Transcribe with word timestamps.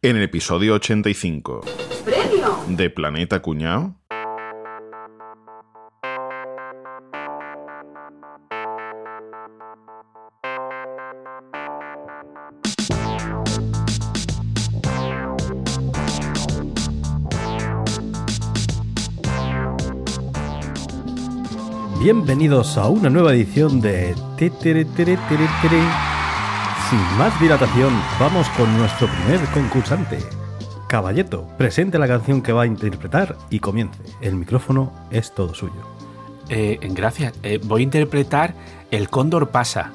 En 0.00 0.16
el 0.16 0.22
episodio 0.22 0.74
85 0.74 1.62
¡Premio! 2.04 2.62
de 2.68 2.88
Planeta 2.88 3.42
Cuñao. 3.42 3.96
Bienvenidos 22.00 22.76
a 22.78 22.86
una 22.86 23.10
nueva 23.10 23.34
edición 23.34 23.80
de 23.80 24.14
Tetere 24.36 24.84
Tere 24.84 25.18
Tere 25.28 25.48
Tere. 25.60 26.17
Sin 26.90 27.18
más 27.18 27.38
dilatación, 27.38 27.92
vamos 28.18 28.48
con 28.56 28.74
nuestro 28.78 29.08
primer 29.08 29.46
concursante. 29.50 30.18
Caballeto, 30.88 31.46
presente 31.58 31.98
la 31.98 32.08
canción 32.08 32.40
que 32.40 32.52
va 32.52 32.62
a 32.62 32.66
interpretar 32.66 33.36
y 33.50 33.58
comience. 33.58 34.02
El 34.22 34.36
micrófono 34.36 34.90
es 35.10 35.34
todo 35.34 35.52
suyo. 35.52 35.82
Eh, 36.48 36.78
gracias. 36.80 37.34
Eh, 37.42 37.60
voy 37.62 37.82
a 37.82 37.84
interpretar 37.84 38.54
El 38.90 39.10
Cóndor 39.10 39.50
pasa. 39.50 39.92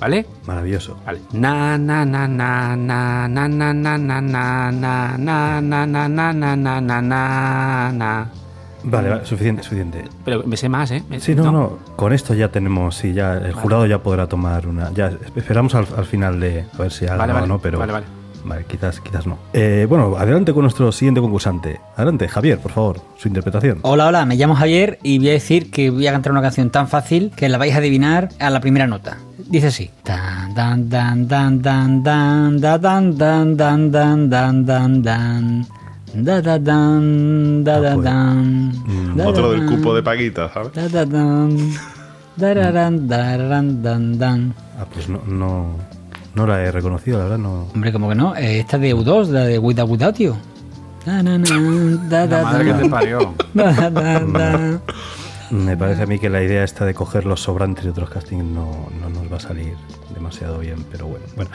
¿Vale? 0.00 0.26
Maravilloso. 0.44 0.98
Vale. 1.06 1.20
Na 1.30 1.78
na 1.78 2.04
na 2.04 2.26
na 2.26 2.74
na 2.74 3.28
na 3.28 3.48
na 3.48 3.72
na 3.72 3.72
na 3.72 3.98
na 3.98 4.20
na 4.20 4.72
na 4.72 5.18
na 5.20 5.60
na 5.60 5.86
na 5.86 6.08
na 6.08 6.32
na 6.32 6.80
na 6.80 7.00
na 7.00 7.92
na 7.92 8.41
Vale, 8.84 9.08
vale, 9.10 9.24
suficiente, 9.26 9.62
suficiente. 9.62 10.04
Pero 10.24 10.42
me 10.44 10.56
sé 10.56 10.68
más, 10.68 10.90
¿eh? 10.90 11.02
Me- 11.08 11.20
Sí, 11.20 11.34
no, 11.34 11.50
no, 11.52 11.78
con 11.96 12.12
esto 12.12 12.34
ya 12.34 12.48
tenemos, 12.48 12.96
sí, 12.96 13.12
ya 13.12 13.34
el 13.34 13.52
jurado 13.52 13.86
ya 13.86 14.02
podrá 14.02 14.26
tomar 14.26 14.66
una. 14.66 14.90
Ya 14.92 15.12
esperamos 15.36 15.74
al, 15.74 15.86
al 15.96 16.04
final 16.04 16.40
de 16.40 16.64
a 16.74 16.82
ver 16.82 16.90
si 16.92 17.06
ha 17.06 17.16
Vale, 17.16 17.32
o 17.32 17.46
no, 17.46 17.58
pero. 17.58 17.78
vale, 17.78 17.92
vale. 17.92 18.06
Vale, 18.44 18.64
quizás, 18.64 18.98
quizás 19.00 19.24
no. 19.24 19.38
Eh, 19.52 19.86
bueno, 19.88 20.16
adelante 20.16 20.52
con 20.52 20.62
nuestro 20.62 20.90
siguiente 20.90 21.20
concursante. 21.20 21.78
Adelante, 21.94 22.26
Javier, 22.26 22.58
por 22.58 22.72
favor, 22.72 23.00
su 23.16 23.28
interpretación. 23.28 23.78
Hola, 23.82 24.08
hola, 24.08 24.26
me 24.26 24.34
llamo 24.34 24.56
Javier 24.56 24.98
y 25.04 25.18
voy 25.18 25.28
a 25.28 25.32
decir 25.34 25.70
que 25.70 25.90
voy 25.90 26.08
a 26.08 26.12
cantar 26.12 26.32
una 26.32 26.42
canción 26.42 26.68
tan 26.70 26.88
fácil 26.88 27.30
que 27.36 27.48
la 27.48 27.56
vais 27.56 27.72
a 27.72 27.78
adivinar 27.78 28.30
a 28.40 28.50
la 28.50 28.58
primera 28.60 28.88
nota. 28.88 29.16
Dice 29.48 29.68
así. 29.68 29.90
Tan, 30.02 30.52
dan, 30.56 30.88
dan, 30.90 31.28
dan, 31.28 31.62
dan, 31.62 32.02
dan, 32.02 32.60
da, 32.60 32.78
dan, 32.78 33.16
dan, 33.16 33.56
dan, 33.56 33.90
dan, 33.92 34.28
dan, 34.28 34.66
dan, 34.66 35.02
dan. 35.02 35.66
Da, 36.14 36.42
da, 36.42 36.58
dan, 36.58 37.64
da, 37.64 37.76
Ah, 37.76 37.80
da, 37.80 37.94
pues, 37.94 38.04
dan, 38.04 38.68
mm, 38.86 39.16
da, 39.16 39.28
Otro 39.28 39.50
da, 39.50 39.56
del 39.58 39.66
cupo 39.66 39.94
de 39.94 40.02
Paquita, 40.02 40.52
¿sabes? 40.52 40.72
da, 40.74 40.88
da, 40.88 41.04
dan, 41.06 41.56
da, 42.36 42.54
da, 42.54 42.72
dan, 42.72 43.08
da, 43.08 43.36
da, 43.38 43.60
dan, 43.82 44.18
dan. 44.18 44.54
Ah, 44.78 44.84
pues 44.92 45.08
no, 45.08 45.20
no, 45.26 45.76
no 46.34 46.46
la 46.46 46.62
he 46.62 46.70
reconocido, 46.70 47.18
la 47.18 47.24
verdad, 47.24 47.38
no. 47.38 47.66
Hombre, 47.74 47.92
como 47.92 48.08
que 48.10 48.14
no, 48.14 48.36
Eh, 48.36 48.60
esta 48.60 48.76
es 48.76 48.82
de 48.82 48.94
U2, 48.94 49.28
la 49.28 49.40
de 49.44 49.58
Without 49.58 49.88
Without 49.90 50.16
You. 50.18 50.34
Da, 51.06 51.20
da, 51.22 52.26
da, 52.26 52.38
La 52.38 52.42
madre 52.44 52.64
que 52.64 52.72
da, 52.72 52.78
te 52.82 52.88
parió. 52.88 53.34
da, 53.54 53.72
da, 53.72 53.90
da, 53.90 54.20
da. 54.20 54.80
Me 55.50 55.76
parece 55.76 56.02
a 56.04 56.06
mí 56.06 56.18
que 56.18 56.30
la 56.30 56.42
idea 56.42 56.62
esta 56.62 56.84
de 56.84 56.94
coger 56.94 57.26
los 57.26 57.40
sobrantes 57.42 57.84
de 57.84 57.90
otros 57.90 58.08
castings 58.08 58.44
no, 58.44 58.88
no 59.00 59.08
nos 59.10 59.30
va 59.30 59.36
a 59.36 59.40
salir 59.40 59.74
demasiado 60.14 60.58
bien, 60.60 60.84
pero 60.90 61.06
bueno. 61.06 61.24
Bueno, 61.36 61.50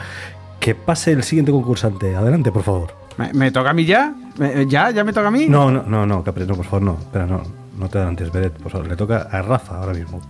que 0.60 0.74
pase 0.74 1.12
el 1.12 1.22
siguiente 1.22 1.50
concursante. 1.50 2.14
Adelante, 2.14 2.52
por 2.52 2.62
favor. 2.62 2.94
¿Me, 3.18 3.32
me 3.34 3.50
toca 3.50 3.70
a 3.70 3.72
mí 3.74 3.84
ya? 3.84 4.14
¿Me- 4.38 4.66
¿Ya? 4.66 4.90
¿Ya 4.90 5.04
me 5.04 5.12
toca 5.12 5.28
a 5.28 5.30
mí? 5.30 5.46
No, 5.48 5.70
no, 5.70 5.82
no, 5.82 6.06
no, 6.06 6.22
Capri, 6.24 6.46
no, 6.46 6.54
por 6.54 6.64
favor, 6.64 6.82
no. 6.82 6.98
Espera, 7.00 7.26
no, 7.26 7.42
no 7.76 7.88
te 7.88 7.98
adelantes, 7.98 8.32
Beret, 8.32 8.52
por 8.54 8.70
favor. 8.72 8.86
Le 8.88 8.96
toca 8.96 9.28
a 9.30 9.42
Rafa 9.42 9.76
ahora 9.78 9.92
mismo. 9.94 10.20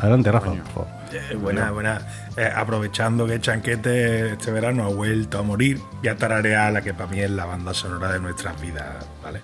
Adelante, 0.00 0.30
Rafa, 0.30 0.50
por 0.50 0.66
favor. 0.66 0.86
Eh, 1.12 1.34
buena, 1.36 1.70
buena. 1.70 2.00
Eh, 2.36 2.50
aprovechando 2.54 3.26
que 3.26 3.40
Chanquete 3.40 4.32
este 4.32 4.50
verano 4.50 4.84
ha 4.84 4.88
vuelto 4.88 5.38
a 5.38 5.42
morir, 5.42 5.80
voy 6.00 6.08
a 6.08 6.16
tararear 6.16 6.72
la 6.72 6.82
que 6.82 6.92
para 6.94 7.10
mí 7.10 7.20
es 7.20 7.30
la 7.30 7.46
banda 7.46 7.72
sonora 7.72 8.12
de 8.12 8.20
nuestras 8.20 8.60
vidas, 8.60 8.86
¿vale? 9.22 9.40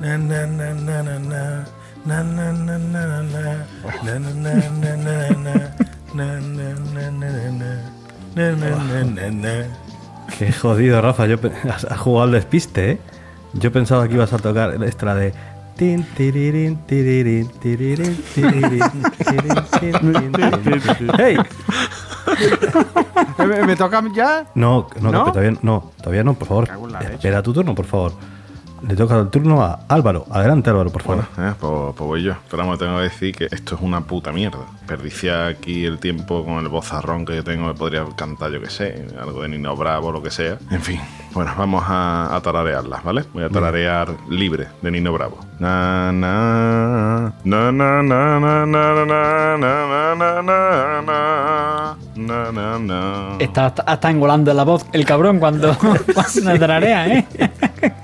Na, 0.00 0.18
na, 0.18 0.46
na, 0.46 0.74
na, 0.74 1.02
na, 1.02 1.18
na. 1.18 1.64
Na, 2.04 2.22
na, 2.22 2.52
na, 2.52 2.78
na, 2.78 3.06
na, 3.06 3.22
na. 3.22 3.66
Na, 4.04 4.18
na, 4.18 4.30
na, 4.30 4.54
na, 4.70 4.96
na, 4.96 5.28
na. 5.30 5.74
Na, 6.14 6.40
na, 6.40 6.74
na, 6.74 7.10
na, 7.10 7.10
na, 7.10 7.50
na. 7.50 7.92
Na, 8.34 8.52
na, 8.52 8.76
na, 8.76 9.04
na, 9.04 9.30
na. 9.30 9.66
Qué 10.38 10.52
jodido, 10.52 11.00
Rafa. 11.00 11.26
Yo 11.26 11.36
has, 11.70 11.86
jugado 11.98 12.24
al 12.24 12.32
despiste, 12.32 12.92
¿eh? 12.92 12.98
Yo 13.52 13.72
pensaba 13.72 14.06
que 14.08 14.14
ibas 14.14 14.32
a 14.32 14.38
tocar 14.38 14.82
esta 14.84 15.06
la 15.06 15.14
de. 15.14 15.32
¡Hey! 21.18 21.36
¿Me, 23.38 23.66
me 23.66 23.76
toca 23.76 24.02
ya? 24.14 24.46
No, 24.54 24.86
no, 25.00 25.12
¿No? 25.12 25.24
Todavía 25.24 25.58
no. 25.62 25.92
Todavía 25.98 26.24
no, 26.24 26.34
por 26.34 26.48
favor. 26.48 26.68
Espera 27.12 27.42
tu 27.42 27.52
turno, 27.52 27.74
por 27.74 27.84
favor. 27.84 28.12
Le 28.88 28.94
toca 28.94 29.18
el 29.18 29.28
turno 29.30 29.62
a 29.62 29.80
Álvaro. 29.88 30.26
Adelante, 30.30 30.70
Álvaro, 30.70 30.90
por 30.90 31.02
favor. 31.02 31.24
Bueno, 31.34 31.50
eh, 31.50 31.54
pues, 31.58 31.94
pues 31.96 32.06
voy 32.06 32.22
yo. 32.22 32.34
Pero 32.48 32.62
vamos, 32.62 32.78
tengo 32.78 32.96
que 32.98 33.02
decir 33.02 33.34
que 33.34 33.48
esto 33.50 33.74
es 33.74 33.80
una 33.80 34.02
puta 34.02 34.32
mierda. 34.32 34.60
Perdiciar 34.86 35.48
aquí 35.48 35.84
el 35.84 35.98
tiempo 35.98 36.44
con 36.44 36.58
el 36.58 36.68
bozarrón 36.68 37.24
que 37.24 37.34
yo 37.34 37.42
tengo, 37.42 37.66
me 37.66 37.74
podría 37.74 38.04
cantar, 38.16 38.52
yo 38.52 38.60
que 38.60 38.70
sé, 38.70 39.06
algo 39.20 39.42
de 39.42 39.48
Nino 39.48 39.74
Bravo, 39.74 40.12
lo 40.12 40.22
que 40.22 40.30
sea. 40.30 40.58
En 40.70 40.80
fin, 40.80 41.00
bueno, 41.36 41.52
vamos 41.58 41.84
a, 41.86 42.34
a 42.34 42.40
tararearlas, 42.40 43.04
¿vale? 43.04 43.24
Voy 43.34 43.44
a 43.44 43.50
tararear 43.50 44.08
libre 44.30 44.68
de 44.80 44.90
Nino 44.90 45.12
Bravo. 45.12 45.38
Na, 45.58 46.10
na, 46.10 47.30
na, 47.44 47.70
na, 47.72 48.02
na, 48.02 48.40
na, 48.40 48.66
na, 48.66 49.04
na, 49.04 49.04
na, 49.04 49.54
na, 49.54 50.14
na, 50.16 50.42
na, 50.42 51.02
na, 51.02 51.96
na, 52.16 52.52
na, 52.52 52.78
na. 52.78 53.36
Está 53.38 53.66
hasta, 53.66 53.82
hasta 53.82 54.10
engolando 54.10 54.54
la 54.54 54.64
voz 54.64 54.86
el 54.94 55.04
cabrón 55.04 55.38
cuando, 55.38 55.76
cuando 55.76 56.58
tararea, 56.58 57.06
¿eh? 57.06 57.26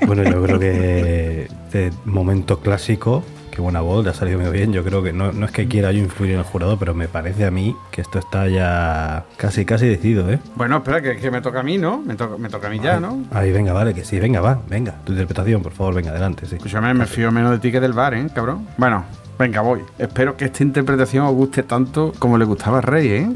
Bueno, 0.06 0.24
yo 0.24 0.42
creo 0.42 0.58
que 0.58 1.48
este 1.64 1.90
momento 2.04 2.60
clásico, 2.60 3.24
qué 3.52 3.60
buena 3.60 3.82
voz, 3.82 4.02
le 4.02 4.10
ha 4.10 4.14
salido 4.14 4.40
muy 4.40 4.50
bien. 4.50 4.72
Yo 4.72 4.82
creo 4.82 5.02
que 5.02 5.12
no, 5.12 5.30
no 5.30 5.46
es 5.46 5.52
que 5.52 5.68
quiera 5.68 5.92
yo 5.92 6.00
influir 6.00 6.32
en 6.32 6.38
el 6.38 6.44
jurado, 6.44 6.78
pero 6.78 6.94
me 6.94 7.06
parece 7.06 7.44
a 7.44 7.50
mí 7.50 7.76
que 7.90 8.00
esto 8.00 8.18
está 8.18 8.48
ya 8.48 9.26
casi, 9.36 9.64
casi 9.64 9.86
decidido, 9.86 10.28
¿eh? 10.30 10.40
Bueno, 10.56 10.78
espera, 10.78 11.02
que, 11.02 11.18
que 11.18 11.30
me 11.30 11.42
toca 11.42 11.60
a 11.60 11.62
mí, 11.62 11.78
¿no? 11.78 11.98
Me, 11.98 12.16
toca 12.16 12.38
me 12.38 12.48
toca 12.48 12.66
a 12.66 12.70
mí 12.70 12.80
ya, 12.80 12.98
¿no? 12.98 13.22
Ahí, 13.30 13.52
venga, 13.52 13.72
vale, 13.72 13.94
que 13.94 14.04
sí, 14.04 14.18
venga, 14.18 14.40
va, 14.40 14.58
venga. 14.68 14.96
Tu 15.04 15.12
interpretación, 15.12 15.62
por 15.62 15.72
favor, 15.72 15.94
venga, 15.94 16.10
adelante, 16.10 16.46
sí. 16.46 16.56
Escúchame, 16.56 16.92
me 16.94 17.06
fío 17.06 17.30
menos 17.30 17.52
de 17.52 17.58
ti 17.58 17.70
que 17.70 17.78
del 17.78 17.92
bar, 17.92 18.14
¿eh, 18.14 18.26
cabrón? 18.34 18.66
Bueno, 18.78 19.04
venga, 19.38 19.60
voy. 19.60 19.80
Espero 19.98 20.36
que 20.36 20.46
esta 20.46 20.62
interpretación 20.62 21.26
os 21.26 21.34
guste 21.34 21.62
tanto 21.62 22.12
como 22.18 22.38
le 22.38 22.46
gustaba 22.46 22.78
al 22.78 22.84
rey, 22.84 23.08
¿eh? 23.08 23.28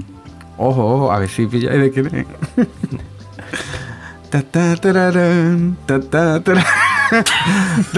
Ojo, 0.57 0.95
ojo, 0.95 1.13
a 1.13 1.19
ver 1.19 1.29
si 1.29 1.47
pilláis 1.47 1.81
de 1.81 1.91
quién 1.91 2.07
es. 2.07 2.27
Ta, 4.31 4.43
ta, 4.43 4.75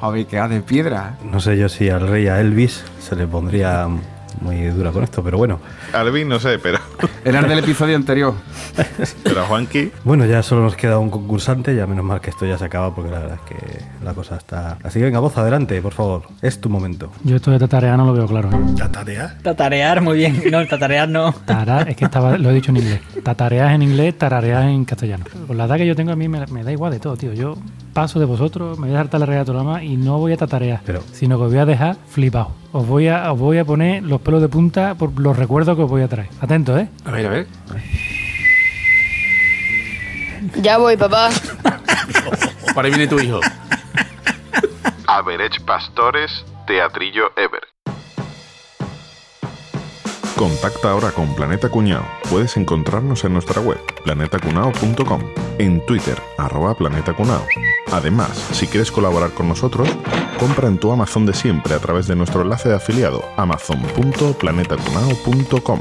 Javi, 0.00 0.24
queda 0.24 0.48
de 0.48 0.60
piedra. 0.60 1.18
No 1.24 1.40
sé 1.40 1.58
yo 1.58 1.68
si 1.68 1.90
al 1.90 2.08
rey 2.08 2.28
a 2.28 2.40
Elvis 2.40 2.84
se 3.00 3.16
le 3.16 3.26
pondría 3.26 3.88
muy 4.40 4.64
dura 4.66 4.90
con 4.90 5.04
esto, 5.04 5.22
pero 5.22 5.38
bueno. 5.38 5.60
Alvin, 5.92 6.28
no 6.28 6.38
sé, 6.38 6.58
pero, 6.58 6.78
Era 7.24 7.38
el 7.40 7.48
del 7.48 7.58
episodio 7.60 7.96
anterior. 7.96 8.34
pero 9.24 9.40
a 9.42 9.44
Juanqui. 9.44 9.90
Bueno, 10.04 10.26
ya 10.26 10.42
solo 10.42 10.62
nos 10.62 10.76
queda 10.76 10.98
un 10.98 11.10
concursante, 11.10 11.74
ya 11.74 11.86
menos 11.86 12.04
mal 12.04 12.20
que 12.20 12.30
esto 12.30 12.46
ya 12.46 12.58
se 12.58 12.64
acaba 12.64 12.94
porque 12.94 13.10
la 13.10 13.18
verdad 13.20 13.38
es 13.44 13.56
que 13.56 14.04
la 14.04 14.14
cosa 14.14 14.36
está... 14.36 14.78
Así 14.82 14.98
que 14.98 15.04
venga, 15.04 15.20
voz, 15.20 15.36
adelante, 15.36 15.80
por 15.82 15.92
favor. 15.92 16.22
Es 16.42 16.60
tu 16.60 16.68
momento. 16.68 17.10
Yo 17.24 17.36
esto 17.36 17.50
de 17.50 17.58
tatarear 17.58 17.96
no 17.96 18.06
lo 18.06 18.12
veo 18.12 18.26
claro. 18.26 18.50
¿eh? 18.50 18.74
La 18.78 18.90
tarea. 18.90 19.36
Tatarear, 19.42 20.00
muy 20.00 20.18
bien. 20.18 20.42
No, 20.50 20.66
tatarear 20.66 21.08
no. 21.08 21.32
Tara, 21.32 21.82
es 21.82 21.96
que 21.96 22.04
estaba, 22.04 22.38
lo 22.38 22.50
he 22.50 22.54
dicho 22.54 22.70
en 22.70 22.78
inglés. 22.78 23.00
Tatareas 23.22 23.72
en 23.72 23.82
inglés, 23.82 24.16
tarareas 24.16 24.64
en 24.64 24.84
castellano. 24.84 25.24
Con 25.46 25.56
la 25.56 25.64
edad 25.64 25.76
que 25.76 25.86
yo 25.86 25.96
tengo 25.96 26.12
a 26.12 26.16
mí 26.16 26.28
me, 26.28 26.46
me 26.46 26.64
da 26.64 26.72
igual 26.72 26.92
de 26.92 27.00
todo, 27.00 27.16
tío. 27.16 27.32
Yo 27.32 27.56
paso 27.92 28.18
de 28.18 28.24
vosotros, 28.26 28.78
me 28.78 28.88
voy 28.88 28.96
a 28.96 29.04
todo 29.44 29.54
lo 29.54 29.64
más 29.64 29.82
y 29.82 29.96
no 29.96 30.18
voy 30.18 30.32
a 30.32 30.36
tatarear, 30.36 30.80
Pero- 30.84 31.02
sino 31.12 31.36
que 31.38 31.44
os 31.44 31.50
voy 31.50 31.58
a 31.60 31.66
dejar 31.66 31.96
flipado. 32.08 32.52
Os 32.72 32.86
voy 32.86 33.08
a, 33.08 33.32
os 33.32 33.38
voy 33.38 33.58
a 33.58 33.64
poner 33.64 34.02
los 34.02 34.20
pelos 34.20 34.40
de 34.40 34.48
punta 34.48 34.94
por 34.94 35.18
los 35.18 35.36
recuerdos 35.36 35.76
que 35.76 35.82
os 35.82 35.90
voy 35.90 36.02
a 36.02 36.08
traer. 36.08 36.28
Atentos, 36.40 36.80
¿eh? 36.80 36.88
A 37.04 37.10
ver, 37.10 37.26
a 37.26 37.30
ver. 37.30 37.46
Ya 40.62 40.78
voy, 40.78 40.96
papá. 40.96 41.30
Por 42.74 42.84
ahí 42.84 42.90
viene 42.90 43.06
tu 43.06 43.18
hijo. 43.20 43.40
Average 45.06 45.60
Pastores, 45.66 46.44
Teatrillo 46.66 47.32
Ever. 47.36 47.60
Contacta 50.40 50.90
ahora 50.90 51.12
con 51.12 51.34
Planeta 51.34 51.68
Cuñao. 51.68 52.02
Puedes 52.30 52.56
encontrarnos 52.56 53.24
en 53.24 53.34
nuestra 53.34 53.60
web, 53.60 53.76
planetacunao.com, 54.04 55.20
en 55.58 55.84
Twitter, 55.84 56.16
arroba 56.38 56.74
planetacunao. 56.74 57.44
Además, 57.92 58.30
si 58.52 58.66
quieres 58.66 58.90
colaborar 58.90 59.32
con 59.32 59.48
nosotros, 59.48 59.86
compra 60.38 60.68
en 60.68 60.78
tu 60.78 60.90
Amazon 60.92 61.26
de 61.26 61.34
siempre 61.34 61.74
a 61.74 61.78
través 61.78 62.06
de 62.06 62.16
nuestro 62.16 62.40
enlace 62.40 62.70
de 62.70 62.76
afiliado, 62.76 63.22
amazon.planetacunao.com. 63.36 65.80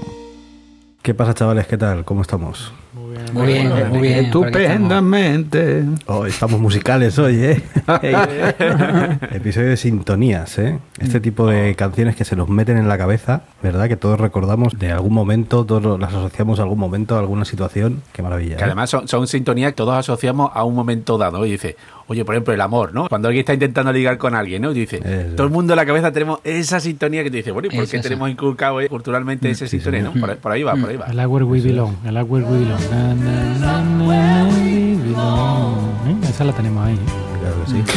¿Qué 1.01 1.13
pasa, 1.13 1.33
chavales? 1.33 1.65
¿Qué 1.65 1.77
tal? 1.77 2.03
¿Cómo 2.03 2.21
estamos? 2.21 2.73
Muy 2.91 3.08
bien. 3.09 3.33
Muy 3.33 3.47
bien, 3.47 3.69
muy 3.89 3.99
bien. 4.01 4.31
por 4.31 4.47
aquí 4.47 4.57
estamos. 4.57 4.87
Estupendamente. 4.87 5.83
Oh, 6.07 6.25
estamos 6.25 6.59
musicales 6.59 7.17
hoy, 7.19 7.35
¿eh? 7.43 7.61
Episodio 9.31 9.69
de 9.69 9.77
sintonías, 9.77 10.57
¿eh? 10.59 10.79
Este 10.99 11.19
tipo 11.19 11.47
de 11.47 11.75
canciones 11.75 12.15
que 12.15 12.25
se 12.25 12.35
nos 12.35 12.49
meten 12.49 12.77
en 12.77 12.87
la 12.87 12.97
cabeza, 12.97 13.41
¿verdad? 13.63 13.87
Que 13.87 13.95
todos 13.97 14.19
recordamos 14.19 14.77
de 14.79 14.91
algún 14.91 15.13
momento, 15.13 15.65
todos 15.65 15.99
las 15.99 16.13
asociamos 16.13 16.59
a 16.59 16.63
algún 16.63 16.79
momento, 16.79 17.15
a 17.15 17.19
alguna 17.19 17.45
situación. 17.45 18.01
Qué 18.13 18.21
maravilla. 18.21 18.57
Que 18.57 18.63
¿eh? 18.63 18.65
además 18.67 18.89
son, 18.89 19.07
son 19.07 19.27
sintonías 19.27 19.71
que 19.71 19.75
todos 19.77 19.95
asociamos 19.95 20.51
a 20.53 20.63
un 20.63 20.75
momento 20.75 21.17
dado. 21.17 21.45
Y 21.45 21.51
dice, 21.51 21.75
oye, 22.07 22.25
por 22.25 22.35
ejemplo, 22.35 22.53
el 22.53 22.61
amor, 22.61 22.93
¿no? 22.93 23.07
Cuando 23.09 23.27
alguien 23.27 23.41
está 23.41 23.53
intentando 23.53 23.91
ligar 23.93 24.17
con 24.17 24.35
alguien, 24.35 24.61
¿no? 24.61 24.71
Y 24.71 24.75
dice, 24.75 24.97
Eso. 24.97 25.35
todo 25.35 25.47
el 25.47 25.53
mundo 25.53 25.73
en 25.73 25.77
la 25.77 25.85
cabeza 25.85 26.11
tenemos 26.11 26.39
esa 26.43 26.79
sintonía 26.79 27.23
que 27.23 27.31
te 27.31 27.37
dice, 27.37 27.51
bueno, 27.51 27.67
¿y 27.71 27.75
por 27.75 27.83
Es 27.83 27.91
qué 27.91 27.97
esa. 27.97 28.03
tenemos 28.09 28.29
inculcado 28.29 28.81
eh, 28.81 28.89
culturalmente 28.89 29.49
esa 29.49 29.65
Sí, 29.67 29.77
sintonía, 29.77 30.01
no? 30.03 30.13
Por, 30.13 30.35
por 30.37 30.51
ahí 30.51 30.63
va, 30.63 30.75
por 30.75 30.89
ahí 30.89 30.97
va. 30.97 31.05
El 31.07 31.27
Where 31.27 31.45
We 31.45 31.61
Belong. 31.61 31.95
El 32.05 32.15
Where 32.23 32.45
We 32.45 32.59
Belong. 32.59 32.79
Na, 32.99 33.15
na, 33.15 33.55
na, 33.63 33.79
na, 33.79 34.43
we 34.51 34.99
belong. 34.99 35.79
¿Eh? 36.03 36.19
Esa 36.27 36.43
la 36.43 36.51
tenemos 36.51 36.83
ahí. 36.85 36.95
¿eh? 36.95 36.99
Claro 37.39 37.55
que 37.63 37.71
sí. 37.71 37.79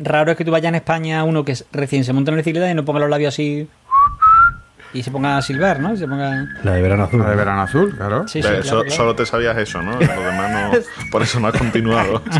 Raro 0.00 0.30
es 0.30 0.38
que 0.38 0.44
tú 0.44 0.52
vayas 0.52 0.68
en 0.68 0.76
España 0.76 1.24
uno 1.24 1.44
que 1.44 1.56
recién 1.72 2.04
se 2.04 2.12
monta 2.12 2.30
en 2.30 2.36
la 2.36 2.42
bicicleta 2.42 2.70
y 2.70 2.74
no 2.74 2.84
ponga 2.84 3.00
los 3.00 3.10
labios 3.10 3.34
así 3.34 3.66
y 4.92 5.02
se 5.02 5.10
ponga 5.10 5.36
a 5.36 5.42
silbar, 5.42 5.78
¿no? 5.80 5.96
Se 5.96 6.06
ponga... 6.08 6.46
La 6.62 6.72
de 6.72 6.82
verano 6.82 7.04
azul. 7.04 7.20
La 7.22 7.30
de 7.30 7.36
verano 7.36 7.62
azul, 7.62 7.94
claro. 7.96 8.26
Sí, 8.28 8.42
sí, 8.42 8.48
claro, 8.48 8.62
so- 8.64 8.80
claro. 8.82 8.90
Solo 8.90 9.14
te 9.14 9.24
sabías 9.26 9.56
eso, 9.58 9.80
¿no? 9.82 9.92
Lo 9.92 9.98
demás 9.98 10.50
no. 10.72 10.72
Por 11.12 11.22
eso 11.22 11.38
no 11.40 11.48
has 11.48 11.54
continuado. 11.56 12.22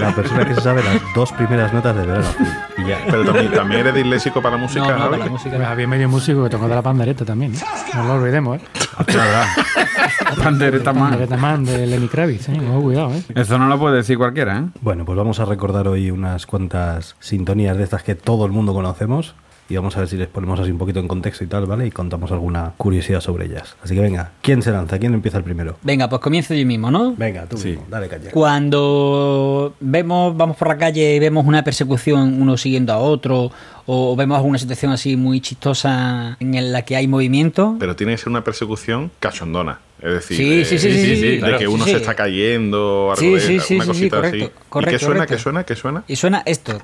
La 0.00 0.12
persona 0.14 0.44
que 0.44 0.54
se 0.54 0.60
sabe 0.60 0.82
las 0.82 1.00
dos 1.14 1.30
primeras 1.32 1.72
notas 1.72 1.94
de 1.96 2.04
verano 2.06 2.26
azul. 2.28 2.46
Y 2.78 2.84
ya. 2.88 2.98
Pero 3.06 3.24
también, 3.24 3.52
también 3.52 3.80
eres 3.82 3.94
disléxico 3.94 4.42
para 4.42 4.56
la 4.56 4.62
música, 4.62 4.86
No, 4.86 4.98
no, 4.98 5.10
para 5.10 5.16
la 5.24 5.26
música. 5.30 5.56
Pues 5.56 5.68
había 5.68 5.86
medio 5.86 6.08
músico 6.08 6.42
que 6.44 6.50
tocó 6.50 6.68
de 6.68 6.74
la 6.74 6.82
pandereta 6.82 7.24
también. 7.24 7.54
¿eh? 7.54 7.58
No 7.94 8.04
lo 8.04 8.14
olvidemos, 8.14 8.58
¿eh? 8.60 8.64
Pandereta 10.42 10.92
más. 10.92 11.10
Pandereta 11.10 11.36
man 11.36 11.64
de 11.64 11.86
Lenny 11.86 12.08
Kravitz, 12.08 12.48
¿eh? 12.48 12.60
Ojo, 12.70 12.82
cuidado, 12.82 13.12
¿eh? 13.14 13.22
Eso 13.34 13.58
no 13.58 13.66
lo 13.68 13.78
puede 13.78 13.96
decir 13.96 14.18
cualquiera, 14.18 14.58
¿eh? 14.58 14.64
Bueno, 14.80 15.04
pues 15.04 15.16
vamos 15.16 15.38
a 15.40 15.44
recordar 15.44 15.88
hoy 15.88 16.10
unas 16.10 16.46
cuantas 16.46 17.16
sintonías 17.20 17.76
de 17.76 17.84
estas 17.84 18.02
que 18.02 18.14
todo 18.14 18.44
el 18.46 18.52
mundo 18.52 18.72
conocemos. 18.74 19.34
Y 19.70 19.76
vamos 19.76 19.94
a 19.96 20.00
ver 20.00 20.08
si 20.08 20.16
les 20.16 20.28
ponemos 20.28 20.58
así 20.60 20.70
un 20.70 20.78
poquito 20.78 20.98
en 20.98 21.06
contexto 21.08 21.44
y 21.44 21.46
tal, 21.46 21.66
¿vale? 21.66 21.86
Y 21.86 21.90
contamos 21.90 22.32
alguna 22.32 22.72
curiosidad 22.78 23.20
sobre 23.20 23.44
ellas. 23.46 23.76
Así 23.82 23.94
que 23.94 24.00
venga, 24.00 24.32
¿quién 24.40 24.62
se 24.62 24.70
lanza? 24.70 24.98
¿Quién 24.98 25.12
empieza 25.12 25.36
el 25.36 25.44
primero? 25.44 25.76
Venga, 25.82 26.08
pues 26.08 26.22
comienzo 26.22 26.54
yo 26.54 26.64
mismo, 26.64 26.90
¿no? 26.90 27.14
Venga, 27.16 27.44
tú 27.46 27.58
Sí. 27.58 27.68
mismo, 27.70 27.84
dale 27.90 28.08
caña. 28.08 28.30
Cuando 28.32 29.74
vemos, 29.80 30.36
vamos 30.36 30.56
por 30.56 30.68
la 30.68 30.78
calle 30.78 31.14
y 31.16 31.18
vemos 31.18 31.44
una 31.46 31.62
persecución, 31.64 32.40
uno 32.40 32.56
siguiendo 32.56 32.92
a 32.94 32.98
otro, 32.98 33.50
o 33.86 34.16
vemos 34.16 34.36
alguna 34.38 34.58
situación 34.58 34.92
así 34.92 35.16
muy 35.16 35.40
chistosa 35.40 36.36
en 36.40 36.72
la 36.72 36.82
que 36.82 36.96
hay 36.96 37.06
movimiento, 37.06 37.76
Pero 37.78 37.94
tiene 37.96 38.12
que 38.14 38.18
ser 38.18 38.28
una 38.30 38.44
persecución 38.44 39.10
cachondona. 39.20 39.80
Es 40.00 40.12
decir, 40.12 40.36
Sí, 40.36 40.60
eh, 40.60 40.64
sí, 40.64 40.78
sí, 40.78 40.92
sí, 40.92 40.98
sí, 41.04 41.16
sí, 41.16 41.26
de 41.32 41.38
claro. 41.40 41.58
que 41.58 41.68
uno 41.68 41.84
Sí, 41.84 41.90
se 41.90 41.96
sí. 41.96 42.00
está 42.02 42.14
cayendo 42.14 43.06
o 43.06 43.10
algo 43.10 43.20
Sí, 43.20 43.34
de 43.34 43.40
sí, 43.40 43.60
sí, 43.60 43.74
una 43.74 43.84
sí, 43.84 43.90
sí, 43.92 44.08
cosita 44.10 44.16
correcto, 44.16 44.36
así. 44.36 44.44
¿Y 44.44 44.68
correcto, 44.70 44.92
qué 44.92 44.98
suena? 45.04 45.14
correcto. 45.14 45.34
¿Qué 45.34 45.38
suena? 45.42 45.64
¿Qué 45.64 45.74
suena? 45.76 46.04
y 46.06 46.16
suena 46.16 46.42
esto. 46.46 46.78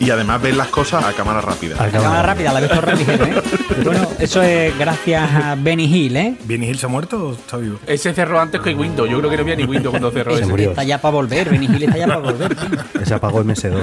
Y 0.00 0.10
además 0.10 0.40
ves 0.40 0.56
las 0.56 0.68
cosas 0.68 1.04
a 1.04 1.12
cámara 1.12 1.40
rápida. 1.40 1.76
La 1.76 1.90
cámara 1.90 2.22
rápida, 2.22 2.52
la 2.52 2.60
he 2.60 2.62
visto 2.62 2.92
ligero, 2.96 3.24
¿eh? 3.26 3.42
Bueno, 3.84 4.08
eso 4.18 4.42
es 4.42 4.76
gracias 4.78 5.30
a 5.30 5.54
Benny 5.56 5.84
Hill, 5.84 6.16
¿eh? 6.16 6.36
¿Benny 6.44 6.68
Hill 6.68 6.78
se 6.78 6.86
ha 6.86 6.88
muerto 6.88 7.28
o 7.28 7.32
está 7.32 7.56
vivo? 7.56 7.78
Ese 7.86 8.12
cerró 8.14 8.40
antes 8.40 8.60
que 8.60 8.74
Windows. 8.74 9.08
Yo 9.10 9.18
creo 9.18 9.30
que 9.30 9.36
no 9.36 9.42
había 9.42 9.56
ni 9.56 9.64
Windows 9.64 9.90
cuando 9.92 10.10
cerró 10.10 10.32
Se 10.34 10.42
ese. 10.42 10.50
murió. 10.50 10.70
Está 10.70 10.84
ya 10.84 11.00
para 11.00 11.12
volver, 11.14 11.50
Benny 11.50 11.66
Hill 11.66 11.82
está 11.84 11.98
ya 11.98 12.06
para 12.06 12.18
volver. 12.20 12.54
tío. 12.54 12.68
Se 13.04 13.14
apagó 13.14 13.42
MS2. 13.44 13.82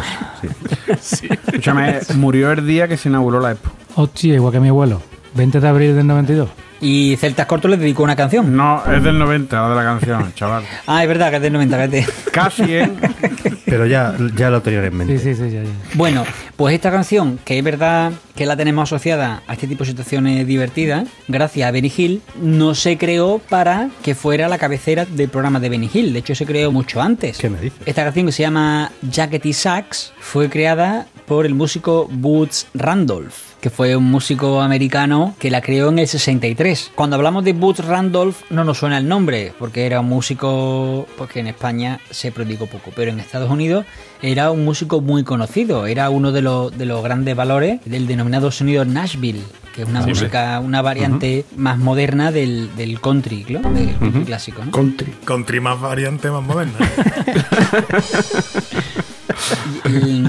Sí. 1.02 1.28
Escúchame, 1.32 2.00
murió 2.16 2.52
el 2.52 2.66
día 2.66 2.88
que 2.88 2.98
se 2.98 3.10
inauguró 3.10 3.40
la 3.40 3.52
Expo. 3.52 3.70
Hostia, 3.96 4.36
igual 4.36 4.54
que 4.54 4.60
mi 4.60 4.70
abuelo. 4.70 5.02
20 5.36 5.60
de 5.60 5.68
abril 5.68 5.96
del 5.96 6.08
92. 6.08 6.50
Y 6.88 7.18
Celtas 7.18 7.48
Cortos 7.48 7.72
le 7.72 7.78
dedicó 7.78 8.04
una 8.04 8.16
canción. 8.16 8.56
No, 8.56 8.84
es 8.86 9.02
del 9.02 9.18
90, 9.18 9.60
la 9.60 9.70
de 9.70 9.76
la 9.76 9.84
canción, 9.84 10.34
chaval. 10.36 10.64
Ah, 10.86 11.02
es 11.02 11.08
verdad 11.08 11.32
que 11.32 11.38
es 11.38 11.42
del 11.42 11.54
90, 11.54 11.78
fíjate. 11.78 12.08
Casi, 12.32 12.64
¿eh? 12.68 12.92
Pero 13.66 13.88
ya, 13.88 14.16
ya 14.36 14.52
lo 14.52 14.62
tenían 14.62 14.86
en 14.86 14.96
mente. 14.96 15.18
Sí, 15.18 15.34
sí, 15.34 15.36
sí, 15.36 15.52
ya, 15.52 15.64
ya. 15.64 15.70
Bueno, 15.96 16.24
pues 16.56 16.76
esta 16.76 16.92
canción, 16.92 17.40
que 17.44 17.58
es 17.58 17.64
verdad 17.64 18.12
que 18.36 18.46
la 18.46 18.56
tenemos 18.56 18.84
asociada 18.84 19.42
a 19.48 19.54
este 19.54 19.66
tipo 19.66 19.84
de 19.84 19.90
situaciones 19.90 20.46
divertidas, 20.46 21.08
gracias 21.28 21.68
a 21.68 21.72
Benny 21.72 21.92
Hill, 21.98 22.22
no 22.40 22.76
se 22.76 23.00
creó 23.00 23.40
para 23.50 23.90
que 24.04 24.14
fuera 24.14 24.48
la 24.48 24.60
cabecera 24.60 25.06
del 25.06 25.30
programa 25.30 25.60
de 25.60 25.70
Benny 25.70 25.90
Hill. 25.92 26.14
De 26.14 26.20
hecho, 26.20 26.36
se 26.36 26.46
creó 26.46 26.72
mucho 26.72 27.02
antes. 27.02 27.40
¿Qué 27.40 27.50
me 27.50 27.60
dices? 27.60 27.80
Esta 27.88 28.04
canción 28.04 28.28
que 28.28 28.32
se 28.32 28.44
llama 28.44 28.92
Jackety 29.10 29.54
Sax 29.54 30.14
fue 30.20 30.52
creada 30.52 31.08
por 31.26 31.48
el 31.48 31.56
músico 31.56 32.08
Boots 32.12 32.68
Randolph, 32.76 33.34
que 33.62 33.70
fue 33.70 33.96
un 33.96 34.06
músico 34.06 34.62
americano 34.62 35.36
que 35.40 35.50
la 35.50 35.62
creó 35.62 35.90
en 35.90 36.00
el 36.00 36.08
63. 36.08 36.92
Cuando 36.96 37.16
hablamos 37.16 37.44
de 37.44 37.54
Boots 37.54 37.86
Randolph 37.86 38.42
no 38.50 38.64
nos 38.64 38.80
suena 38.80 38.98
el 38.98 39.08
nombre, 39.08 39.54
porque 39.58 39.86
era 39.86 40.00
un 40.00 40.08
músico 40.08 41.08
pues, 41.18 41.32
que 41.32 41.40
en 41.40 41.48
España 41.48 42.00
se 42.10 42.32
prodigó 42.32 42.68
poco, 42.68 42.92
pero 42.96 43.12
en 43.12 43.20
Estados 43.20 43.50
Unidos 43.50 43.86
era 44.22 44.52
un 44.52 44.66
músico 44.66 45.02
muy 45.02 45.24
conocido, 45.24 45.88
era 45.88 46.10
uno 46.10 46.32
de 46.32 46.42
los, 46.42 46.78
de 46.78 46.86
los 46.86 47.04
grandes 47.04 47.36
valores 47.36 47.80
del 47.86 48.08
denominado 48.08 48.52
sonido 48.52 48.86
Nashville, 48.86 49.42
que 49.76 49.82
es 49.82 49.90
una 49.90 50.06
música, 50.06 50.60
una 50.62 50.82
variante 50.82 51.46
más 51.58 51.78
moderna 51.78 52.32
del, 52.32 52.74
del 52.76 53.02
country, 53.02 53.46
¿no? 53.50 53.60
Del 53.72 53.96
country 53.98 54.24
clásico. 54.24 54.64
¿no? 54.64 54.72
Country. 54.72 55.14
Country 55.26 55.60
más 55.60 55.82
variante, 55.82 56.32
más 56.32 56.44
moderna. 56.44 56.76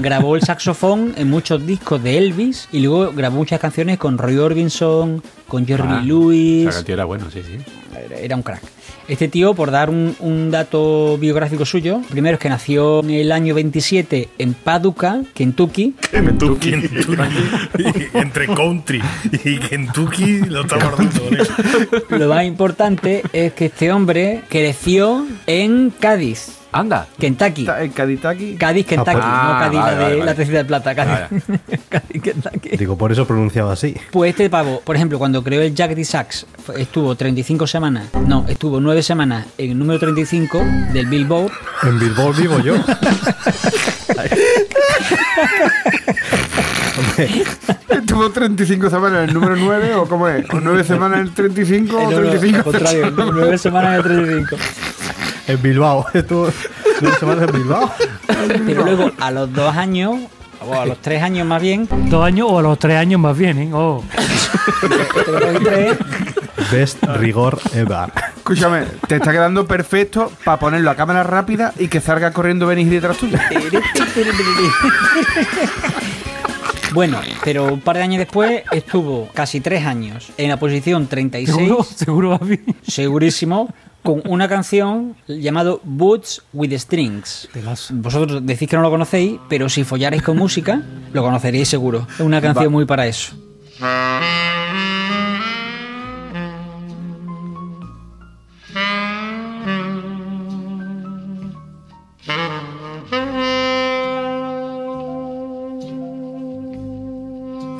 Grabó 0.01 0.35
el 0.35 0.41
saxofón 0.41 1.13
en 1.17 1.29
muchos 1.29 1.65
discos 1.65 2.01
de 2.03 2.17
Elvis 2.17 2.67
y 2.71 2.79
luego 2.79 3.11
grabó 3.13 3.37
muchas 3.37 3.59
canciones 3.59 3.97
con 3.97 4.17
Roy 4.17 4.37
Orbison, 4.37 5.21
con 5.47 5.65
Jerry 5.65 5.83
Ah, 5.87 6.01
Lewis. 6.03 6.83
Era 6.87 7.05
bueno, 7.05 7.25
sí, 7.31 7.41
sí. 7.45 7.57
Era- 8.21 8.35
un 8.35 8.43
crack. 8.43 8.61
Este 9.07 9.29
tío, 9.29 9.53
por 9.53 9.71
dar 9.71 9.89
un, 9.89 10.15
un 10.19 10.51
dato 10.51 11.17
biográfico 11.17 11.65
suyo, 11.65 12.01
primero 12.09 12.35
es 12.35 12.41
que 12.41 12.49
nació 12.49 12.99
en 12.99 13.11
el 13.11 13.31
año 13.31 13.55
27 13.55 14.27
en 14.37 14.53
Paducah, 14.53 15.21
Kentucky. 15.33 15.95
Kentucky. 16.11 16.73
Entre 18.13 18.47
country 18.47 19.01
y 19.45 19.57
Kentucky 19.59 20.39
lo 20.41 20.61
estamos 20.61 20.97
dando. 20.97 21.21
¿eh? 21.31 22.17
Lo 22.19 22.27
más 22.27 22.43
importante 22.43 23.23
es 23.31 23.53
que 23.53 23.65
este 23.67 23.91
hombre 23.93 24.41
creció 24.49 25.25
en 25.45 25.89
Cádiz, 25.97 26.57
Anda. 26.79 27.07
Kentucky. 27.19 27.67
El 27.79 27.91
Caditaki. 27.91 28.55
Cádiz, 28.55 28.85
Kentucky, 28.85 29.11
pues- 29.11 29.25
no 29.25 29.31
Ah, 29.31 29.59
Cádiz, 29.63 29.79
vale, 29.79 29.91
la 29.91 29.97
de 29.97 30.03
vale, 30.03 30.17
la 30.25 30.33
vale. 30.33 30.45
de 30.45 30.65
plata, 30.65 30.95
Cádiz. 30.95 31.43
Cádiz, 31.89 32.21
Kentucky. 32.21 32.77
Digo, 32.77 32.97
por 32.97 33.11
eso 33.11 33.25
pronunciaba 33.25 33.73
así. 33.73 33.95
Pues 34.11 34.29
este 34.31 34.49
pavo, 34.49 34.81
por 34.83 34.95
ejemplo, 34.95 35.17
cuando 35.19 35.43
creó 35.43 35.61
el 35.61 35.73
Jack 35.75 35.91
D. 35.95 36.05
Fue- 36.65 36.81
estuvo 36.81 37.15
35 37.15 37.67
semanas, 37.67 38.07
no, 38.25 38.45
estuvo 38.47 38.79
9 38.79 39.01
semanas 39.03 39.45
en 39.57 39.71
el 39.71 39.79
número 39.79 39.99
35 39.99 40.63
del 40.93 41.05
Billboard. 41.07 41.51
En 41.83 41.99
Bilbao 41.99 42.33
vivo 42.33 42.59
yo. 42.59 42.75
¿Estuvo 47.89 48.29
35 48.31 48.89
semanas 48.89 49.23
en 49.23 49.29
el 49.29 49.33
número 49.33 49.55
9 49.55 49.93
o 49.95 50.07
cómo 50.07 50.27
es? 50.27 50.45
¿O 50.51 50.59
9 50.59 50.83
semanas 50.83 51.19
en 51.19 51.27
el 51.27 51.33
35 51.33 51.95
o 51.97 51.99
Eh, 51.99 52.03
no, 52.03 52.09
no, 52.21 52.29
35? 52.29 52.57
al 52.57 52.63
contrario, 52.63 53.11
9 53.33 53.57
semanas 53.57 53.89
en 53.89 53.95
el 53.97 54.03
35. 54.03 54.55
En 55.47 55.61
Bilbao. 55.61 56.05
Estuvo 56.13 56.45
dos 57.01 57.17
semanas 57.19 57.49
en 57.49 57.55
Bilbao. 57.55 57.91
Pero 58.65 58.83
luego, 58.83 59.11
a 59.19 59.31
los 59.31 59.51
dos 59.53 59.75
años, 59.75 60.15
o 60.65 60.73
a 60.73 60.85
los 60.85 61.01
tres 61.01 61.21
años 61.23 61.47
más 61.47 61.61
bien, 61.61 61.87
Dos 62.09 62.25
años 62.25 62.47
o 62.49 62.59
a 62.59 62.61
los 62.61 62.77
tres 62.79 62.97
años 62.97 63.19
más 63.19 63.37
bien, 63.37 63.57
¿eh? 63.59 63.69
Oh. 63.73 64.03
Best 66.71 67.01
rigor 67.03 67.59
ever. 67.73 68.11
Escúchame, 68.37 68.83
te 69.07 69.15
está 69.15 69.31
quedando 69.31 69.65
perfecto 69.67 70.31
para 70.43 70.59
ponerlo 70.59 70.89
a 70.91 70.95
cámara 70.95 71.23
rápida 71.23 71.73
y 71.77 71.87
que 71.87 72.01
salga 72.01 72.31
corriendo 72.31 72.67
Benny 72.67 72.85
detrás 72.85 73.17
tuyo. 73.17 73.37
Bueno, 76.93 77.19
pero 77.43 77.65
un 77.73 77.81
par 77.81 77.97
de 77.97 78.03
años 78.03 78.19
después 78.19 78.63
estuvo 78.71 79.27
casi 79.33 79.59
tres 79.59 79.85
años 79.85 80.29
en 80.37 80.49
la 80.49 80.57
posición 80.57 81.05
36, 81.07 81.55
¿Seguro? 81.55 81.83
¿Seguro 81.83 82.39
bien? 82.39 82.63
segurísimo, 82.87 83.69
con 84.07 84.21
una 84.25 84.47
canción 84.47 85.17
llamado 85.27 85.81
Boots 85.83 86.41
with 86.53 86.71
Strings. 86.77 87.49
Vosotros 87.89 88.45
decís 88.45 88.69
que 88.69 88.77
no 88.77 88.81
lo 88.81 88.89
conocéis, 88.89 89.37
pero 89.49 89.67
si 89.67 89.83
follarais 89.83 90.23
con 90.23 90.37
música, 90.37 90.81
lo 91.11 91.21
conoceríais 91.23 91.67
seguro. 91.67 92.07
Es 92.13 92.21
una 92.21 92.39
canción 92.39 92.71
muy 92.71 92.85
para 92.85 93.05
eso. 93.05 93.35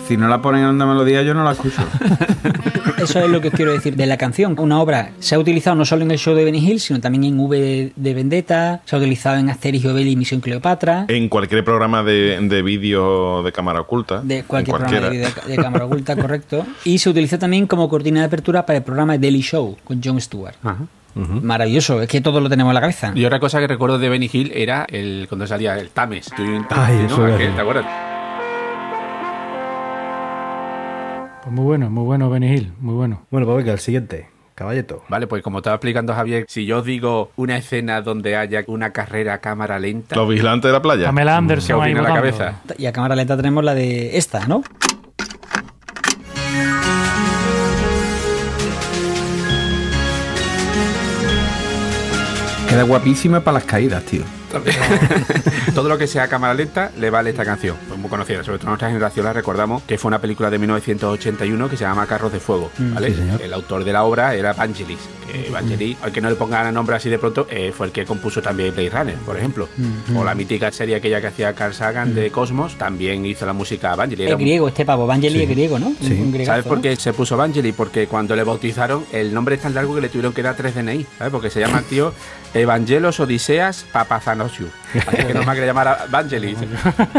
Si 0.10 0.18
no 0.18 0.28
la 0.28 0.42
ponen 0.42 0.64
en 0.64 0.68
onda 0.68 0.86
melodía, 0.86 1.22
yo 1.22 1.34
no 1.34 1.46
la 1.46 1.54
escucho. 1.54 1.82
Eso 2.98 3.20
es 3.20 3.30
lo 3.30 3.40
que 3.42 3.50
os 3.50 3.54
quiero 3.54 3.72
decir 3.74 3.96
de 3.96 4.06
la 4.06 4.18
canción. 4.18 4.56
Una 4.60 4.80
obra 4.82 5.12
se 5.20 5.36
ha 5.36 5.40
utilizado 5.40 5.76
no 5.76 5.86
solo 5.86 6.04
en 6.04 6.12
el 6.12 6.18
show 6.18 6.34
de 6.36 6.44
Benny 6.44 6.58
Hill, 6.60 6.80
sino 6.80 7.00
también 7.00 7.24
en 7.24 7.40
V 7.40 7.92
de 7.96 8.14
Vendetta, 8.14 8.82
se 8.86 8.96
ha 8.96 9.00
utilizado 9.00 9.38
en 9.38 9.50
Asterix 9.50 9.86
y 9.86 9.88
Obelix 9.88 10.14
y 10.14 10.16
Misión 10.16 10.42
Cleopatra, 10.42 11.06
En 11.08 11.30
cualquier 11.30 11.64
programa 11.64 12.04
de, 12.04 12.40
de 12.42 12.62
vídeo 12.62 13.44
de 13.44 13.52
cámara 13.52 13.82
oculta. 13.82 14.22
de 14.24 14.44
cualquier 14.44 14.78
programa 14.78 15.10
de, 15.10 15.20
de- 15.20 15.28
de 15.48 15.56
cámara 15.58 15.86
oculta, 15.86 16.16
correcto. 16.20 16.66
Y 16.86 16.98
se 16.98 17.10
utiliza 17.10 17.38
también 17.38 17.68
como 17.68 17.88
cortina 17.90 18.22
de 18.22 18.26
apertura 18.28 18.66
para 18.66 18.78
el 18.78 18.84
programa 18.84 19.18
Daily 19.18 19.42
Show 19.42 19.78
con 19.84 20.02
Jon 20.04 20.20
Stewart. 20.20 20.56
Ajá. 20.64 20.86
Maravilloso, 21.16 22.00
es 22.02 22.08
que 22.08 22.22
todo 22.22 22.40
lo 22.40 22.48
tenemos 22.48 22.70
en 22.70 22.76
la 22.76 22.82
cabeza. 22.82 23.12
Y 23.16 23.26
otra 23.26 23.40
cosa 23.40 23.60
que 23.60 23.66
recuerdo 23.66 23.98
de 23.98 24.08
Benny 24.08 24.30
Hill 24.32 24.52
era 24.54 24.86
el 24.88 25.26
cuando 25.28 25.48
salía 25.48 25.76
el 25.80 25.90
Tames. 25.90 26.30
Ay, 26.70 26.96
¿no? 27.10 27.28
eso. 27.28 27.38
¿Te 27.38 27.60
acuerdas? 27.60 27.86
Pues 31.48 31.56
muy 31.56 31.64
bueno, 31.64 31.90
muy 31.90 32.04
bueno, 32.04 32.30
Benny 32.30 32.54
Hill, 32.54 32.74
muy 32.82 32.94
bueno. 32.94 33.22
Bueno, 33.32 33.48
pues 33.48 33.60
venga, 33.60 33.72
el 33.72 33.80
siguiente. 33.80 34.28
Caballeto. 34.54 35.06
Vale, 35.08 35.28
pues 35.28 35.42
como 35.42 35.60
estaba 35.60 35.78
explicando 35.78 36.14
Javier, 36.14 36.44
si 36.50 36.66
yo 36.66 36.80
os 36.80 36.84
digo 36.84 37.32
una 37.38 37.56
escena 37.56 38.02
donde 38.02 38.36
haya 38.36 38.66
una 38.68 38.92
carrera 38.92 39.36
a 39.36 39.38
cámara 39.38 39.80
lenta, 39.80 40.14
Los 40.18 40.28
vigilantes 40.28 40.68
de 40.68 40.74
la 40.74 40.82
playa. 40.82 41.06
Pamela 41.06 41.32
¿qué 41.32 41.38
Anderson 41.38 41.82
ahí 41.82 41.94
la 41.94 42.04
cabeza? 42.04 42.56
Y 42.78 42.86
a 42.86 42.92
cámara 42.92 43.16
lenta 43.16 43.38
tenemos 43.38 43.64
la 43.64 43.74
de 43.76 44.18
esta, 44.18 44.46
¿no? 44.46 44.62
Queda 52.68 52.84
guapísima 52.84 53.40
para 53.40 53.60
las 53.60 53.64
caídas, 53.64 54.04
tío. 54.04 54.24
Todo 55.76 55.90
lo 55.90 55.98
que 55.98 56.08
sea 56.08 56.28
cámara 56.28 56.54
lenta 56.54 56.92
le 56.98 57.10
vale 57.10 57.30
esta 57.32 57.46
canción. 57.46 57.76
Pues 57.88 58.00
muy 58.00 58.10
conocida, 58.10 58.44
sobre 58.44 58.58
todo 58.60 58.70
nuestra 58.70 58.88
generación 58.90 59.26
la 59.26 59.34
recordamos, 59.34 59.84
que 59.84 59.98
fue 59.98 60.10
una 60.10 60.20
película 60.20 60.50
de 60.50 60.58
1981 60.60 61.70
que 61.70 61.78
se 61.78 61.84
llama 61.84 62.06
Carros 62.08 62.32
de 62.32 62.40
Fuego. 62.40 62.72
¿vale? 62.78 63.10
sí, 63.10 63.16
señor. 63.16 63.42
El 63.42 63.54
autor 63.54 63.84
de 63.84 63.94
la 63.94 64.04
obra 64.04 64.34
era 64.36 64.54
Vangelis. 64.54 65.00
Que 65.32 65.50
Vangelis, 65.52 65.98
al 66.02 66.12
que 66.12 66.22
no 66.22 66.30
le 66.30 66.36
pongan 66.36 66.68
el 66.68 66.74
nombre 66.74 66.96
así 66.96 67.10
de 67.10 67.20
pronto, 67.20 67.48
eh, 67.50 67.72
fue 67.76 67.88
el 67.88 67.92
que 67.92 68.06
compuso 68.06 68.42
también 68.42 68.74
Blade 68.74 68.90
Runner, 68.90 69.16
por 69.18 69.38
ejemplo. 69.38 69.68
O 70.16 70.24
la 70.24 70.34
mítica 70.34 70.72
serie 70.72 70.96
aquella 70.96 71.22
que 71.22 71.28
hacía 71.28 71.54
Carl 71.54 71.74
Sagan 71.74 72.16
de 72.16 72.32
Cosmos, 72.32 72.76
también 72.78 73.26
hizo 73.26 73.46
la 73.46 73.54
música 73.54 73.92
a 73.92 73.96
Vangelis. 73.96 74.28
Es 74.28 74.34
un- 74.34 74.40
griego, 74.40 74.68
este 74.70 74.86
pavo. 74.86 75.06
Vangeli 75.06 75.42
es 75.44 75.50
griego, 75.50 75.78
¿no? 75.80 75.94
Sí. 76.02 76.14
Un 76.14 76.32
griegazo, 76.32 76.54
¿Sabes 76.54 76.66
por 76.66 76.78
¿no? 76.78 76.82
qué 76.84 76.96
se 76.96 77.14
puso 77.14 77.36
Vangelis? 77.38 77.74
Porque 77.76 78.08
cuando 78.08 78.36
le 78.36 78.44
bautizaron, 78.44 79.06
el 79.12 79.34
nombre 79.34 79.56
es 79.56 79.62
tan 79.62 79.74
largo 79.76 79.94
que 79.96 80.02
le 80.02 80.10
tuvieron 80.10 80.34
que 80.34 80.42
dar 80.42 80.56
tres 80.56 80.74
DNI, 80.76 81.06
¿sabes? 81.18 81.32
Porque 81.32 81.50
se 81.50 81.60
llama 81.60 81.80
el 81.80 81.86
tío 81.86 82.14
Evangelos 82.54 83.20
Odiseas 83.20 83.86
Papazanosiu. 84.38 84.70
Así 85.08 85.24
que 85.28 85.34
normal 85.34 85.56
que 85.56 85.62
le 85.62 85.68
llamara 85.68 86.06
Vangelis. 86.10 86.58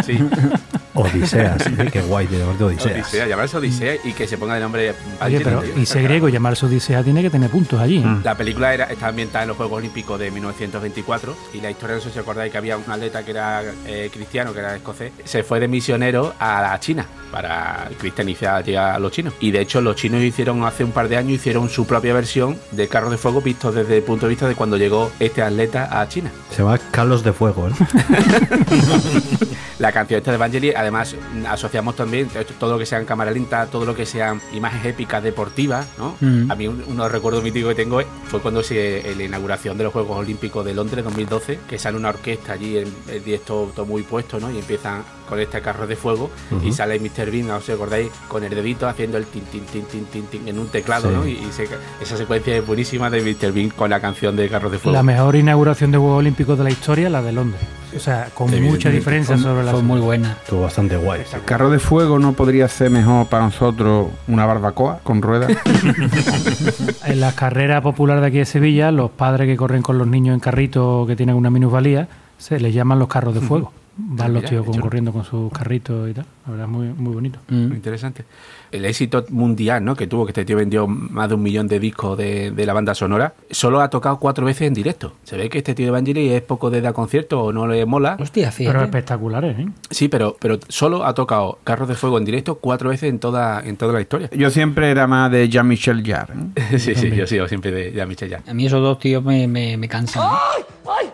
Sí, 0.05 0.19
Odiseas. 0.99 1.67
¿eh? 1.79 1.89
Qué 1.93 2.01
guay 2.03 2.27
de 2.27 2.39
de 2.39 2.65
Odiseas. 2.65 3.07
Odisea, 3.07 3.27
llamarse 3.27 3.57
Odisea 3.57 3.97
y 4.05 4.13
que 4.13 4.27
se 4.27 4.37
ponga 4.37 4.55
de 4.55 4.61
nombre 4.61 4.95
Oye, 5.21 5.41
pero 5.41 5.63
y 5.77 5.87
ser 5.87 6.03
griego 6.03 6.29
llamarse 6.29 6.67
Odisea 6.67 7.03
tiene 7.03 7.23
que 7.23 7.31
tener 7.31 7.51
puntos 7.51 7.81
allí. 7.81 7.99
¿eh? 7.99 8.21
La 8.25 8.35
película 8.37 8.75
era, 8.75 8.85
está 8.85 9.09
ambientada 9.09 9.45
en 9.45 9.49
los 9.49 9.57
Juegos 9.57 9.79
Olímpicos 9.79 10.19
de 10.19 10.31
1924 10.31 11.37
y 11.55 11.61
la 11.61 11.71
historia, 11.71 11.97
no 11.97 12.03
sé 12.03 12.11
si 12.11 12.19
acordáis, 12.19 12.51
que 12.51 12.59
había 12.59 12.77
un 12.77 12.91
atleta 12.91 13.25
que 13.25 13.31
era 13.31 13.63
eh, 13.87 14.11
cristiano, 14.13 14.53
que 14.53 14.61
era 14.61 14.77
escocés, 14.77 15.13
se 15.25 15.43
fue 15.43 15.61
de 15.61 15.69
misionero 15.69 16.35
a 16.39 16.63
la 16.63 16.81
China 16.81 17.07
para 17.31 17.89
cristianizar 17.99 18.69
a 18.77 18.99
los 18.99 19.13
chinos. 19.13 19.35
Y 19.41 19.51
de 19.51 19.61
hecho 19.61 19.81
los 19.81 19.97
chinos 19.97 20.23
hicieron 20.23 20.65
hace 20.65 20.85
un 20.85 20.93
par 20.93 21.09
de 21.09 21.17
años, 21.17 21.33
hicieron 21.33 21.69
su 21.69 21.87
propia 21.87 22.15
versión 22.15 22.59
de 22.73 22.89
carros 22.89 23.11
de 23.11 23.19
fuego 23.19 23.41
vistos 23.41 23.75
desde 23.75 23.99
el 23.99 24.03
punto 24.03 24.27
de 24.27 24.31
vista 24.31 24.49
de 24.49 24.55
cuando 24.55 24.77
llegó 24.77 25.11
este 25.21 25.43
atleta 25.43 26.01
a 26.01 26.09
China. 26.09 26.31
Se 26.51 26.63
llama 26.63 26.79
Carlos 26.91 27.23
de 27.23 27.33
Fuego, 27.33 27.69
¿eh? 27.69 27.73
La 29.79 29.93
canción 29.93 30.19
esta 30.19 30.33
de 30.33 30.39
Vangelis, 30.39 30.75
además 30.89 31.15
mm, 31.35 31.47
asociamos 31.47 31.95
también 31.97 32.29
todo 32.59 32.73
lo 32.73 32.79
que 32.79 32.87
sea 32.87 32.99
en 32.99 33.05
cámara 33.05 33.31
lenta, 33.31 33.67
todo 33.67 33.85
lo 33.85 33.95
que 33.95 34.05
sean 34.07 34.41
imágenes 34.53 34.87
épicas 34.87 35.23
deportivas, 35.23 35.87
¿no? 35.99 36.17
Mm. 36.21 36.51
A 36.51 36.55
mí 36.55 36.67
un- 36.69 36.83
uno 36.87 37.03
de 37.05 37.09
los 37.09 37.13
recuerdos 37.13 37.43
míticos 37.45 37.71
que 37.75 37.83
tengo 37.85 38.01
fue 38.29 38.41
cuando 38.41 38.63
se, 38.63 39.11
en 39.11 39.19
la 39.19 39.25
inauguración 39.25 39.79
de 39.79 39.85
los 39.85 39.93
Juegos 39.93 40.19
Olímpicos 40.19 40.65
de 40.65 40.75
Londres 40.75 41.05
2012, 41.05 41.59
que 41.69 41.79
sale 41.79 41.97
una 41.97 42.09
orquesta 42.11 42.53
allí, 42.55 42.77
el, 42.77 42.93
el 43.09 43.25
directo 43.25 43.71
todo 43.75 43.87
muy 43.87 44.03
puesto, 44.03 44.39
¿no? 44.41 44.51
Y 44.51 44.59
empiezan 44.59 45.03
con 45.29 45.39
este 45.41 45.61
carro 45.61 45.87
de 45.87 45.97
fuego 45.97 46.31
y 46.65 46.73
sale 46.73 46.99
Mr. 46.99 47.31
Bean, 47.31 47.51
¿os 47.51 47.69
acordáis? 47.69 48.11
Con 48.29 48.45
el 48.45 48.51
dedito 48.55 48.89
haciendo 48.89 49.19
el 49.19 49.27
tin, 49.27 49.43
tin, 49.45 49.65
tin, 49.65 49.85
tin, 49.85 50.05
tin, 50.07 50.25
tin 50.27 50.49
en 50.49 50.59
un 50.59 50.69
teclado, 50.69 51.09
Sí. 51.11 51.15
¿no? 51.17 51.27
Y, 51.27 51.33
y 51.33 51.49
se- 51.53 51.69
esa 52.03 52.17
secuencia 52.17 52.57
es 52.57 52.67
buenísima 52.67 53.11
de 53.11 53.21
Mr. 53.23 53.53
Bean 53.53 53.71
con 53.71 53.91
la 53.91 54.01
canción 54.01 54.37
de 54.37 54.49
Carros 54.49 54.73
de 54.73 54.79
Fuego. 54.79 54.97
La 54.97 55.03
mejor 55.03 55.37
inauguración 55.37 55.93
de 55.93 55.99
Juegos 55.99 56.19
Olímpicos 56.21 56.57
de 56.59 56.65
la 56.65 56.71
historia, 56.71 57.09
la 57.11 57.23
de 57.23 57.33
Londres. 57.33 57.63
O 57.97 57.99
sea, 58.01 58.29
con 58.35 58.51
mucha 58.63 58.91
diferencia 58.91 59.39
sobre 59.39 59.65
la 59.65 59.73
Fue 59.73 59.83
muy 59.83 59.99
buena. 60.01 60.33
Estuvo 60.43 60.61
bastante 60.63 60.97
guay. 60.99 61.23
El 61.33 61.43
carro 61.45 61.71
de 61.71 61.79
fuego 61.79 62.19
no 62.19 62.35
podría 62.35 62.69
ser 62.69 62.91
mejor 62.91 63.27
para 63.29 63.45
nosotros 63.45 64.09
una 64.29 64.45
barbacoa 64.45 65.01
con 65.03 65.23
ruedas. 65.23 65.51
En 67.07 67.21
las 67.21 67.35
carreras 67.35 67.83
populares 67.83 68.21
de 68.23 68.29
aquí 68.29 68.39
de 68.39 68.45
Sevilla, 68.45 68.91
los 68.91 69.11
padres 69.11 69.47
que 69.47 69.57
corren 69.57 69.83
con 69.83 69.99
los 69.99 70.07
niños 70.07 70.35
en 70.35 70.41
carritos 70.41 71.07
que 71.07 71.17
tienen 71.17 71.35
una 71.37 71.51
minusvalía, 71.51 72.09
se 72.37 72.61
les 72.61 72.75
llaman 72.75 72.99
los 72.99 73.09
carros 73.09 73.35
de 73.35 73.41
fuego. 73.41 73.73
Van 74.01 74.33
los 74.33 74.45
tíos 74.45 74.65
corriendo 74.81 75.13
con 75.13 75.25
sus 75.25 75.51
carritos 75.53 76.09
y 76.09 76.15
tal. 76.15 76.25
La 76.47 76.53
verdad 76.53 76.67
es 76.67 76.73
muy, 76.73 76.87
muy 76.89 77.15
bonito. 77.15 77.41
Mm. 77.49 77.67
Muy 77.67 77.77
interesante. 77.77 78.25
El 78.71 78.85
éxito 78.85 79.25
mundial 79.31 79.85
¿no? 79.85 79.97
que 79.97 80.07
tuvo, 80.07 80.25
que 80.25 80.31
este 80.31 80.45
tío 80.45 80.57
vendió 80.57 80.87
más 80.87 81.29
de 81.29 81.35
un 81.35 81.43
millón 81.43 81.67
de 81.67 81.81
discos 81.81 82.17
de, 82.17 82.53
de 82.53 82.67
la 82.67 82.75
banda 82.75 82.95
sonora, 82.95 83.35
solo 83.51 83.81
ha 83.81 83.91
tocado 83.91 84.19
cuatro 84.19 84.47
veces 84.47 84.69
en 84.69 84.75
directo. 84.75 85.15
Se 85.25 85.37
ve 85.37 85.49
que 85.51 85.59
este 85.59 85.75
tío 85.75 85.87
de 85.87 85.91
Vangelis 85.91 86.31
es 86.31 86.43
poco 86.43 86.71
de 86.71 86.81
dar 86.81 86.93
concierto 86.93 87.43
o 87.43 87.53
no 87.53 87.67
le 87.67 87.85
mola. 87.87 88.17
Hostia, 88.21 88.53
Pero 88.57 88.71
fíjate. 88.71 88.85
espectaculares, 88.85 89.59
¿eh? 89.59 89.67
Sí, 89.91 90.07
pero, 90.09 90.37
pero 90.39 90.59
solo 90.69 91.05
ha 91.05 91.15
tocado 91.15 91.59
Carros 91.65 91.89
de 91.89 91.95
Fuego 91.97 92.19
en 92.19 92.25
directo 92.25 92.55
cuatro 92.57 92.91
veces 92.91 93.11
en 93.11 93.19
toda, 93.19 93.61
en 93.67 93.77
toda 93.77 93.93
la 93.95 94.01
historia. 94.01 94.31
Yo 94.31 94.51
siempre 94.51 94.91
era 94.91 95.09
más 95.09 95.33
de 95.33 95.49
Jean-Michel 95.49 96.07
Jarre. 96.07 96.35
¿eh? 96.55 96.79
sí, 96.79 96.95
sí, 96.95 97.11
yo 97.11 97.27
sigo 97.27 97.49
siempre 97.49 97.73
de, 97.73 97.91
de 97.91 98.07
Michel 98.07 98.31
Jan. 98.31 98.43
A 98.49 98.55
mí 98.55 98.67
esos 98.67 98.81
dos 98.81 99.01
tíos 99.01 99.25
me, 99.25 99.49
me, 99.49 99.77
me 99.77 99.89
cansan. 99.89 100.23
¿eh? 100.23 101.09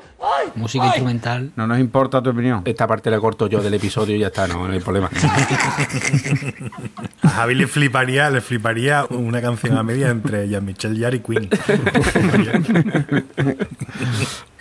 Música 0.55 0.87
instrumental. 0.87 1.51
No 1.57 1.67
nos 1.67 1.79
importa 1.79 2.23
tu 2.23 2.31
opinión. 2.31 2.63
Esta 2.65 2.87
parte 2.87 3.11
la 3.11 3.19
corto 3.21 3.47
yo 3.47 3.61
del 3.63 3.75
episodio 3.75 4.17
y 4.17 4.21
ya 4.21 4.29
está, 4.29 4.47
no, 4.47 4.67
no 4.67 4.73
hay 4.73 4.81
problema. 4.81 5.11
A 7.23 7.29
Javi 7.29 7.55
le 7.55 7.67
fliparía, 7.67 8.31
le 8.31 8.41
fliparía 8.41 9.05
una 9.11 9.41
canción 9.41 9.77
a 9.77 9.83
media 9.83 10.11
entre 10.11 10.49
Jean-Michel 10.49 11.01
Jarre 11.01 11.17
y 11.17 11.21
Queen. 11.21 11.49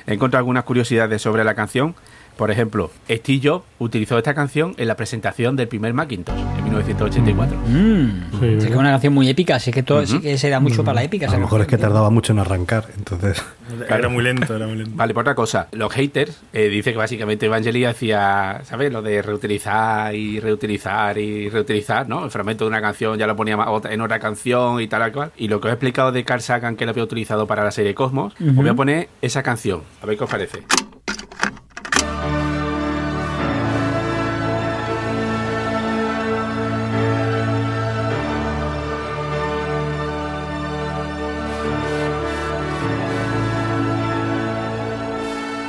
He 0.05 0.13
encontrado 0.13 0.39
algunas 0.39 0.63
curiosidades 0.63 1.21
sobre 1.21 1.43
la 1.43 1.55
canción. 1.55 1.95
Por 2.37 2.49
ejemplo, 2.49 2.89
Steve 3.07 3.39
Jobs 3.43 3.63
utilizó 3.77 4.17
esta 4.17 4.33
canción 4.33 4.73
en 4.77 4.87
la 4.87 4.95
presentación 4.95 5.55
del 5.55 5.67
primer 5.67 5.93
Macintosh 5.93 6.35
en 6.35 6.63
1984. 6.63 7.57
Mm. 7.57 7.61
Sí, 7.69 8.37
Sí, 8.39 8.39
que 8.39 8.73
es 8.73 8.75
una 8.75 8.89
canción 8.89 9.13
muy 9.13 9.29
épica, 9.29 9.57
así 9.57 9.71
que, 9.71 9.83
todo, 9.83 10.03
sí 10.05 10.19
que 10.19 10.37
se 10.39 10.49
da 10.49 10.59
mucho 10.59 10.83
para 10.83 10.95
la 10.95 11.03
épica. 11.03 11.27
A 11.27 11.33
lo 11.33 11.39
mejor 11.39 11.61
es 11.61 11.67
que 11.67 11.77
tardaba 11.77 12.09
mucho 12.09 12.33
en 12.33 12.39
arrancar, 12.39 12.87
entonces. 12.97 13.43
Era 13.89 14.09
muy 14.09 14.23
lento, 14.23 14.55
era 14.55 14.67
muy 14.67 14.77
lento. 14.77 14.91
Vale, 14.95 15.13
por 15.13 15.21
otra 15.21 15.35
cosa, 15.35 15.67
los 15.71 15.91
haters 15.91 16.41
eh, 16.53 16.69
dice 16.69 16.91
que 16.91 16.97
básicamente 16.97 17.45
Evangeli 17.45 17.85
hacía, 17.85 18.61
¿sabes? 18.63 18.91
Lo 18.91 19.01
de 19.01 19.21
reutilizar 19.21 20.13
y 20.15 20.39
reutilizar 20.39 21.17
y 21.17 21.49
reutilizar, 21.49 22.07
¿no? 22.07 22.25
El 22.25 22.31
fragmento 22.31 22.65
de 22.65 22.69
una 22.69 22.81
canción 22.81 23.17
ya 23.17 23.27
lo 23.27 23.35
ponía 23.35 23.57
en 23.89 24.01
otra 24.01 24.19
canción 24.19 24.81
y 24.81 24.87
tal 24.87 25.11
cual. 25.11 25.31
Y 25.37 25.47
lo 25.47 25.59
que 25.59 25.67
os 25.67 25.71
he 25.71 25.75
explicado 25.75 26.11
de 26.11 26.23
Carl 26.23 26.41
Sagan 26.41 26.75
que 26.75 26.85
lo 26.85 26.91
había 26.91 27.03
utilizado 27.03 27.47
para 27.47 27.63
la 27.63 27.71
serie 27.71 27.93
Cosmos, 27.93 28.33
os 28.39 28.55
voy 28.55 28.69
a 28.69 28.73
poner 28.73 29.09
esa 29.21 29.43
canción, 29.43 29.81
a 30.01 30.05
ver 30.05 30.17
qué 30.17 30.23
os 30.23 30.29
parece. 30.29 30.63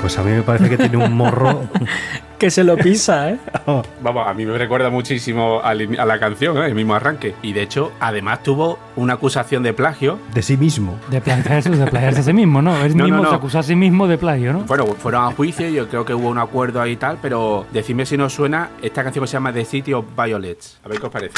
Pues 0.04 0.18
a 0.18 0.23
mí 0.23 0.32
me 0.32 0.42
parece 0.42 0.68
que 0.68 0.76
tiene 0.76 0.99
un 0.99 1.14
morro. 1.14 1.62
Que 2.38 2.50
se 2.50 2.62
lo 2.62 2.76
pisa, 2.76 3.30
¿eh? 3.30 3.38
Vamos, 4.02 4.28
a 4.28 4.34
mí 4.34 4.44
me 4.44 4.58
recuerda 4.58 4.90
muchísimo 4.90 5.61
a 5.62 5.73
la 5.73 6.18
canción, 6.18 6.58
¿eh? 6.58 6.66
el 6.66 6.75
mismo 6.75 6.94
arranque. 6.94 7.34
Y 7.40 7.54
de 7.54 7.62
hecho, 7.62 7.92
además 8.00 8.42
tuvo 8.42 8.78
una 8.96 9.14
acusación 9.14 9.62
de 9.62 9.73
plagio. 9.73 10.18
de 10.34 10.42
sí 10.42 10.58
mismo. 10.58 10.99
De 11.11 11.23
plagiarse, 11.23 11.70
de 11.70 11.87
plagiarse 11.87 12.20
a 12.20 12.23
sí 12.25 12.32
mismo, 12.34 12.61
¿no? 12.61 12.76
Él 12.84 12.94
No, 12.96 13.04
no, 13.04 13.08
mismo 13.08 13.23
no. 13.23 13.30
se 13.30 13.37
acusa 13.37 13.61
a 13.61 13.62
sí 13.62 13.75
mismo 13.76 14.06
de 14.08 14.18
plagio, 14.18 14.52
¿no? 14.52 14.58
Bueno, 14.64 14.84
fueron 14.88 15.25
a 15.25 15.30
juicio, 15.30 15.66
yo 15.70 15.88
creo 15.88 16.04
que 16.04 16.12
hubo 16.12 16.28
un 16.28 16.37
acuerdo 16.37 16.82
ahí 16.82 16.92
y 16.92 16.96
tal, 16.96 17.16
pero 17.23 17.64
decidme 17.73 18.04
si 18.04 18.18
nos 18.18 18.34
suena 18.34 18.70
esta 18.82 19.02
canción 19.04 19.25
que 19.25 19.28
se 19.28 19.34
llama 19.34 19.52
The 19.54 19.64
City 19.64 19.94
of 19.94 20.04
Violets. 20.14 20.80
A 20.84 20.88
ver 20.88 21.00
qué 21.00 21.06
os 21.06 21.12
parece. 21.12 21.34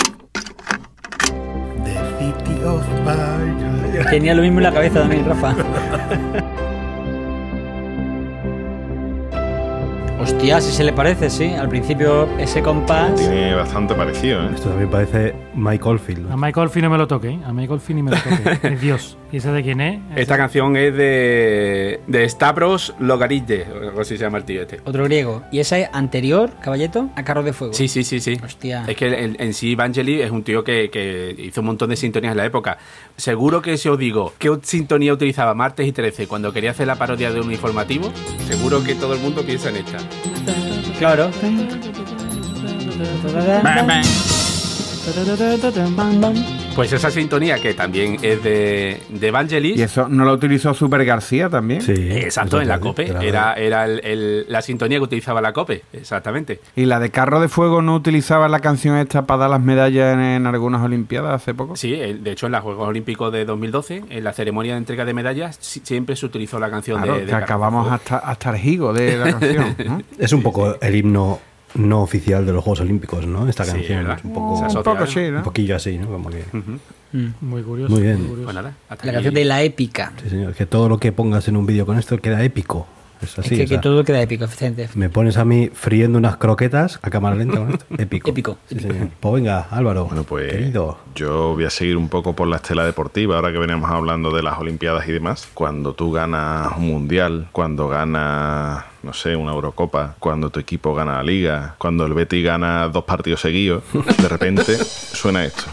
The 1.84 1.94
City 2.18 2.64
of 2.64 2.82
Fire. 3.04 4.06
Tenía 4.10 4.34
lo 4.34 4.42
mismo 4.42 4.58
en 4.58 4.64
la 4.64 4.72
cabeza 4.72 5.00
también, 5.02 5.24
Rafa. 5.24 5.54
Hostia, 10.18 10.60
si 10.60 10.72
se 10.72 10.82
le 10.82 10.92
parece, 10.92 11.28
sí. 11.28 11.44
Al 11.52 11.68
principio 11.68 12.26
ese 12.38 12.62
compás. 12.62 13.14
Tiene 13.16 13.54
bastante 13.54 13.94
parecido, 13.94 14.42
¿eh? 14.42 14.50
Esto 14.54 14.70
también 14.70 14.90
parece 14.90 15.34
Mike 15.54 15.84
Oldfield. 15.86 16.32
A. 16.32 16.36
Michael 16.36 16.70
Fee 16.70 16.82
no 16.82 16.90
me 16.90 16.96
lo 16.98 17.06
toque, 17.06 17.28
¿eh? 17.28 17.40
A 17.44 17.52
Michael 17.52 17.80
Fee 17.80 17.94
ni 17.94 18.02
me 18.02 18.12
lo 18.12 18.16
toque. 18.16 18.58
es 18.74 18.80
Dios. 18.80 19.18
¿Y 19.30 19.38
ese 19.38 19.50
de 19.50 19.62
quién 19.62 19.80
es? 19.80 20.00
Esta 20.14 20.36
canción 20.36 20.76
es 20.76 20.94
de, 20.96 22.00
de 22.06 22.28
Stavros 22.28 22.94
Logaride, 22.98 23.66
o 23.70 23.88
algo 23.88 24.00
así 24.00 24.16
se 24.16 24.24
llama 24.24 24.38
el 24.38 24.44
tío 24.44 24.62
este. 24.62 24.80
Otro 24.84 25.04
griego. 25.04 25.42
¿Y 25.52 25.58
esa 25.58 25.78
es 25.78 25.88
anterior, 25.92 26.52
caballeto, 26.62 27.10
a 27.14 27.22
Carro 27.24 27.42
de 27.42 27.52
Fuego? 27.52 27.74
Sí, 27.74 27.88
sí, 27.88 28.02
sí, 28.02 28.20
sí. 28.20 28.38
Hostia. 28.42 28.84
Es 28.86 28.96
que 28.96 29.08
en, 29.08 29.36
en 29.38 29.52
sí 29.52 29.74
Vangelis 29.74 30.22
es 30.22 30.30
un 30.30 30.44
tío 30.44 30.64
que, 30.64 30.90
que 30.90 31.34
hizo 31.38 31.60
un 31.60 31.66
montón 31.66 31.90
de 31.90 31.96
sintonías 31.96 32.32
en 32.32 32.38
la 32.38 32.46
época. 32.46 32.78
Seguro 33.16 33.60
que 33.60 33.76
si 33.76 33.88
os 33.88 33.98
digo 33.98 34.32
qué 34.38 34.56
sintonía 34.62 35.12
utilizaba 35.12 35.54
Martes 35.54 35.86
y 35.86 35.92
13 35.92 36.26
cuando 36.26 36.52
quería 36.52 36.70
hacer 36.70 36.86
la 36.86 36.94
parodia 36.96 37.30
de 37.32 37.40
un 37.40 37.50
informativo, 37.52 38.10
seguro 38.48 38.82
que 38.82 38.94
todo 38.94 39.12
el 39.14 39.20
mundo 39.20 39.42
piensa 39.44 39.68
en 39.70 39.76
esta. 39.76 39.98
Claro. 40.98 41.30
Pues 46.76 46.92
esa 46.92 47.10
sintonía 47.10 47.58
que 47.58 47.72
también 47.72 48.18
es 48.22 48.42
de, 48.42 49.00
de 49.08 49.30
Vangelis. 49.30 49.78
Y 49.78 49.82
eso 49.82 50.08
no 50.10 50.24
lo 50.26 50.32
utilizó 50.34 50.74
Super 50.74 51.04
García 51.06 51.48
también. 51.48 51.80
Sí. 51.80 51.94
Exacto, 51.96 52.60
en 52.60 52.68
la 52.68 52.78
COPE. 52.80 53.14
Era, 53.26 53.54
era 53.54 53.86
el- 53.86 54.00
el- 54.04 54.46
la 54.48 54.60
sintonía 54.60 54.98
que 54.98 55.04
utilizaba 55.04 55.40
la 55.40 55.54
COPE, 55.54 55.82
exactamente. 55.94 56.60
Y 56.76 56.84
la 56.84 57.00
de 57.00 57.10
Carro 57.10 57.40
de 57.40 57.48
Fuego 57.48 57.80
no 57.80 57.94
utilizaba 57.94 58.48
la 58.48 58.60
canción 58.60 58.96
esta 58.98 59.24
para 59.26 59.38
dar 59.40 59.50
las 59.50 59.60
medallas 59.62 60.14
en, 60.14 60.20
en 60.20 60.46
algunas 60.46 60.82
Olimpiadas 60.82 61.32
hace 61.42 61.54
poco. 61.54 61.76
Sí, 61.76 61.92
de 61.92 62.30
hecho 62.30 62.46
en 62.46 62.52
los 62.52 62.60
Juegos 62.62 62.86
Olímpicos 62.88 63.32
de 63.32 63.44
2012, 63.46 64.04
en 64.10 64.22
la 64.24 64.34
ceremonia 64.34 64.72
de 64.72 64.78
entrega 64.78 65.06
de 65.06 65.14
medallas, 65.14 65.56
si- 65.60 65.80
siempre 65.80 66.14
se 66.14 66.26
utilizó 66.26 66.58
la 66.60 66.68
canción 66.70 66.98
Claro, 66.98 67.14
de, 67.14 67.20
de 67.20 67.26
que 67.26 67.34
acabamos 67.34 67.84
Fuego. 67.88 67.94
hasta, 67.94 68.18
hasta 68.18 68.50
el 68.50 68.56
gigo 68.58 68.92
de 68.92 69.16
la 69.16 69.24
canción. 69.32 69.76
¿no? 69.86 70.02
Es 70.18 70.32
un 70.34 70.42
poco 70.42 70.76
el 70.80 70.94
himno 70.94 71.40
no 71.76 72.02
oficial 72.02 72.44
de 72.46 72.52
los 72.52 72.62
Juegos 72.64 72.80
Olímpicos, 72.80 73.26
¿no? 73.26 73.48
Esta 73.48 73.64
Sí, 73.64 73.72
canción. 73.72 74.06
un 74.24 74.32
poco, 74.32 74.54
un 74.60 74.82
poco 74.82 75.04
¿eh? 75.04 75.06
sí, 75.06 75.20
un 75.20 75.34
¿no? 75.34 75.42
poquillo 75.42 75.76
así, 75.76 75.98
¿no? 75.98 76.06
Como 76.08 76.30
que. 76.30 76.42
Muy 77.40 77.62
curioso. 77.62 77.92
Muy 77.92 78.02
bien. 78.02 78.18
curioso. 78.18 78.42
Pues 78.44 78.54
nada, 78.54 78.74
La 78.88 79.12
canción 79.12 79.34
de 79.34 79.44
la 79.44 79.62
épica. 79.62 80.12
Sí, 80.22 80.30
señor. 80.30 80.54
Que 80.54 80.66
todo 80.66 80.88
lo 80.88 80.98
que 80.98 81.12
pongas 81.12 81.48
en 81.48 81.56
un 81.56 81.66
vídeo 81.66 81.86
con 81.86 81.98
esto 81.98 82.18
queda 82.18 82.42
épico. 82.42 82.86
Es 83.22 83.38
así. 83.38 83.54
es 83.54 83.58
que, 83.58 83.64
o 83.64 83.68
sea, 83.68 83.76
que 83.76 83.82
todo 83.82 84.04
queda 84.04 84.20
épico, 84.20 84.44
eficiente. 84.44 84.88
Me 84.94 85.08
pones 85.08 85.36
a 85.36 85.44
mí 85.44 85.70
friendo 85.72 86.18
unas 86.18 86.36
croquetas 86.36 86.98
a 87.02 87.10
cámara 87.10 87.36
lenta 87.36 87.58
con 87.58 87.70
esto. 87.72 87.84
Épico. 87.98 88.30
Épico. 88.30 88.58
Sí, 88.68 88.78
señor. 88.80 89.08
Pues 89.20 89.34
venga, 89.34 89.66
Álvaro. 89.70 90.04
Bueno, 90.06 90.24
pues 90.24 90.52
Querido. 90.52 90.98
yo 91.14 91.54
voy 91.54 91.64
a 91.64 91.70
seguir 91.70 91.96
un 91.96 92.08
poco 92.08 92.34
por 92.34 92.48
la 92.48 92.56
estela 92.56 92.84
deportiva, 92.84 93.36
ahora 93.36 93.52
que 93.52 93.58
veníamos 93.58 93.90
hablando 93.90 94.30
de 94.30 94.42
las 94.42 94.58
Olimpiadas 94.58 95.08
y 95.08 95.12
demás. 95.12 95.48
Cuando 95.54 95.94
tú 95.94 96.12
ganas 96.12 96.68
un 96.76 96.88
mundial, 96.88 97.48
cuando 97.52 97.88
ganas, 97.88 98.84
no 99.02 99.12
sé, 99.12 99.36
una 99.36 99.52
Eurocopa, 99.52 100.14
cuando 100.18 100.50
tu 100.50 100.60
equipo 100.60 100.94
gana 100.94 101.14
la 101.16 101.22
liga, 101.22 101.74
cuando 101.78 102.04
el 102.06 102.14
Betty 102.14 102.42
gana 102.42 102.88
dos 102.88 103.04
partidos 103.04 103.40
seguidos, 103.40 103.82
de 103.92 104.28
repente 104.28 104.76
suena 104.84 105.44
esto. 105.44 105.64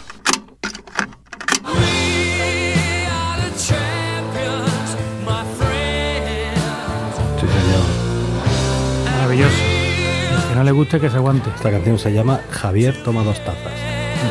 Que 10.54 10.58
no 10.58 10.64
le 10.64 10.70
guste, 10.70 11.00
que 11.00 11.10
se 11.10 11.16
aguante. 11.16 11.50
Esta 11.50 11.68
canción 11.68 11.98
se 11.98 12.12
llama 12.12 12.40
Javier 12.48 13.02
toma 13.02 13.24
dos 13.24 13.40
tazas. 13.40 13.72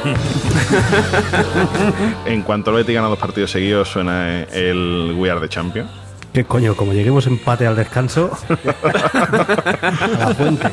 En 2.26 2.44
cuanto 2.44 2.72
el 2.72 2.78
Betty 2.78 2.94
gana 2.94 3.10
dos 3.10 3.20
partidos 3.20 3.52
seguidos, 3.52 3.90
suena 3.90 4.44
el 4.44 5.14
We 5.18 5.30
Are 5.30 5.42
the 5.42 5.50
Champion. 5.50 5.86
¿Qué 6.32 6.46
coño? 6.46 6.76
Como 6.76 6.94
lleguemos 6.94 7.28
empate 7.28 7.68
al 7.68 7.76
descanso. 7.76 8.32
a 8.50 10.18
la 10.18 10.34
fuente. 10.34 10.72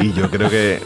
Y 0.00 0.12
yo 0.12 0.28
creo 0.28 0.50
que, 0.50 0.80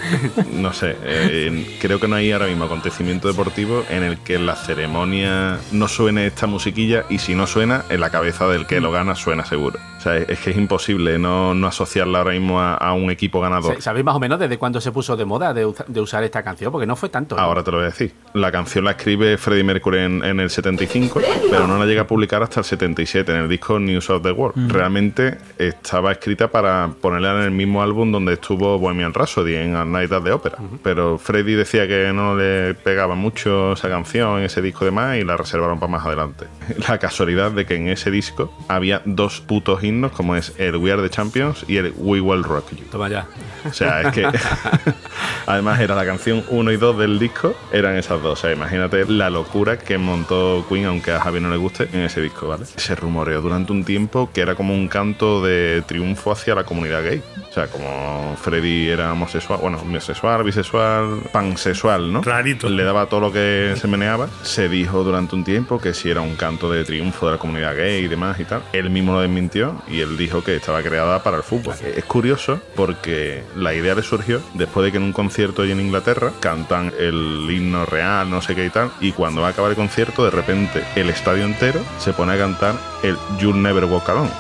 no 0.53 0.75
sé, 0.75 0.95
eh, 1.03 1.79
creo 1.81 1.99
que 1.99 2.09
no 2.09 2.17
hay 2.17 2.33
ahora 2.33 2.49
mismo 2.49 2.67
acontecimiento 2.67 3.27
deportivo 3.27 3.87
en 3.89 4.03
el 4.03 4.19
que 4.19 4.35
en 4.35 4.45
la 4.45 4.55
ceremonia 4.55 5.61
no 5.73 5.89
suene 5.89 6.27
esta 6.27 6.47
musiquilla 6.47 7.07
y 7.09 7.17
si 7.19 7.35
no 7.35 7.47
suena, 7.47 7.87
en 7.89 8.01
la 8.01 8.11
cabeza 8.11 8.47
del 8.49 8.67
que 8.67 8.83
lo 8.83 8.93
gana 8.93 9.15
suena 9.15 9.47
seguro. 9.47 9.79
O 9.97 10.01
sea, 10.01 10.17
es, 10.17 10.39
que 10.41 10.51
es 10.51 10.57
imposible 10.57 11.19
no, 11.19 11.55
no 11.55 11.67
asociarla 11.67 12.19
ahora 12.19 12.33
mismo 12.33 12.61
a, 12.61 12.75
a 12.75 12.93
un 12.93 13.11
equipo 13.11 13.41
ganador. 13.41 13.75
Sa- 13.77 13.81
¿Sabéis 13.81 14.05
más 14.05 14.15
o 14.15 14.21
menos 14.21 14.39
desde 14.39 14.59
cuándo 14.59 14.81
se 14.81 14.93
puso 14.93 15.17
de 15.17 15.25
moda 15.25 15.55
de, 15.55 15.73
de 15.87 16.01
usar 16.01 16.23
esta 16.25 16.43
canción? 16.43 16.71
Porque 16.71 16.87
no 16.87 16.97
fue 16.97 17.09
tanto. 17.09 17.37
¿no? 17.37 17.43
Ahora 17.43 17.63
te 17.65 17.71
lo 17.71 17.79
voy 17.79 17.85
a 17.87 17.91
decir. 17.91 18.13
La 18.35 18.53
canción 18.53 18.85
la 18.85 18.93
escribe 18.93 19.37
Freddie 19.39 19.65
Mercury 19.65 19.99
en, 19.99 20.25
en 20.25 20.41
el 20.41 20.51
75, 20.51 21.21
pero 21.51 21.67
no 21.67 21.79
la 21.79 21.87
llega 21.87 22.03
a 22.03 22.07
publicar 22.07 22.43
hasta 22.43 22.61
el 22.61 22.65
77 22.67 23.33
en 23.33 23.39
el 23.39 23.49
disco 23.49 23.79
News 23.79 24.11
of 24.11 24.23
the 24.23 24.33
World. 24.33 24.71
Realmente 24.71 25.39
estaba 25.59 26.13
escrita 26.13 26.49
para 26.49 26.91
ponerla 27.01 27.33
en 27.39 27.43
el 27.45 27.51
mismo 27.51 27.83
álbum 27.83 28.13
donde 28.13 28.35
estuvo 28.35 28.79
Bohemian 28.79 29.15
Rhapsody 29.15 29.55
en 29.57 29.75
A 29.77 29.85
Night 29.85 30.13
at 30.13 30.23
the 30.23 30.33
Opera. 30.33 30.57
Pero 30.83 31.19
Freddie 31.19 31.57
decía 31.57 31.89
que 31.89 32.13
no 32.13 32.37
le 32.37 32.75
pegaba 32.75 33.15
mucho 33.15 33.73
esa 33.73 33.89
canción, 33.89 34.41
ese 34.43 34.61
disco 34.63 34.85
de 34.85 34.91
más, 34.91 35.17
y 35.17 35.25
la 35.25 35.37
reservaron 35.37 35.79
para 35.81 35.91
más 35.93 36.05
adelante. 36.07 36.47
La 36.89 36.99
casualidad 36.99 37.51
de 37.53 37.65
que 37.67 37.77
en 37.77 37.89
ese 37.89 38.11
disco 38.11 38.53
había 38.69 39.01
dos 39.05 39.41
putos 39.41 39.83
himnos, 39.87 40.13
como 40.13 40.37
es 40.37 40.53
el 40.59 40.77
We 40.77 40.93
Are 40.93 41.03
the 41.03 41.11
Champions 41.11 41.65
y 41.69 41.77
el 41.77 41.93
We 41.97 42.21
Will 42.21 42.45
Rock 42.45 42.73
You. 42.73 42.85
Toma 42.91 43.09
ya. 43.09 43.27
O 43.65 43.73
sea, 43.73 44.03
es 44.03 44.13
que 44.13 44.27
además 45.47 45.81
era 45.81 45.95
la 45.95 46.05
canción 46.05 46.45
1 46.49 46.73
y 46.73 46.77
2 46.77 46.99
del 46.99 47.19
disco, 47.19 47.55
eran 47.73 47.97
esas 47.97 48.23
dos. 48.23 48.39
O 48.39 48.43
sea, 48.43 48.53
imagínate 48.53 49.07
la 49.07 49.31
locura 49.31 49.79
que 49.79 49.99
montó 49.99 50.65
Queen, 50.69 50.87
aunque 50.87 51.13
a 51.13 51.21
Javi 51.21 51.41
no 51.41 51.51
le 51.51 51.57
guste, 51.57 51.89
en 51.93 52.01
ese 52.01 52.21
disco, 52.21 52.49
¿vale? 52.49 52.67
Se 52.67 52.95
rumoreó 52.95 53.41
durante 53.41 53.73
un 53.73 53.85
tiempo 53.85 54.31
que 54.33 54.41
era 54.41 54.55
como 54.55 54.75
un 54.75 54.89
canto 54.89 55.43
de 55.43 55.83
triunfo 55.87 56.33
hacia 56.33 56.55
la 56.55 56.65
comunidad 56.65 57.03
gay. 57.03 57.23
O 57.57 57.59
sea, 57.59 57.69
como 57.69 58.37
Freddy 58.37 58.91
era 58.91 59.15
homosexual, 59.15 59.59
bueno, 59.63 59.79
homosexual, 59.81 60.45
bisexual, 60.45 61.23
pansexual, 61.33 62.13
¿no? 62.13 62.21
Clarito. 62.21 62.69
Le 62.69 62.85
daba 62.85 63.07
todo 63.07 63.21
lo 63.21 63.33
que 63.33 63.73
se 63.81 63.89
meneaba. 63.89 64.29
Se 64.43 64.69
dijo 64.69 65.03
durante 65.03 65.35
un 65.35 65.43
tiempo 65.43 65.81
que 65.81 65.95
si 65.95 66.11
era 66.11 66.21
un 66.21 66.37
canto 66.37 66.71
de 66.71 66.85
triunfo 66.85 67.25
de 67.25 67.33
la 67.33 67.39
comunidad 67.39 67.75
gay 67.75 68.05
y 68.05 68.09
demás 68.09 68.39
y 68.41 68.45
tal. 68.45 68.63
Él 68.75 68.91
mismo 68.91 69.15
lo 69.15 69.21
desmintió 69.21 69.81
y 69.89 70.01
él 70.01 70.19
dijo 70.19 70.45
que 70.45 70.57
estaba 70.57 70.83
creada 70.83 71.23
para 71.23 71.39
el 71.39 71.43
fútbol. 71.43 71.75
Es 71.83 72.05
curioso 72.05 72.61
porque 72.75 73.43
la 73.57 73.73
idea 73.73 73.95
le 73.95 74.03
surgió 74.03 74.43
después 74.53 74.85
de 74.85 74.93
que 74.93 74.99
en 74.99 75.05
un 75.05 75.15
concierto 75.15 75.63
allí 75.63 75.73
en 75.73 75.81
Inglaterra 75.81 76.33
cantan 76.41 76.93
el 76.99 77.49
himno 77.51 77.87
real, 77.87 78.29
no 78.29 78.43
sé 78.43 78.55
qué 78.55 78.67
y 78.67 78.71
tal. 78.71 78.91
Y 79.01 79.13
cuando 79.13 79.41
va 79.41 79.47
a 79.47 79.51
acabar 79.53 79.71
el 79.71 79.79
concierto, 79.79 80.27
de 80.27 80.31
repente 80.31 80.85
el 80.95 81.09
estadio 81.09 81.47
entero 81.47 81.81
se 82.01 82.13
pone 82.13 82.35
a 82.35 82.37
cantar 82.37 82.75
el 83.03 83.17
You'll 83.39 83.63
Never 83.63 83.87
Walk 83.87 84.11
Alone. 84.11 84.31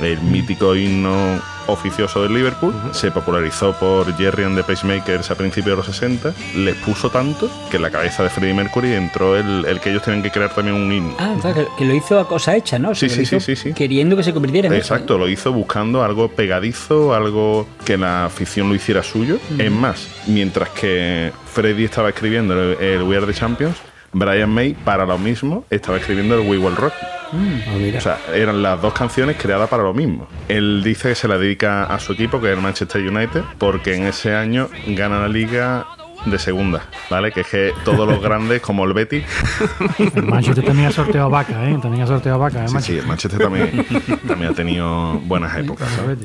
El 0.00 0.20
mítico 0.22 0.74
himno 0.74 1.40
oficioso 1.68 2.22
del 2.22 2.34
Liverpool, 2.34 2.74
se 2.92 3.10
popularizó 3.10 3.72
por 3.74 4.14
Jerry 4.16 4.44
and 4.44 4.56
the 4.56 4.64
Pacemakers 4.64 5.30
a 5.30 5.34
principios 5.36 5.70
de 5.72 5.76
los 5.76 5.86
60, 5.86 6.32
les 6.56 6.74
puso 6.76 7.10
tanto 7.10 7.50
que 7.70 7.76
en 7.76 7.82
la 7.82 7.90
cabeza 7.90 8.22
de 8.22 8.30
Freddie 8.30 8.54
Mercury 8.54 8.92
entró 8.94 9.36
el, 9.36 9.64
el 9.66 9.80
que 9.80 9.90
ellos 9.90 10.02
tienen 10.02 10.22
que 10.22 10.30
crear 10.30 10.54
también 10.54 10.76
un 10.76 10.90
himno. 10.92 11.14
Ah, 11.18 11.36
que, 11.54 11.66
que 11.76 11.84
lo 11.84 11.94
hizo 11.94 12.18
a 12.18 12.26
cosa 12.28 12.56
hecha, 12.56 12.78
¿no? 12.78 12.90
O 12.90 12.94
sea, 12.94 13.08
Sí, 13.08 13.14
sí, 13.14 13.26
sí, 13.26 13.40
sí, 13.40 13.56
sí. 13.56 13.72
Queriendo 13.72 14.16
que 14.16 14.22
se 14.22 14.32
convirtiera 14.32 14.68
en 14.68 14.74
eso, 14.74 14.94
Exacto, 14.94 15.16
¿eh? 15.16 15.18
lo 15.18 15.28
hizo 15.28 15.52
buscando 15.52 16.02
algo 16.02 16.28
pegadizo, 16.28 17.14
algo 17.14 17.66
que 17.84 17.96
la 17.96 18.26
afición 18.26 18.68
lo 18.68 18.74
hiciera 18.74 19.02
suyo. 19.02 19.38
Es 19.58 19.70
más, 19.70 20.08
mientras 20.26 20.68
que 20.70 21.32
Freddie 21.52 21.84
estaba 21.86 22.08
escribiendo 22.10 22.54
el, 22.60 22.78
el 22.82 23.02
We 23.02 23.16
Are 23.16 23.26
the 23.26 23.34
Champions, 23.34 23.76
Brian 24.12 24.50
May, 24.50 24.72
para 24.74 25.04
lo 25.04 25.18
mismo, 25.18 25.64
estaba 25.70 25.98
escribiendo 25.98 26.34
el 26.34 26.48
We 26.48 26.58
Will 26.58 26.76
Rock. 26.76 26.94
Ah. 27.32 27.96
O 27.96 28.00
sea, 28.00 28.18
eran 28.34 28.62
las 28.62 28.80
dos 28.80 28.92
canciones 28.92 29.36
creadas 29.36 29.68
para 29.68 29.82
lo 29.82 29.94
mismo. 29.94 30.26
Él 30.48 30.82
dice 30.82 31.10
que 31.10 31.14
se 31.14 31.28
la 31.28 31.38
dedica 31.38 31.84
a 31.84 31.98
su 31.98 32.12
equipo, 32.12 32.40
que 32.40 32.48
es 32.50 32.56
el 32.56 32.62
Manchester 32.62 33.06
United, 33.06 33.42
porque 33.58 33.94
en 33.94 34.06
ese 34.06 34.34
año 34.34 34.68
gana 34.88 35.20
la 35.20 35.28
liga 35.28 35.86
de 36.24 36.38
segunda, 36.38 36.86
¿vale? 37.10 37.32
Que 37.32 37.40
es 37.40 37.46
que 37.46 37.72
todos 37.84 38.08
los 38.08 38.20
grandes, 38.20 38.60
como 38.60 38.84
el 38.84 38.92
Betis, 38.92 39.24
El 40.14 40.24
Manchester 40.24 40.64
también 40.64 40.88
ha 40.88 40.92
sorteado 40.92 41.30
vaca, 41.30 41.68
¿eh? 41.68 41.78
También 41.80 42.04
ha 42.04 42.06
sorteado 42.06 42.38
vaca, 42.38 42.64
¿eh? 42.64 42.68
sí, 42.68 42.80
sí, 42.80 42.98
el 42.98 43.06
Manchester 43.06 43.40
también, 43.40 43.86
también 44.26 44.52
ha 44.52 44.54
tenido 44.54 45.14
buenas 45.24 45.56
épocas. 45.56 45.88
¿sabes? 45.90 46.18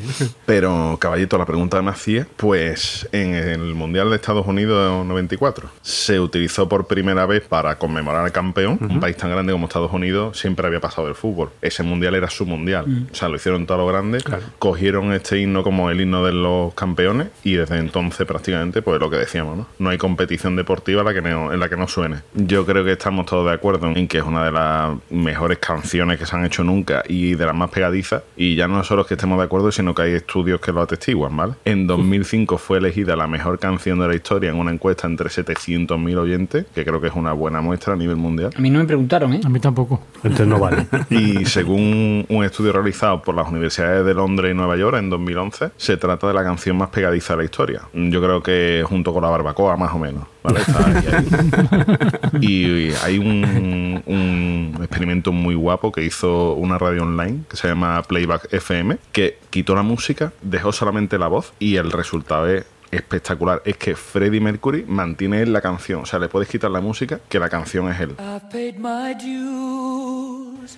Pero, 0.46 0.98
caballito, 1.00 1.38
la 1.38 1.46
pregunta 1.46 1.78
que 1.78 1.84
me 1.84 1.92
hacía, 1.92 2.28
pues 2.38 3.08
en 3.12 3.34
el 3.36 3.76
Mundial 3.76 4.10
de 4.10 4.16
Estados 4.16 4.46
Unidos 4.48 5.06
94 5.06 5.70
se 5.82 6.20
utilizó 6.20 6.68
por 6.68 6.88
primera 6.88 7.26
vez 7.26 7.44
para 7.44 7.78
conmemorar 7.78 8.26
al 8.26 8.32
campeón. 8.32 8.78
Un 8.82 9.00
país 9.00 9.18
tan 9.18 9.32
grande 9.32 9.54
como 9.54 9.68
Estados 9.68 9.92
Unidos 9.94 10.38
siempre 10.38 10.68
había 10.68 10.80
pasado 10.80 11.08
del 11.08 11.16
fútbol. 11.16 11.50
Ese 11.62 11.84
mundial 11.84 12.16
era 12.16 12.30
su 12.30 12.46
mundial. 12.46 13.08
O 13.12 13.16
sea, 13.16 13.30
lo 13.30 13.36
hicieron 13.36 13.66
todos 13.66 13.82
los 13.82 13.90
grandes. 13.92 14.24
Cogieron 14.60 15.14
este 15.14 15.40
himno 15.40 15.64
como 15.64 15.90
el 15.90 16.02
himno 16.02 16.26
de 16.26 16.34
los 16.34 16.74
campeones 16.74 17.28
y 17.44 17.54
desde 17.54 17.78
entonces 17.78 18.26
prácticamente, 18.26 18.82
pues 18.82 19.00
lo 19.00 19.10
que 19.10 19.18
decíamos, 19.18 19.58
¿no? 19.58 19.83
No 19.84 19.90
hay 19.90 19.98
competición 19.98 20.56
deportiva 20.56 21.02
en 21.02 21.06
la, 21.06 21.14
que 21.14 21.22
no, 21.22 21.54
en 21.54 21.60
la 21.60 21.70
que 21.70 21.78
no 21.78 21.88
suene. 21.88 22.18
Yo 22.34 22.66
creo 22.66 22.84
que 22.84 22.94
estamos 22.94 23.26
todos 23.26 23.46
de 23.46 23.54
acuerdo 23.54 23.92
en 23.94 24.08
que 24.08 24.20
es 24.20 24.24
una 24.24 24.46
de 24.46 24.52
las 24.52 24.98
mejores 25.12 25.60
canciones 25.60 26.18
que 26.18 26.26
se 26.26 26.36
han 26.36 26.46
hecho 26.46 26.64
nunca 26.64 27.04
y 27.08 27.36
de 27.36 27.46
las 27.46 27.56
más 27.56 27.70
pegadizas. 27.70 28.24
Y 28.36 28.56
ya 28.56 28.68
no 28.68 28.84
solo 28.84 29.02
es 29.02 29.08
que 29.08 29.14
estemos 29.16 29.38
de 29.38 29.46
acuerdo, 29.46 29.72
sino 29.72 29.94
que 29.94 30.04
hay 30.04 30.14
estudios 30.14 30.62
que 30.62 30.72
lo 30.72 30.82
atestiguan, 30.82 31.36
¿vale? 31.36 31.54
En 31.66 31.86
2005 31.88 32.58
fue 32.58 32.78
elegida 32.78 33.16
la 33.16 33.28
mejor 33.28 33.60
canción 33.60 34.00
de 34.00 34.08
la 34.08 34.16
historia 34.16 34.50
en 34.50 34.58
una 34.58 34.72
encuesta 34.72 35.08
entre 35.08 35.30
700.000 35.30 36.18
oyentes, 36.18 36.66
que 36.74 36.86
creo 36.86 37.02
que 37.02 37.08
es 37.08 37.14
una 37.14 37.34
buena 37.34 37.62
muestra 37.62 37.94
a 37.94 37.96
nivel 37.98 38.16
mundial. 38.16 38.52
A 38.56 38.62
mí 38.62 38.70
no 38.70 38.80
me 38.80 38.86
preguntaron, 38.86 39.34
¿eh? 39.34 39.42
A 39.44 39.50
mí 39.50 39.60
tampoco. 39.60 40.02
Entonces 40.18 40.48
no 40.48 40.60
vale. 40.60 40.88
Y 41.10 41.46
según 41.46 42.26
un 42.30 42.44
estudio 42.44 42.72
realizado 42.72 43.22
por 43.22 43.36
las 43.36 43.48
universidades 43.48 44.06
de 44.06 44.14
Londres 44.14 44.52
y 44.52 44.56
Nueva 44.56 44.78
York 44.78 44.98
en 44.98 45.10
2011, 45.10 45.72
se 45.78 45.98
trata 45.98 46.28
de 46.28 46.34
la 46.34 46.44
canción 46.44 46.78
más 46.78 46.90
pegadiza 46.90 47.34
de 47.34 47.38
la 47.38 47.44
historia. 47.44 47.82
Yo 47.94 48.22
creo 48.22 48.42
que 48.42 48.84
junto 48.88 49.14
con 49.14 49.24
la 49.24 49.30
barbacoa, 49.30 49.73
más 49.78 49.94
o 49.94 50.00
menos. 50.00 50.26
¿vale? 50.44 50.62
Está 50.62 50.86
ahí, 50.86 51.08
ahí. 51.12 52.42
Y 52.42 52.92
hay 53.04 53.18
un, 53.18 54.04
un 54.06 54.78
experimento 54.82 55.32
muy 55.32 55.56
guapo 55.56 55.92
que 55.92 56.04
hizo 56.04 56.54
una 56.54 56.78
radio 56.78 57.04
online 57.04 57.44
que 57.50 57.58
se 57.58 57.68
llama 57.68 58.02
Playback 58.04 58.54
FM, 58.54 58.98
que 59.12 59.38
quitó 59.50 59.76
la 59.76 59.84
música, 59.84 60.34
dejó 60.42 60.72
solamente 60.72 61.18
la 61.18 61.28
voz 61.28 61.54
y 61.60 61.76
el 61.78 61.92
resultado 61.92 62.48
es 62.48 62.66
espectacular. 62.92 63.62
Es 63.66 63.78
que 63.78 63.96
Freddie 63.96 64.40
Mercury 64.40 64.86
mantiene 64.88 65.46
la 65.46 65.62
canción. 65.62 66.02
O 66.02 66.06
sea, 66.06 66.20
le 66.20 66.30
puedes 66.30 66.48
quitar 66.50 66.72
la 66.72 66.82
música, 66.82 67.20
que 67.28 67.40
la 67.40 67.50
canción 67.50 67.90
es 67.92 68.00
él. 68.00 68.16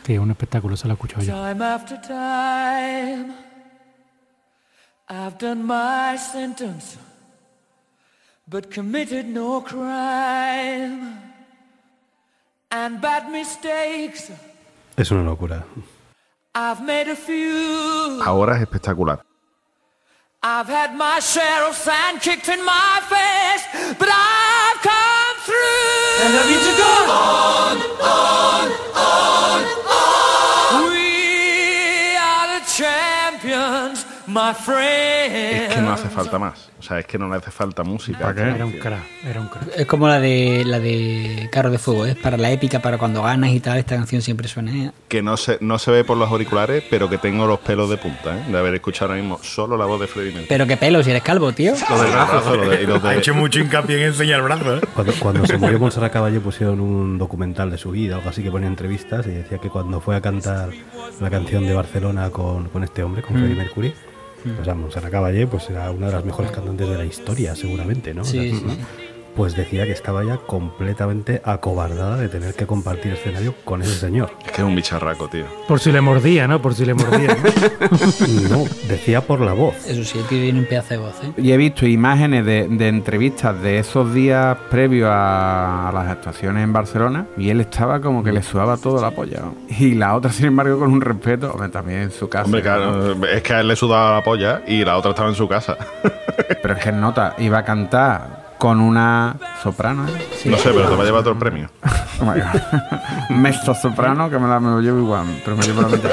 Sí, 0.03 0.13
es 0.13 0.19
un 0.19 0.31
espectáculo, 0.31 0.77
se 0.77 0.87
lo 0.87 0.93
he 0.93 0.95
escuchado 0.95 1.23
yo. 1.23 1.33
time 1.33 1.63
after 1.65 1.99
time. 2.01 3.33
I've 5.07 5.37
done 5.37 5.63
my 5.63 6.17
sentence, 6.17 6.97
but 8.47 8.69
committed 8.71 9.25
no 9.27 9.61
crime. 9.61 11.19
And 12.71 12.99
bad 13.01 13.29
mistakes, 13.31 14.31
Es 14.97 15.11
una 15.11 15.23
locura. 15.23 15.63
I've 16.53 16.81
made 16.81 17.09
a 17.09 17.15
few. 17.15 18.21
Ahora 18.23 18.55
es 18.55 18.61
espectacular. 18.61 19.19
I've 20.41 20.67
had 20.67 20.95
my 20.95 21.19
share 21.19 21.67
of 21.67 21.75
sand 21.75 22.21
kicked 22.21 22.47
in 22.49 22.63
my 22.63 23.01
face, 23.09 23.95
but 23.97 24.07
I've 24.09 24.79
come 24.81 25.37
through. 25.43 26.23
And 26.23 26.33
I 26.37 26.43
need 26.51 26.63
to 26.69 26.75
go 26.77 26.91
on, 27.11 27.77
on, 27.99 28.71
on, 28.71 28.71
on. 28.71 28.84
Es 34.35 35.75
que 35.75 35.81
no 35.81 35.91
hace 35.93 36.09
falta 36.09 36.37
más. 36.39 36.69
O 36.79 36.83
sea, 36.83 36.99
es 36.99 37.05
que 37.07 37.17
no 37.17 37.27
le 37.29 37.37
hace 37.37 37.51
falta 37.51 37.83
música. 37.83 38.29
Era 38.37 38.65
un 38.65 38.73
crack, 38.73 39.03
era 39.25 39.39
un 39.41 39.47
crack. 39.47 39.69
Es 39.77 39.85
como 39.87 40.07
la 40.07 40.19
de 40.19 40.63
la 40.65 40.79
de 40.79 41.49
Carro 41.51 41.71
de 41.71 41.77
Fuego, 41.79 42.05
es 42.05 42.15
para 42.15 42.37
la 42.37 42.51
épica, 42.51 42.79
para 42.79 42.97
cuando 42.97 43.23
ganas 43.23 43.51
y 43.51 43.59
tal, 43.59 43.77
esta 43.79 43.95
canción 43.95 44.21
siempre 44.21 44.47
suena. 44.47 44.71
¿eh? 44.71 44.91
Que 45.07 45.21
no 45.23 45.37
se, 45.37 45.57
no 45.61 45.79
se 45.79 45.89
ve 45.91 46.03
por 46.03 46.17
los 46.17 46.29
auriculares, 46.29 46.83
pero 46.89 47.09
que 47.09 47.17
tengo 47.17 47.47
los 47.47 47.59
pelos 47.59 47.89
de 47.89 47.97
punta, 47.97 48.37
¿eh? 48.37 48.43
De 48.51 48.57
haber 48.57 48.75
escuchado 48.75 49.11
ahora 49.11 49.21
mismo 49.21 49.39
solo 49.41 49.77
la 49.77 49.85
voz 49.85 49.99
de 49.99 50.07
Freddie 50.07 50.31
Mercury. 50.31 50.47
Pero 50.49 50.67
qué 50.67 50.77
pelo, 50.77 51.01
si 51.03 51.09
eres 51.11 51.23
calvo, 51.23 51.51
tío. 51.53 51.73
Lo 51.89 52.01
del 52.03 52.11
brazo, 52.11 52.55
lo 52.55 52.69
de- 52.69 52.83
y 52.83 52.85
los 52.85 53.01
de- 53.01 53.09
Ha 53.09 53.15
hecho 53.15 53.33
mucho 53.33 53.59
hincapié 53.59 53.97
en 54.01 54.07
enseñar 54.07 54.39
el 54.41 54.43
brazo, 54.43 54.77
¿eh? 54.77 54.81
Cuando, 54.93 55.13
cuando 55.19 55.45
se 55.47 55.57
murió 55.57 55.79
Montserrat 55.79 56.11
Caballé 56.13 56.39
pusieron 56.39 56.79
un 56.81 57.17
documental 57.17 57.71
de 57.71 57.77
su 57.77 57.91
vida, 57.91 58.15
algo 58.17 58.29
así 58.29 58.43
que 58.43 58.51
ponía 58.51 58.67
entrevistas 58.67 59.25
y 59.25 59.31
decía 59.31 59.57
que 59.57 59.69
cuando 59.69 60.01
fue 60.01 60.15
a 60.15 60.21
cantar 60.21 60.69
la 61.19 61.29
canción 61.29 61.65
de 61.65 61.73
Barcelona 61.73 62.29
con, 62.29 62.69
con 62.69 62.83
este 62.83 63.01
hombre, 63.03 63.21
con 63.21 63.35
Mm. 63.35 63.39
Freddie 63.39 63.55
Mercury, 63.55 63.93
pues 64.55 64.67
a 64.67 64.75
Montserrat 64.75 65.11
Caballé 65.11 65.47
pues 65.47 65.69
era 65.69 65.89
una 65.91 66.07
de 66.07 66.13
las 66.13 66.25
mejores 66.25 66.51
cantantes 66.51 66.87
de 66.87 66.97
la 66.97 67.05
historia, 67.05 67.55
seguramente, 67.55 68.13
¿no? 68.13 68.21
O 68.21 68.25
sea, 68.25 68.41
sí. 68.41 68.63
Pues 69.35 69.55
decía 69.55 69.85
que 69.85 69.91
estaba 69.91 70.23
ya 70.23 70.37
completamente 70.37 71.41
acobardada 71.43 72.17
de 72.17 72.29
tener 72.29 72.53
que 72.55 72.65
compartir 72.65 73.13
escenario 73.13 73.53
con 73.65 73.81
ese 73.81 73.95
señor. 73.95 74.31
Es 74.45 74.51
que 74.51 74.61
es 74.61 74.67
un 74.67 74.75
bicharraco, 74.75 75.27
tío. 75.27 75.45
Por 75.67 75.79
si 75.79 75.91
le 75.91 75.99
mordía, 75.99 76.47
¿no? 76.47 76.61
Por 76.61 76.73
si 76.73 76.85
le 76.85 76.93
mordía. 76.93 77.35
¿no? 77.35 77.45
No, 78.55 78.63
decía 78.87 79.21
por 79.21 79.41
la 79.41 79.53
voz. 79.53 79.75
Eso 79.87 80.03
sí, 80.03 80.19
el 80.19 80.25
tío 80.25 80.39
tiene 80.39 80.59
un 80.59 80.65
pedazo 80.65 80.89
de 80.89 80.97
voz, 80.97 81.15
¿eh? 81.23 81.33
Y 81.37 81.51
he 81.51 81.57
visto 81.57 81.85
imágenes 81.85 82.45
de, 82.45 82.67
de 82.67 82.87
entrevistas 82.87 83.59
de 83.61 83.79
esos 83.79 84.13
días 84.13 84.57
previos 84.69 85.09
a, 85.11 85.89
a 85.89 85.91
las 85.91 86.07
actuaciones 86.07 86.63
en 86.63 86.71
Barcelona 86.71 87.25
y 87.37 87.49
él 87.49 87.61
estaba 87.61 87.99
como 87.99 88.23
que 88.23 88.31
le 88.31 88.41
sudaba 88.43 88.77
todo 88.77 89.01
la 89.01 89.11
polla. 89.11 89.39
¿no? 89.41 89.55
Y 89.77 89.95
la 89.95 90.15
otra, 90.15 90.31
sin 90.31 90.45
embargo, 90.45 90.79
con 90.79 90.91
un 90.93 91.01
respeto, 91.01 91.51
hombre, 91.51 91.69
también 91.69 91.99
en 92.03 92.11
su 92.11 92.29
casa. 92.29 92.45
Hombre, 92.45 92.61
¿no? 92.61 92.63
claro, 92.63 93.25
es 93.25 93.41
que 93.41 93.53
a 93.53 93.59
él 93.61 93.67
le 93.67 93.75
sudaba 93.75 94.15
la 94.15 94.23
polla 94.23 94.61
y 94.67 94.85
la 94.85 94.97
otra 94.97 95.11
estaba 95.11 95.29
en 95.29 95.35
su 95.35 95.47
casa. 95.47 95.77
Pero 96.61 96.73
es 96.73 96.83
que 96.83 96.91
nota, 96.91 97.35
iba 97.39 97.57
a 97.59 97.65
cantar 97.65 98.44
con 98.57 98.79
una 98.79 99.35
soprano. 99.61 100.07
¿eh? 100.07 100.27
No 100.45 100.57
sé, 100.57 100.71
pero 100.71 100.89
te 100.89 100.95
va 100.95 101.01
a 101.01 101.05
llevar 101.05 101.21
todo 101.21 101.33
el 101.33 101.39
premio. 101.39 101.69
Oh. 102.17 102.33
Mezzo 103.33 103.75
soprano, 103.75 104.29
que 104.29 104.39
me, 104.39 104.47
la, 104.47 104.57
me 104.61 104.69
lo 104.69 104.79
llevo 104.79 104.99
igual, 104.99 105.41
pero 105.43 105.57
me 105.57 105.63
llevo 105.63 105.81
la 105.81 105.89
mitad. 105.89 106.09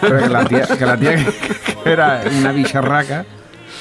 Pero 0.00 0.18
que 0.20 0.28
la 0.28 0.44
tía, 0.44 0.66
que, 0.78 0.86
la 0.86 0.96
tía 0.96 1.16
que, 1.16 1.24
que 1.24 1.90
era 1.90 2.22
una 2.38 2.52
bicharraca, 2.52 3.24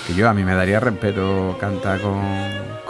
que 0.08 0.16
yo 0.16 0.28
a 0.28 0.34
mí 0.34 0.44
me 0.44 0.56
daría 0.56 0.80
respeto 0.80 1.56
cantar 1.60 2.02
con, 2.02 2.24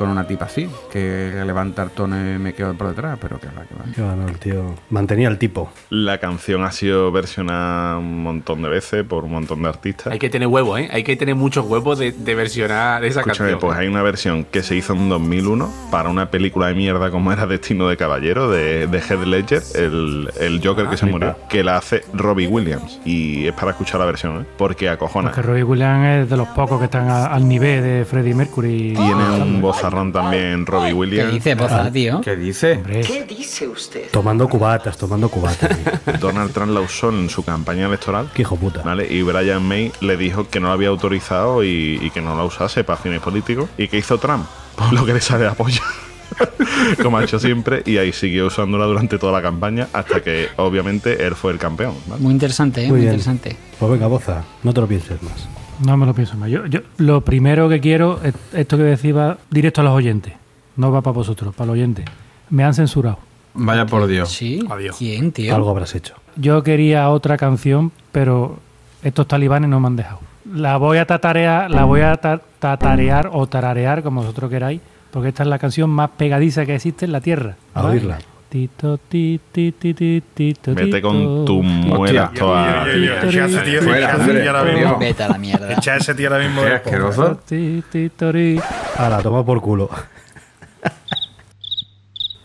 con 0.04 0.10
una 0.10 0.28
tipa 0.28 0.46
así, 0.46 0.68
que 0.92 1.32
levanta 1.46 1.84
el 1.84 1.89
tono 1.92 2.18
y 2.18 2.38
me 2.38 2.54
quedo 2.54 2.74
por 2.74 2.89
detrás, 2.89 3.18
pero 3.22 3.39
que 3.39 3.48
va, 3.48 3.63
que 3.63 3.76
va. 3.76 3.84
Que 3.96 4.02
va, 4.02 4.16
no, 4.16 4.28
el 4.28 4.38
tío 4.38 4.76
mantenía 4.89 5.30
el 5.30 5.38
tipo. 5.38 5.72
La 5.89 6.18
canción 6.18 6.63
ha 6.63 6.72
sido 6.72 7.12
versionada 7.12 7.98
un 7.98 8.22
montón 8.24 8.62
de 8.62 8.70
veces 8.70 9.04
por 9.06 9.24
un 9.24 9.32
montón 9.32 9.62
de 9.63 9.70
artistas. 9.70 10.12
Hay 10.13 10.20
que 10.20 10.30
tener 10.30 10.48
huevos, 10.48 10.80
¿eh? 10.80 10.89
Hay 10.92 11.04
que 11.04 11.16
tener 11.16 11.36
muchos 11.36 11.66
huevos 11.66 12.00
de, 12.00 12.12
de 12.12 12.36
versionar 12.36 13.04
esa 13.06 13.22
Escúchame, 13.22 13.52
canción. 13.52 13.60
pues 13.70 13.80
hay 13.80 13.88
una 13.88 14.02
versión 14.04 14.44
que 14.46 14.62
se 14.63 14.76
hizo 14.76 14.94
en 14.94 15.10
2001 15.10 15.70
para 15.92 16.10
una 16.10 16.30
película 16.30 16.68
de 16.68 16.74
mierda 16.76 17.10
como 17.12 17.32
era 17.32 17.46
Destino 17.48 17.88
de 17.88 17.98
Caballero 17.98 18.50
de, 18.50 18.88
de 18.88 18.98
Heath 19.00 19.24
Ledger, 19.26 19.62
el, 19.76 20.30
el 20.39 20.62
Joker 20.66 20.88
que 20.88 20.98
se 20.98 21.06
murió, 21.06 21.36
que 21.50 21.63
la 21.63 21.78
hace 21.78 22.04
Robbie 22.13 22.48
Williams. 22.48 23.00
Y 23.06 23.48
es 23.48 23.54
para 23.54 23.72
escuchar 23.72 24.00
la 24.00 24.06
versión, 24.06 24.42
¿eh? 24.42 24.46
porque 24.58 24.89
acojona. 24.89 25.30
Porque 25.30 25.42
Robbie 25.42 25.63
Williams 25.63 26.24
es 26.24 26.30
de 26.30 26.38
los 26.38 26.48
pocos 26.50 26.80
que 26.80 26.86
están 26.86 27.10
a- 27.10 27.28
al 27.28 27.48
nivel 27.48 27.82
de 27.84 28.06
Freddie 28.06 28.34
Mercury. 28.36 28.94
Tiene 28.96 29.13
un 29.42 29.62
también 30.12 30.65
Robbie 30.65 30.88
¿Qué 30.89 30.93
Williams. 30.93 31.34
dice, 31.34 31.56
poza, 31.56 31.91
tío? 31.91 32.21
¿Qué 32.21 32.36
dice? 32.36 32.73
Hombre, 32.73 33.03
Tomando 34.12 34.47
cubatas, 34.49 34.97
tomando 34.97 35.29
cubatas. 35.29 35.69
tío. 35.69 36.13
Donald 36.19 36.51
Trump 36.53 36.71
la 36.73 36.82
usó 36.82 37.10
en 37.10 37.29
su 37.29 37.43
campaña 37.43 37.88
electoral. 37.88 38.29
Qué 38.34 38.41
hijo 38.41 38.56
puta. 38.56 38.82
¿Vale? 38.84 39.08
Y 39.12 39.21
Brian 39.21 39.63
May 39.67 39.91
le 40.01 40.17
dijo 40.17 40.47
que 40.49 40.60
no 40.60 40.67
la 40.67 40.73
había 40.73 40.89
autorizado 40.89 41.63
y, 41.63 41.99
y 42.01 42.10
que 42.10 42.21
no 42.21 42.36
la 42.36 42.43
usase 42.43 42.84
para 42.84 42.97
fines 42.97 43.21
políticos. 43.21 43.69
¿Y 43.77 43.88
qué 43.88 43.97
hizo 43.97 44.17
Trump? 44.17 44.45
Pues 44.75 44.91
lo 44.91 45.06
que 45.06 45.13
le 45.13 45.21
sale 45.21 45.45
a 45.45 45.53
polla. 45.53 45.84
Como 47.03 47.19
ha 47.19 47.23
hecho 47.23 47.38
siempre, 47.39 47.84
y 47.86 47.97
ahí 47.97 48.12
siguió 48.12 48.47
usándola 48.47 48.86
durante 48.86 49.19
toda 49.19 49.32
la 49.34 49.41
campaña 49.41 49.88
hasta 49.93 50.21
que, 50.21 50.47
obviamente, 50.58 51.25
él 51.25 51.36
fue 51.36 51.51
el 51.51 51.60
campeón. 51.60 51.93
¿vale? 52.08 52.21
Muy 52.21 52.34
interesante, 52.34 52.82
¿eh? 52.84 52.88
Muy 52.88 52.97
Muy, 52.97 53.06
interesante. 53.08 53.56
Pues 53.79 53.91
venga, 53.91 54.08
boza, 54.08 54.43
no 54.63 54.73
te 54.73 54.82
lo 54.82 54.88
pienses 54.88 55.21
más. 55.21 55.47
No 55.86 55.98
me 55.98 56.06
lo 56.06 56.13
pienso 56.13 56.36
más. 56.38 56.50
Yo, 56.50 56.65
yo, 56.65 56.80
lo 56.98 57.22
primero 57.22 57.69
que 57.69 57.80
quiero, 57.80 58.19
es 58.24 58.34
esto 58.54 58.78
que 58.78 58.84
decía 58.84 59.13
va 59.13 59.38
directo 59.50 59.82
a 59.82 59.84
los 59.84 59.93
oyentes. 59.93 60.34
No 60.76 60.91
va 60.91 61.02
para 61.02 61.13
vosotros, 61.13 61.54
para 61.54 61.67
los 61.67 61.74
oyentes. 61.76 62.06
Me 62.50 62.63
han 62.63 62.74
censurado. 62.74 63.19
Vaya 63.54 63.86
por 63.86 64.08
Dios. 64.08 64.30
Sí. 64.30 64.65
Adiós. 64.69 64.96
¿Quién, 64.98 65.32
tío? 65.32 65.54
Algo 65.56 65.69
habrás 65.69 65.93
hecho. 65.96 66.15
Yo 66.36 66.63
quería 66.63 67.10
otra 67.10 67.38
canción, 67.38 67.91
pero 68.12 68.58
estos 69.04 69.28
talibanes 69.28 69.69
no 69.69 69.80
me 69.80 69.88
han 69.88 69.96
dejado. 69.96 70.19
La 70.52 70.78
voy 70.78 70.98
a 70.98 71.06
tatarear, 71.06 71.69
la 71.69 71.84
voy 71.86 72.02
a 72.02 72.15
ta- 72.17 72.41
tatarear 72.60 73.30
o 73.32 73.46
tararear, 73.48 74.02
como 74.04 74.22
vosotros 74.22 74.50
queráis, 74.50 74.82
porque 75.12 75.30
esta 75.30 75.43
es 75.43 75.50
la 75.50 75.60
canción 75.60 75.89
más 75.89 76.10
pegadiza 76.17 76.65
que 76.65 76.76
existe 76.76 77.06
en 77.06 77.12
la 77.12 77.22
Tierra. 77.22 77.56
A 77.76 77.86
oírla. 77.86 78.17
Tito, 78.54 79.00
ti, 79.00 79.39
ti, 79.52 79.72
ti, 79.72 79.96
ti, 79.96 80.22
tito, 80.32 80.76
Vete 80.76 81.02
con 81.02 81.44
tu 81.44 81.63
muela 81.63 82.30
toda. 82.38 82.86
Echa 82.88 83.46
a 83.46 83.48
ese 83.48 83.62
tío 83.62 83.80
ahora. 83.82 84.96
Vete 85.00 85.24
a 85.24 85.28
la 85.30 85.38
mierda. 85.39 85.74
Echa 85.74 85.94
a 85.94 85.98
ese 85.98 86.13
tío 86.13 86.30
ahora 86.30 86.44
mismo. 86.44 86.62
Qué 86.62 86.74
asqueroso. 86.74 87.39
ti, 87.48 87.84
ti, 87.92 88.12
tori. 88.16 88.62
A 88.96 89.10
la 89.10 89.24
toma 89.24 89.44
por 89.44 89.60
culo. 89.60 89.89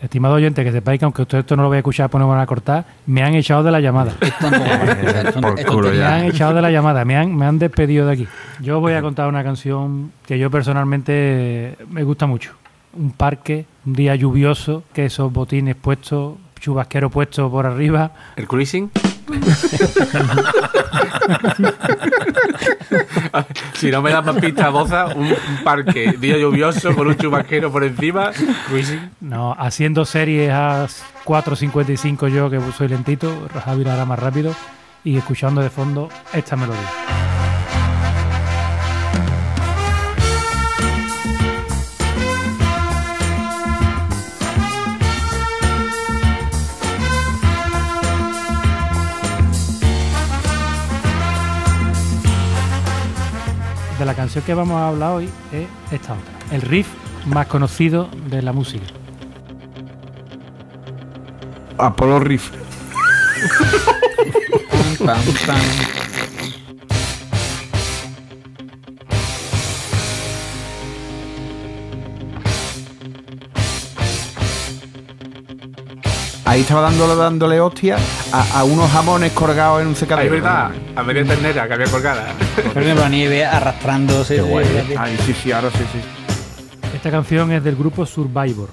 Estimado 0.01 0.37
oyente, 0.37 0.65
que 0.65 0.73
sepáis 0.73 0.99
que 0.99 1.05
aunque 1.05 1.21
usted 1.21 1.41
esto 1.41 1.57
no 1.57 1.65
lo 1.65 1.69
voy 1.69 1.77
a 1.77 1.81
escuchar, 1.81 2.09
pues 2.09 2.21
no 2.21 2.27
me 2.27 2.33
van 2.33 2.41
a 2.41 2.47
cortar, 2.47 2.87
me 3.05 3.23
han 3.23 3.35
echado 3.35 3.63
de 3.63 3.71
la 3.71 3.81
llamada. 3.81 4.15
Me 5.93 6.05
han 6.05 6.25
echado 6.25 6.55
de 6.55 6.63
la 6.63 6.71
llamada, 6.71 7.05
me 7.05 7.17
han, 7.17 7.37
me 7.37 7.45
han 7.45 7.59
despedido 7.59 8.07
de 8.07 8.13
aquí. 8.15 8.29
Yo 8.61 8.81
voy 8.81 8.95
a 8.95 9.03
contar 9.03 9.29
una 9.29 9.45
canción 9.45 10.13
que 10.25 10.39
yo 10.39 10.51
personalmente 10.51 11.77
me 11.91 12.03
gusta 12.03 12.25
mucho. 12.27 12.53
Un 12.99 13.13
parque, 13.13 13.65
un 13.87 13.93
día 13.93 14.17
lluvioso, 14.17 14.83
que 14.93 15.05
esos 15.05 15.33
botines 15.33 15.77
puestos, 15.77 16.35
chubasquero 16.59 17.11
puesto 17.11 17.49
por 17.49 17.65
arriba. 17.65 18.11
¿El 18.37 18.49
cruising? 18.49 18.91
si 23.75 23.91
no 23.91 24.03
me 24.03 24.11
das 24.11 24.25
más 24.25 24.37
pistas, 24.37 24.73
boza, 24.73 25.07
un, 25.15 25.33
parque, 25.63 26.17
día 26.19 26.39
lluvioso 26.39 26.97
con 26.97 27.07
un 27.07 27.17
chubasquero 27.17 27.71
por 27.71 27.85
encima, 27.85 28.33
cruising. 28.67 29.11
No, 29.21 29.55
haciendo 29.57 30.05
series 30.05 30.51
a 30.51 30.89
4.55 31.25 32.29
yo, 32.29 32.51
que 32.51 32.61
soy 32.77 32.89
lentito, 32.89 33.33
Javi 33.65 33.85
lo 33.85 33.93
hará 33.93 34.05
más 34.05 34.19
rápido, 34.19 34.53
y 35.05 35.17
escuchando 35.17 35.61
de 35.61 35.71
fondo 35.71 36.09
esta 36.33 36.57
melodía. 36.57 37.18
De 53.99 54.05
la 54.05 54.15
canción 54.15 54.45
que 54.45 54.55
vamos 54.55 54.77
a 54.77 54.89
hablar 54.89 55.13
hoy 55.13 55.29
es 55.53 55.67
esta 55.91 56.13
otra. 56.13 56.33
El 56.53 56.63
riff 56.63 56.87
más 57.27 57.47
conocido 57.47 58.09
de 58.29 58.43
la 58.43 58.53
música. 58.53 58.87
Apollo 61.79 62.21
Riff. 62.21 62.51
Pam, 64.99 65.23
pam. 65.47 65.61
Ahí 76.49 76.63
estaba 76.63 76.81
dándole, 76.81 77.15
dándole 77.15 77.61
hostia 77.61 77.99
a, 78.33 78.61
a 78.61 78.65
unos 78.65 78.91
jamones 78.91 79.33
colgados 79.33 79.83
en 79.83 79.89
un 79.89 79.95
secadero. 79.95 80.35
es 80.35 80.43
verdad, 80.43 80.71
a 80.97 81.03
media 81.03 81.23
ternera 81.27 81.69
que 81.69 81.75
había 81.75 81.87
colgada. 81.89 82.33
Por 82.73 82.83
ejemplo, 82.83 83.03
la 83.03 83.09
nieve 83.11 83.45
arrastrándose. 83.45 84.37
Qué 84.37 84.41
guay, 84.41 84.65
¿eh? 84.65 84.95
Ay, 84.99 85.19
sí, 85.27 85.35
sí, 85.35 85.53
ahora 85.53 85.71
sí, 85.71 85.85
sí. 85.93 86.01
Esta 86.97 87.11
canción 87.11 87.53
es 87.53 87.63
del 87.63 87.77
grupo 87.77 88.07
Survivor. 88.07 88.71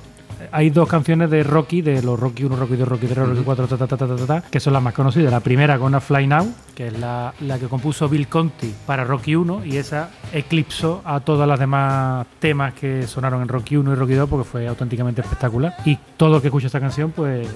Hay 0.51 0.69
dos 0.69 0.87
canciones 0.89 1.29
de 1.29 1.43
Rocky, 1.43 1.81
de 1.81 2.01
los 2.01 2.19
Rocky 2.19 2.43
1, 2.45 2.55
Rocky 2.55 2.75
2, 2.75 2.87
Rocky 2.87 3.07
3, 3.07 3.17
Rocky 3.27 3.41
4, 3.43 3.67
ta, 3.67 3.77
ta, 3.77 3.87
ta, 3.87 3.97
ta, 3.97 4.07
ta, 4.15 4.25
ta, 4.25 4.41
que 4.49 4.59
son 4.59 4.73
las 4.73 4.81
más 4.83 4.93
conocidas. 4.93 5.31
La 5.31 5.39
primera, 5.39 5.77
Gonna 5.77 5.99
Fly 5.99 6.27
Now, 6.27 6.47
que 6.73 6.87
es 6.87 6.99
la, 6.99 7.33
la 7.41 7.59
que 7.59 7.67
compuso 7.67 8.09
Bill 8.09 8.27
Conti 8.27 8.73
para 8.85 9.03
Rocky 9.03 9.35
1, 9.35 9.65
y 9.65 9.77
esa 9.77 10.09
eclipsó 10.33 11.01
a 11.05 11.19
todas 11.19 11.47
las 11.47 11.59
demás 11.59 12.25
temas 12.39 12.73
que 12.73 13.07
sonaron 13.07 13.41
en 13.41 13.47
Rocky 13.47 13.77
1 13.77 13.91
y 13.91 13.95
Rocky 13.95 14.13
2 14.13 14.29
porque 14.29 14.43
fue 14.49 14.67
auténticamente 14.67 15.21
espectacular. 15.21 15.75
Y 15.85 15.97
todo 16.17 16.35
el 16.37 16.41
que 16.41 16.47
escucha 16.47 16.67
esta 16.67 16.79
canción, 16.79 17.11
pues 17.11 17.47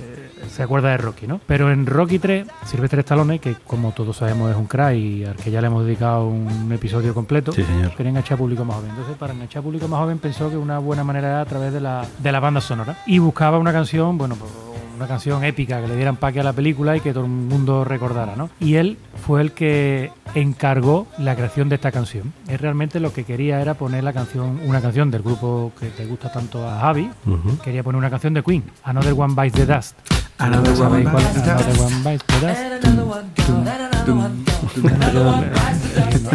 se 0.50 0.64
acuerda 0.64 0.90
de 0.90 0.98
Rocky, 0.98 1.28
¿no? 1.28 1.40
Pero 1.46 1.72
en 1.72 1.86
Rocky 1.86 2.18
3, 2.20 2.48
Silvestre 2.66 3.02
Stallone, 3.02 3.40
que 3.40 3.56
como 3.68 3.92
todos 3.92 4.18
sabemos 4.18 4.50
es 4.52 4.58
un 4.58 4.66
crack 4.66 4.96
y 4.96 5.26
al 5.26 5.36
que 5.36 5.52
ya 5.52 5.62
le 5.62 5.68
hemos 5.68 5.86
dedicado 5.86 6.28
un 6.28 6.72
episodio 6.72 7.14
completo, 7.14 7.52
Sí, 7.52 7.64
señor. 7.64 7.92
quería 7.96 8.10
enganchar 8.12 8.38
público 8.38 8.64
más 8.66 8.78
joven. 8.78 8.92
Entonces, 8.92 9.16
para 9.18 9.34
enganchar 9.34 9.62
público 9.64 9.88
más 9.88 10.00
joven, 10.00 10.18
pensó 10.20 10.50
que 10.50 10.58
una 10.58 10.80
buena 10.80 11.04
manera 11.04 11.28
era 11.28 11.42
a 11.42 11.46
través 11.46 11.74
de 11.74 11.82
la, 11.82 12.06
de 12.18 12.32
la 12.32 12.40
banda 12.40 12.62
sonora. 12.62 12.79
Y 13.06 13.20
buscaba 13.20 13.58
una 13.58 13.72
canción, 13.72 14.18
bueno, 14.18 14.36
pues, 14.36 14.52
una 15.00 15.08
canción 15.08 15.46
épica 15.46 15.80
que 15.80 15.88
le 15.88 15.96
diera 15.96 16.10
empaque 16.10 16.42
a 16.42 16.44
la 16.44 16.52
película 16.52 16.98
y 16.98 17.00
que 17.00 17.14
todo 17.14 17.24
el 17.24 17.30
mundo 17.30 17.86
recordara, 17.86 18.36
¿no? 18.36 18.50
Y 18.60 18.76
él 18.76 18.98
fue 19.26 19.42
el 19.42 19.54
que 19.54 20.12
encargó 20.36 21.08
la 21.18 21.36
creación 21.36 21.70
de 21.70 21.76
esta 21.76 21.92
canción. 21.92 22.34
Él 22.50 22.60
realmente 22.60 23.00
lo 23.00 23.14
que 23.14 23.24
quería 23.24 23.62
era 23.62 23.76
poner 23.76 24.04
la 24.04 24.12
canción, 24.12 24.60
una 24.66 24.82
canción 24.82 25.10
del 25.10 25.22
grupo 25.22 25.72
que 25.80 25.88
te 25.88 26.06
gusta 26.06 26.30
tanto 26.32 26.68
a 26.68 26.82
Javi. 26.82 27.10
Ujú. 27.26 27.58
Quería 27.64 27.82
poner 27.82 27.98
una 27.98 28.10
canción 28.10 28.34
de 28.34 28.44
Queen, 28.44 28.64
Another 28.84 29.14
One 29.14 29.36
Bites 29.36 29.54
the 29.54 29.66
Dust. 29.74 29.96
Another 30.38 30.76
¿Sabéis 30.76 31.08
One? 31.08 31.16
Bites 31.18 31.44
the 31.44 31.50
Another 31.50 31.80
One 31.80 32.04
Bites 32.04 32.26
the 32.26 32.46
Dust. 32.46 32.60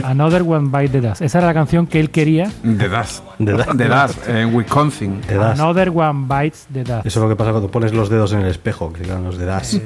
Another 0.05 0.43
One 0.43 0.69
Bites 0.71 0.93
the 0.93 1.01
Dust. 1.01 1.23
Esa 1.23 1.39
era 1.39 1.47
la 1.49 1.55
canción 1.55 1.87
que 1.87 2.01
él 2.01 2.11
quería. 2.11 2.51
De 2.63 2.89
Das. 2.89 3.23
De 3.39 3.53
da- 3.53 3.73
De 3.75 3.89
Das, 3.89 4.17
en 4.29 4.55
Wisconsin. 4.55 5.21
Another 5.29 5.91
One 5.95 6.27
Bites 6.29 6.67
the 6.73 6.85
Dust. 6.85 7.07
Eso 7.07 7.21
es 7.21 7.23
lo 7.23 7.29
que 7.29 7.37
pasa 7.37 7.51
cuando 7.51 7.71
pones 7.71 7.93
los 7.93 8.09
dedos 8.09 8.33
en 8.33 8.41
el 8.41 8.47
espejo, 8.49 8.93
que 8.93 9.01
se 9.01 9.05
quedan 9.07 9.25
los 9.25 9.39
de 9.39 9.47
das. 9.47 9.81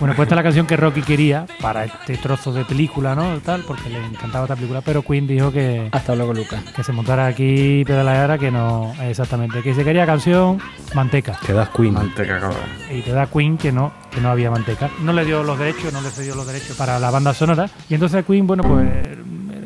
Bueno, 0.00 0.14
pues 0.14 0.26
esta 0.26 0.34
es 0.34 0.36
la 0.36 0.42
canción 0.42 0.66
que 0.66 0.76
Rocky 0.76 1.02
quería 1.02 1.46
para 1.60 1.84
este 1.84 2.16
trozo 2.16 2.52
de 2.52 2.64
película, 2.64 3.14
¿no? 3.14 3.38
Tal, 3.44 3.62
porque 3.66 3.88
le 3.90 4.04
encantaba 4.04 4.44
esta 4.44 4.54
película, 4.56 4.80
pero 4.82 5.02
Queen 5.02 5.26
dijo 5.26 5.50
que, 5.52 5.88
Hasta 5.92 6.14
luego, 6.14 6.32
Lucas. 6.34 6.62
que 6.74 6.82
se 6.84 6.92
montara 6.92 7.26
aquí 7.26 7.80
y 7.80 7.84
pedaleara, 7.84 8.38
que 8.38 8.50
no, 8.50 8.92
exactamente, 9.02 9.62
que 9.62 9.74
se 9.74 9.84
quería 9.84 10.06
canción 10.06 10.58
manteca. 10.94 11.38
Te 11.46 11.52
das 11.52 11.68
Queen. 11.70 11.94
Manteca, 11.94 12.40
cabrón. 12.40 12.58
Y 12.90 13.00
te 13.02 13.12
da 13.12 13.26
Queen 13.26 13.56
que 13.58 13.72
no, 13.72 13.92
que 14.10 14.20
no 14.20 14.30
había 14.30 14.50
manteca. 14.50 14.90
No 15.02 15.12
le 15.12 15.24
dio 15.24 15.33
los 15.42 15.58
derechos, 15.58 15.92
no 15.92 16.00
le 16.00 16.10
cedió 16.10 16.34
los 16.34 16.46
derechos 16.46 16.76
para 16.76 16.98
la 16.98 17.10
banda 17.10 17.34
sonora. 17.34 17.68
Y 17.88 17.94
entonces 17.94 18.24
Queen, 18.24 18.46
bueno, 18.46 18.62
pues 18.62 19.13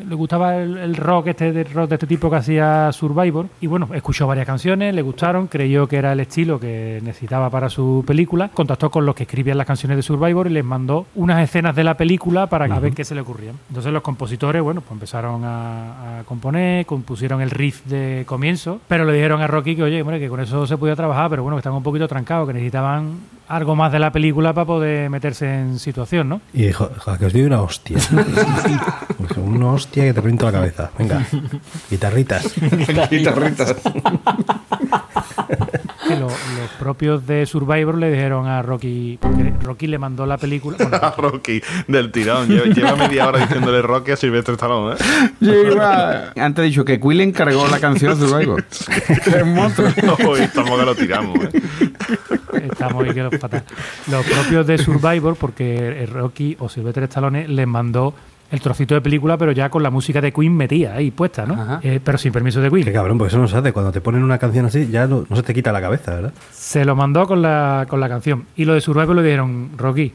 le 0.09 0.15
gustaba 0.15 0.57
el, 0.57 0.77
el 0.77 0.95
rock 0.95 1.27
este 1.27 1.51
de 1.51 1.63
rock 1.63 1.89
de 1.89 1.95
este 1.95 2.07
tipo 2.07 2.29
que 2.29 2.35
hacía 2.37 2.91
Survivor. 2.91 3.45
Y 3.61 3.67
bueno, 3.67 3.87
escuchó 3.93 4.27
varias 4.27 4.45
canciones, 4.47 4.93
le 4.93 5.01
gustaron, 5.01 5.47
creyó 5.47 5.87
que 5.87 5.97
era 5.97 6.13
el 6.13 6.19
estilo 6.19 6.59
que 6.59 6.99
necesitaba 7.03 7.49
para 7.49 7.69
su 7.69 8.03
película. 8.05 8.49
Contactó 8.53 8.89
con 8.89 9.05
los 9.05 9.15
que 9.15 9.23
escribían 9.23 9.57
las 9.57 9.67
canciones 9.67 9.95
de 9.97 10.01
Survivor 10.03 10.47
y 10.47 10.49
les 10.51 10.65
mandó 10.65 11.05
unas 11.15 11.41
escenas 11.43 11.75
de 11.75 11.83
la 11.83 11.95
película 11.95 12.47
para 12.47 12.65
a 12.65 12.79
ver 12.79 12.93
qué 12.93 13.03
se 13.05 13.15
le 13.15 13.21
ocurrían. 13.21 13.55
Entonces 13.69 13.91
los 13.93 14.01
compositores, 14.01 14.61
bueno, 14.61 14.81
pues 14.81 14.91
empezaron 14.93 15.43
a, 15.45 16.19
a 16.19 16.23
componer, 16.23 16.85
compusieron 16.85 17.41
el 17.41 17.51
riff 17.51 17.85
de 17.85 18.23
comienzo, 18.25 18.79
pero 18.87 19.05
le 19.05 19.13
dijeron 19.13 19.41
a 19.41 19.47
Rocky 19.47 19.75
que, 19.75 19.83
oye, 19.83 20.01
hombre, 20.01 20.19
que 20.19 20.29
con 20.29 20.39
eso 20.39 20.65
se 20.67 20.77
podía 20.77 20.95
trabajar, 20.95 21.29
pero 21.29 21.43
bueno, 21.43 21.55
que 21.57 21.59
estaban 21.59 21.77
un 21.77 21.83
poquito 21.83 22.07
trancados, 22.07 22.47
que 22.47 22.53
necesitaban 22.53 23.19
algo 23.47 23.75
más 23.75 23.91
de 23.91 23.99
la 23.99 24.11
película 24.11 24.53
para 24.53 24.65
poder 24.65 25.09
meterse 25.09 25.51
en 25.61 25.79
situación, 25.79 26.29
¿no? 26.29 26.41
Y 26.53 26.67
dijo, 26.67 26.87
"Ja, 26.99 27.17
que 27.17 27.25
os 27.25 27.33
doy 27.33 27.43
una 27.43 27.61
hostia. 27.61 27.97
Una 29.37 29.71
hostia 29.73 29.98
que 30.05 30.13
te 30.13 30.21
reviento 30.21 30.45
la 30.45 30.51
cabeza. 30.51 30.91
Venga, 30.97 31.25
guitarritas. 31.89 32.53
Guitarritas. 33.09 33.75
Que 36.07 36.15
lo- 36.15 36.27
los 36.27 36.69
propios 36.79 37.27
de 37.27 37.45
Survivor 37.45 37.95
le 37.95 38.09
dijeron 38.11 38.47
a 38.47 38.61
Rocky, 38.63 39.19
porque 39.21 39.53
Rocky 39.61 39.85
le 39.85 39.99
mandó 39.99 40.25
la 40.25 40.37
película. 40.37 40.77
bueno, 40.79 40.97
A 41.01 41.11
Rocky 41.15 41.61
del 41.87 42.11
tirón. 42.11 42.47
Lleva, 42.47 42.65
lleva 42.65 42.95
media 42.95 43.27
hora 43.27 43.39
diciéndole 43.39 43.81
Rocky 43.83 44.11
a 44.11 44.15
Silvestre 44.15 44.55
Stallone, 44.55 44.95
¿eh? 45.41 46.29
Antes 46.39 46.63
he 46.63 46.67
dicho 46.67 46.83
que 46.85 46.99
Quill 46.99 47.21
encargó 47.21 47.67
la 47.67 47.79
canción 47.79 48.17
Survivor. 48.17 48.63
es 48.69 49.45
monstruo. 49.45 49.89
Hoy 50.27 50.41
estamos 50.41 50.79
que 50.79 50.85
lo 50.85 50.95
tiramos, 50.95 51.37
¿eh? 51.43 51.61
Estamos 52.71 53.03
ahí 53.05 53.13
que 53.13 53.23
los 53.23 53.37
fatal. 53.37 53.63
Los 54.09 54.25
propios 54.25 54.65
de 54.65 54.77
Survivor, 54.79 55.35
porque 55.35 56.07
Rocky 56.11 56.55
o 56.59 56.69
Sylvester 56.69 57.03
Stallone 57.03 57.47
les 57.47 57.67
mandó 57.67 58.15
el 58.51 58.61
trocito 58.61 58.95
de 58.95 59.01
película, 59.01 59.37
pero 59.37 59.51
ya 59.51 59.69
con 59.69 59.83
la 59.83 59.89
música 59.89 60.21
de 60.21 60.31
Queen 60.31 60.55
metida 60.55 60.95
ahí 60.95 61.11
puesta, 61.11 61.45
¿no? 61.45 61.79
Eh, 61.83 61.99
pero 62.03 62.17
sin 62.17 62.31
permiso 62.31 62.61
de 62.61 62.69
Queen. 62.69 62.83
Qué 62.83 62.93
cabrón, 62.93 63.17
porque 63.17 63.29
eso 63.29 63.37
no 63.39 63.47
se 63.47 63.57
hace. 63.57 63.71
Cuando 63.71 63.91
te 63.91 64.01
ponen 64.01 64.23
una 64.23 64.37
canción 64.37 64.65
así, 64.65 64.87
ya 64.89 65.07
no, 65.07 65.25
no 65.29 65.35
se 65.35 65.43
te 65.43 65.53
quita 65.53 65.71
la 65.71 65.81
cabeza, 65.81 66.15
¿verdad? 66.15 66.33
Se 66.51 66.83
lo 66.85 66.95
mandó 66.95 67.27
con 67.27 67.41
la, 67.41 67.85
con 67.87 67.99
la 67.99 68.09
canción. 68.09 68.45
Y 68.55 68.65
lo 68.65 68.73
de 68.73 68.81
Survivor 68.81 69.15
le 69.15 69.23
dijeron, 69.23 69.71
Rocky, 69.77 70.11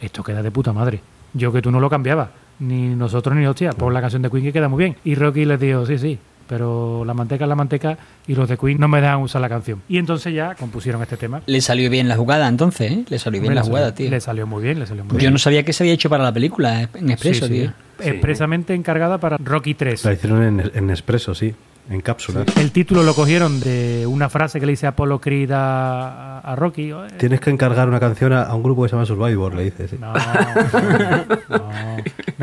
esto 0.00 0.22
queda 0.22 0.42
de 0.42 0.50
puta 0.50 0.72
madre. 0.72 1.00
Yo 1.34 1.52
que 1.52 1.60
tú 1.60 1.70
no 1.70 1.80
lo 1.80 1.90
cambiabas. 1.90 2.28
Ni 2.60 2.94
nosotros 2.94 3.36
ni 3.36 3.46
hostia. 3.46 3.72
Pon 3.72 3.92
la 3.92 4.00
canción 4.00 4.22
de 4.22 4.30
Queen 4.30 4.44
que 4.44 4.52
queda 4.52 4.68
muy 4.68 4.78
bien. 4.78 4.96
Y 5.04 5.14
Rocky 5.14 5.44
les 5.44 5.60
dijo, 5.60 5.84
sí, 5.84 5.98
sí. 5.98 6.18
Pero 6.48 7.04
la 7.04 7.14
manteca 7.14 7.44
es 7.44 7.48
la 7.48 7.54
manteca 7.54 7.96
y 8.26 8.34
los 8.34 8.48
de 8.48 8.56
Queen 8.58 8.78
no 8.78 8.86
me 8.88 9.00
dejan 9.00 9.20
usar 9.22 9.40
la 9.40 9.48
canción. 9.48 9.80
Y 9.88 9.98
entonces 9.98 10.34
ya 10.34 10.54
compusieron 10.54 11.00
este 11.02 11.16
tema. 11.16 11.40
Le 11.46 11.60
salió 11.60 11.88
bien 11.90 12.08
la 12.08 12.16
jugada 12.16 12.48
entonces, 12.48 12.92
¿eh? 12.92 13.04
Le 13.08 13.18
salió 13.18 13.40
bien 13.40 13.52
Hombre, 13.52 13.54
la 13.56 13.62
jugada, 13.62 13.86
salió- 13.86 13.94
tío. 13.96 14.10
Le 14.10 14.20
salió 14.20 14.46
muy 14.46 14.62
bien, 14.62 14.78
le 14.78 14.86
salió 14.86 15.04
muy 15.04 15.12
Yo 15.14 15.18
bien. 15.18 15.32
no 15.32 15.38
sabía 15.38 15.62
que 15.64 15.72
se 15.72 15.82
había 15.84 15.94
hecho 15.94 16.10
para 16.10 16.22
la 16.24 16.32
película 16.32 16.82
eh, 16.82 16.88
en 16.94 17.10
expreso, 17.10 17.46
Sí, 17.46 17.52
sí. 17.54 17.60
tío. 17.60 17.72
Expresamente 18.12 18.74
encargada 18.74 19.18
para 19.18 19.36
Rocky 19.38 19.74
3. 19.74 20.04
La 20.04 20.12
hicieron 20.12 20.42
en, 20.42 20.70
en 20.74 20.90
expreso, 20.90 21.34
sí. 21.34 21.54
En 21.90 22.00
cápsulas. 22.00 22.46
El 22.56 22.72
título 22.72 23.02
lo 23.02 23.14
cogieron 23.14 23.60
de 23.60 24.06
una 24.06 24.30
frase 24.30 24.58
que 24.58 24.64
le 24.66 24.72
dice 24.72 24.86
Apollo 24.86 25.20
Creed 25.20 25.50
a, 25.52 26.38
a 26.40 26.56
Rocky. 26.56 26.92
Tienes 27.18 27.40
que 27.40 27.50
encargar 27.50 27.88
una 27.88 28.00
canción 28.00 28.32
a, 28.32 28.44
a 28.44 28.54
un 28.54 28.62
grupo 28.62 28.84
que 28.84 28.88
se 28.88 28.94
llama 28.96 29.04
Survivor, 29.04 29.54
le 29.54 29.64
dices. 29.64 29.90
sí. 29.90 29.98
No, 30.00 30.14
no, 30.14 30.20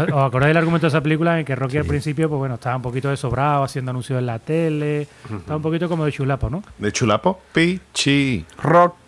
no. 0.05 0.17
¿Os 0.17 0.23
acordáis 0.27 0.49
del 0.49 0.57
argumento 0.57 0.85
de 0.85 0.89
esa 0.89 1.01
película 1.01 1.39
en 1.39 1.45
que 1.45 1.55
Rocky 1.55 1.77
al 1.77 1.85
principio, 1.85 2.29
pues 2.29 2.39
bueno, 2.39 2.55
estaba 2.55 2.75
un 2.75 2.81
poquito 2.81 3.09
desobrado, 3.09 3.63
haciendo 3.63 3.91
anuncios 3.91 4.19
en 4.19 4.25
la 4.25 4.39
tele, 4.39 5.07
estaba 5.29 5.57
un 5.57 5.61
poquito 5.63 5.89
como 5.89 6.05
de 6.05 6.11
chulapo, 6.11 6.49
¿no? 6.49 6.63
De 6.77 6.91
chulapo, 6.91 7.39
pichi. 7.51 8.45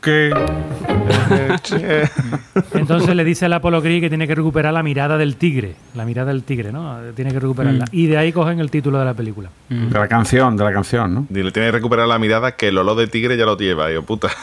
Entonces 2.73 3.15
le 3.15 3.23
dice 3.23 3.45
al 3.45 3.53
Apollo 3.53 3.81
Creed 3.81 4.01
que 4.01 4.09
tiene 4.09 4.27
que 4.27 4.35
recuperar 4.35 4.73
la 4.73 4.83
mirada 4.83 5.17
del 5.17 5.37
tigre, 5.37 5.75
la 5.95 6.05
mirada 6.05 6.31
del 6.31 6.43
tigre, 6.43 6.71
¿no? 6.71 6.97
Tiene 7.15 7.31
que 7.31 7.39
recuperarla. 7.39 7.85
Y 7.91 8.07
de 8.07 8.17
ahí 8.17 8.31
cogen 8.31 8.59
el 8.59 8.69
título 8.69 8.99
de 8.99 9.05
la 9.05 9.13
película. 9.13 9.49
De 9.69 9.97
la 9.97 10.07
canción, 10.07 10.57
de 10.57 10.63
la 10.63 10.73
canción, 10.73 11.13
¿no? 11.13 11.25
Dile, 11.29 11.51
tiene 11.51 11.69
que 11.69 11.73
recuperar 11.73 12.07
la 12.07 12.19
mirada 12.19 12.55
que 12.55 12.67
el 12.67 12.77
olor 12.77 12.97
de 12.97 13.07
tigre 13.07 13.37
ya 13.37 13.45
lo 13.45 13.57
lleva, 13.57 13.91
yo 13.91 14.03
puta. 14.03 14.29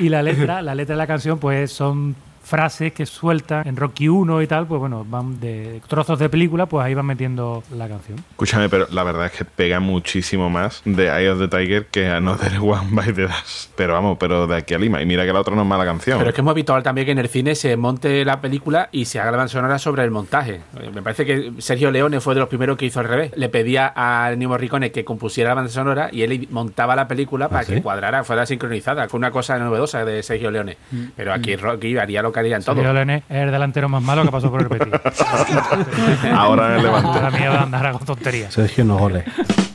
Y 0.00 0.08
la 0.08 0.22
letra, 0.22 0.62
la 0.62 0.74
letra 0.74 0.94
de 0.94 0.98
la 0.98 1.06
canción, 1.06 1.38
pues 1.38 1.72
son 1.72 2.16
frases 2.50 2.92
que 2.92 3.06
sueltan 3.06 3.66
en 3.66 3.76
Rocky 3.76 4.08
1 4.08 4.42
y 4.42 4.46
tal, 4.48 4.66
pues 4.66 4.80
bueno, 4.80 5.06
van 5.08 5.38
de 5.38 5.80
trozos 5.86 6.18
de 6.18 6.28
película, 6.28 6.66
pues 6.66 6.84
ahí 6.84 6.94
van 6.94 7.06
metiendo 7.06 7.62
la 7.76 7.88
canción. 7.88 8.18
Escúchame, 8.30 8.68
pero 8.68 8.88
la 8.90 9.04
verdad 9.04 9.26
es 9.26 9.32
que 9.32 9.44
pega 9.44 9.78
muchísimo 9.78 10.50
más 10.50 10.82
de 10.84 11.06
Eye 11.06 11.30
of 11.30 11.38
the 11.38 11.46
Tiger 11.46 11.86
que 11.86 12.08
Another 12.08 12.58
One 12.60 12.88
by 12.90 13.12
the 13.12 13.22
Dust. 13.22 13.70
Pero 13.76 13.92
vamos, 13.94 14.18
pero 14.18 14.48
de 14.48 14.56
aquí 14.56 14.74
a 14.74 14.78
Lima. 14.78 15.00
Y 15.00 15.06
mira 15.06 15.24
que 15.24 15.32
la 15.32 15.40
otra 15.40 15.54
no 15.54 15.62
es 15.62 15.68
mala 15.68 15.84
canción. 15.84 16.18
Pero 16.18 16.30
es 16.30 16.34
que 16.34 16.40
es 16.40 16.44
muy 16.44 16.50
habitual 16.50 16.82
también 16.82 17.04
que 17.04 17.12
en 17.12 17.18
el 17.18 17.28
cine 17.28 17.54
se 17.54 17.76
monte 17.76 18.24
la 18.24 18.40
película 18.40 18.88
y 18.90 19.04
se 19.04 19.20
haga 19.20 19.30
la 19.30 19.36
banda 19.36 19.48
sonora 19.52 19.78
sobre 19.78 20.02
el 20.02 20.10
montaje. 20.10 20.60
Eh, 20.80 20.90
Me 20.92 21.02
parece 21.02 21.24
que 21.24 21.52
Sergio 21.58 21.92
Leone 21.92 22.20
fue 22.20 22.34
de 22.34 22.40
los 22.40 22.48
primeros 22.48 22.76
que 22.76 22.86
hizo 22.86 22.98
al 22.98 23.06
revés. 23.06 23.30
Le 23.36 23.48
pedía 23.48 23.92
a 23.94 24.32
Ennio 24.32 24.48
Morricone 24.48 24.90
que 24.90 25.04
compusiera 25.04 25.50
la 25.50 25.54
banda 25.54 25.70
sonora 25.70 26.08
y 26.10 26.22
él 26.22 26.48
montaba 26.50 26.96
la 26.96 27.06
película 27.06 27.48
para 27.48 27.62
sí? 27.62 27.74
que 27.74 27.82
cuadrara, 27.82 28.24
fuera 28.24 28.44
sincronizada. 28.44 29.08
Fue 29.08 29.18
una 29.18 29.30
cosa 29.30 29.56
novedosa 29.58 30.04
de 30.04 30.22
Sergio 30.24 30.50
Leone. 30.50 30.76
Pero 31.14 31.32
aquí 31.32 31.54
Rocky 31.54 31.96
haría 31.96 32.22
lo 32.22 32.32
que 32.32 32.39
todo. 32.64 32.76
Sergio 32.76 32.92
Leone 32.92 33.16
es 33.28 33.36
el 33.36 33.50
delantero 33.50 33.88
más 33.88 34.02
malo 34.02 34.22
que 34.24 34.30
pasó 34.30 34.50
por 34.50 34.62
el 34.62 34.68
Betis. 34.68 34.92
Ahora 36.34 36.66
en 36.66 36.80
el 36.80 36.82
Ahora 36.86 37.30
Levante. 37.30 37.38
mí 37.38 37.46
va 37.46 37.54
a 37.60 37.62
andar 37.62 37.92
con 37.92 38.04
tonterías. 38.06 38.52
Sergio 38.52 38.84
Nogole. 38.84 39.24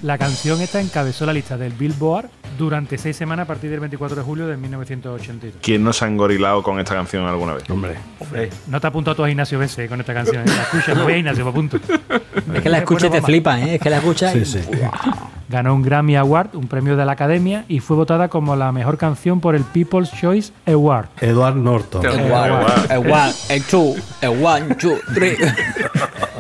La 0.06 0.20
canción 0.20 0.62
esta 0.62 0.80
encabezó 0.80 1.26
la 1.26 1.34
lista 1.34 1.58
del 1.58 1.74
Billboard 1.74 2.30
durante 2.60 2.96
seis 2.96 3.18
semanas 3.18 3.46
a 3.46 3.48
partir 3.48 3.72
del 3.72 3.80
24 3.80 4.18
de 4.18 4.22
julio 4.22 4.46
de 4.46 4.56
1982. 4.56 5.56
¿Quién 5.64 5.84
no 5.84 5.94
se 5.94 6.06
ha 6.06 6.08
engorilado 6.08 6.62
con 6.62 6.80
esta 6.80 6.94
canción 6.94 7.26
alguna 7.26 7.56
vez? 7.56 7.68
Hombre. 7.72 7.96
No 8.68 8.80
te 8.80 8.86
apunto 8.86 9.10
a 9.10 9.16
tu 9.16 9.26
gimnasio 9.26 9.58
Bense 9.58 9.88
con 9.88 10.00
esta 10.00 10.14
canción. 10.14 10.44
¿eh? 10.44 10.52
La 10.56 10.62
escucha, 10.62 10.94
me 10.94 11.02
voy 11.02 11.14
a 11.14 11.16
gimnasio, 11.16 11.44
me 11.44 11.50
apunto. 11.50 11.80
Es 12.54 12.62
que 12.62 12.70
la 12.70 12.78
escucha 12.78 13.08
y 13.08 13.10
te 13.10 13.22
flipa, 13.24 13.60
¿eh? 13.60 13.76
Es 13.76 13.82
que 13.82 13.90
la 13.90 13.98
escucha 13.98 14.36
y... 14.36 14.46
Sí, 14.46 14.60
sí. 14.60 14.70
Ganó 15.50 15.74
un 15.74 15.82
Grammy 15.82 16.16
Award, 16.18 16.56
un 16.56 16.68
premio 16.68 16.96
de 16.96 17.04
la 17.04 17.14
Academia, 17.14 17.66
y 17.68 17.80
fue 17.80 17.98
votada 17.98 18.28
como 18.28 18.56
la 18.56 18.72
mejor 18.72 19.00
canción 19.00 19.40
por 19.40 19.56
el 19.56 19.64
People's 19.64 20.12
Choice 20.12 20.54
Award. 20.68 21.08
Edward 21.20 21.56
Norton. 21.56 22.06
El 22.06 22.32
one, 22.32 22.66
el 22.92 23.12
one, 23.12 23.34
el 23.50 23.64
two, 23.64 23.96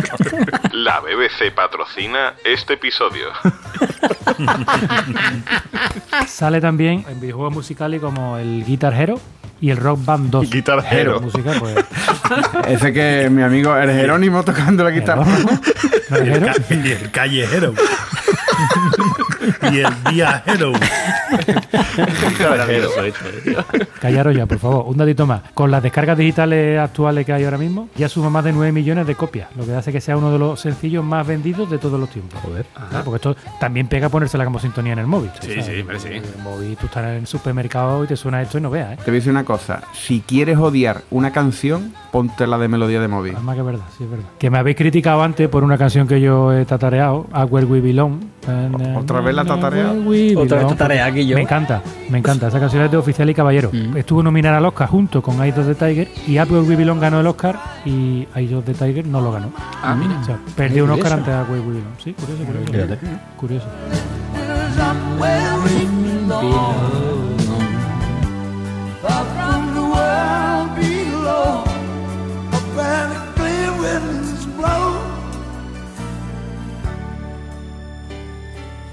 La 0.86 1.00
BBC 1.00 1.52
patrocina 1.52 2.36
este 2.43 2.74
episodio. 2.74 3.30
Sale 6.28 6.62
también 6.62 7.04
en 7.10 7.19
videojuegos 7.19 7.56
musicales 7.56 8.00
como 8.00 8.38
el 8.38 8.63
Guitar 8.63 8.93
Hero 8.93 9.19
y 9.60 9.71
el 9.71 9.78
Rock 9.78 10.06
Band 10.06 10.30
2. 10.30 10.48
Guitar 10.48 10.86
Hero. 10.88 11.19
Musical, 11.19 11.58
pues, 11.60 11.76
Ese 12.67 12.93
que 12.93 13.32
mi 13.32 13.41
amigo 13.41 13.76
el 13.76 13.89
Jerónimo 13.93 14.43
tocando 14.43 14.84
la 14.84 14.91
guitarra. 14.91 15.26
¿no? 15.26 16.17
¿El 16.17 16.28
Hero? 16.28 16.54
Y 16.69 16.91
el 16.91 17.10
callejero. 17.10 17.74
y 19.71 19.80
el 19.80 19.93
viajero. 20.12 20.74
Eh. 22.68 23.56
Callaros 24.02 24.36
ya, 24.36 24.46
por 24.46 24.60
favor. 24.60 24.86
Un 24.88 24.98
datito 24.98 25.26
más. 25.26 25.42
Con 25.54 25.72
las 25.72 25.82
descargas 25.82 26.18
digitales 26.18 26.80
actuales 26.80 27.26
que 27.26 27.34
hay 27.34 27.44
ahora 27.44 27.58
mismo, 27.58 27.90
ya 27.96 28.10
suma 28.10 28.30
más 28.30 28.44
de 28.44 28.54
9 28.54 28.72
millones 28.72 29.08
de 29.08 29.16
copias, 29.16 29.50
lo 29.56 29.66
que 29.66 29.74
hace 29.74 29.92
que 29.92 30.02
sea 30.02 30.18
uno 30.18 30.32
de 30.32 30.40
los 30.40 30.60
sencillos 30.60 31.04
más 31.04 31.26
vendidos 31.26 31.70
de 31.70 31.78
todos 31.78 32.00
los 32.00 32.10
tiempos. 32.10 32.40
Joder. 32.42 32.66
Porque 33.04 33.16
esto 33.16 33.36
también 33.60 33.88
pega 33.88 34.10
ponérsela 34.10 34.46
como 34.46 34.60
sintonía 34.60 34.94
en 34.94 35.00
el 35.00 35.08
móvil. 35.08 35.32
Sí, 35.42 35.50
¿sabes? 35.50 35.66
sí, 35.66 35.82
hombre, 35.82 36.00
sí. 36.00 36.08
En 36.10 36.24
el 36.24 36.38
móvil 36.44 36.78
tú 36.78 36.88
estás 36.88 37.04
en 37.06 37.12
el 37.12 37.28
supermercado 37.28 38.04
y 38.04 38.08
te 38.08 38.16
suena 38.16 38.42
esto 38.42 38.58
y 38.58 38.62
no 38.62 38.70
veas, 38.70 38.94
¿eh? 38.94 38.98
Te 38.98 39.12
voy 39.12 39.18
a 39.18 39.20
decir 39.20 39.32
una 39.32 39.46
cosa. 39.46 39.82
Si 39.94 40.22
quieres 40.22 40.58
odiar 40.58 41.02
una 41.12 41.32
canción, 41.32 41.94
ponte 42.12 42.48
la 42.48 42.58
de 42.58 42.68
melodía 42.68 43.02
de 43.02 43.08
móvil. 43.08 43.34
Además 43.36 43.56
que 43.56 43.62
es 43.62 43.66
verdad, 43.66 43.86
sí 43.98 44.04
es 44.04 44.10
verdad. 44.10 44.26
Que 44.40 44.50
me 44.50 44.58
habéis 44.58 44.78
criticado 44.78 45.24
antes 45.24 45.48
por 45.50 45.64
una 45.64 45.78
canción 45.78 46.08
que 46.08 46.22
yo 46.22 46.54
he 46.54 46.66
tatareado, 46.66 47.28
A 47.32 47.46
Where 47.46 47.66
We 47.66 47.82
Belong. 47.82 48.20
¿Otra 48.98 49.22
vez 49.22 49.36
la 49.36 49.46
tatareado? 49.46 49.96
Otra 50.38 50.58
vez 50.60 50.68
tatareada 50.68 51.12
Me 51.15 51.41
encanta, 51.41 51.82
me 52.10 52.17
encanta. 52.17 52.47
Esa 52.47 52.60
canción 52.60 52.84
es 52.84 52.91
de 52.91 52.97
Oficial 52.97 53.30
y 53.30 53.34
Caballero. 53.34 53.69
Mm. 53.71 53.97
Estuvo 53.97 54.21
nominada 54.21 54.58
al 54.58 54.65
Oscar 54.65 54.89
junto 54.89 55.21
con 55.21 55.41
Eye 55.41 55.54
of 55.58 55.65
the 55.65 55.75
Tiger 55.75 56.10
y 56.28 56.38
Where 56.38 56.60
We 56.60 56.75
Belong 56.75 56.99
ganó 56.99 57.19
el 57.19 57.28
Oscar 57.28 57.58
y 57.86 58.28
Eye 58.36 58.56
of 58.56 58.65
the 58.65 58.73
Tiger 58.73 59.08
no 59.08 59.21
lo 59.21 59.32
ganó. 59.32 59.51
Ah, 59.82 59.95
mira. 59.95 60.19
O 60.19 60.25
sea, 60.25 60.38
perdió 60.56 60.84
un. 60.84 60.91
Oscar 60.91 61.13
ante 61.13 61.32
Up 61.32 61.49
Where 61.49 61.62
We 61.62 61.73
Belong. 61.75 61.95
Sí, 62.04 62.13
curioso, 62.13 62.43
curioso. 62.45 62.97
Curioso. 63.38 63.67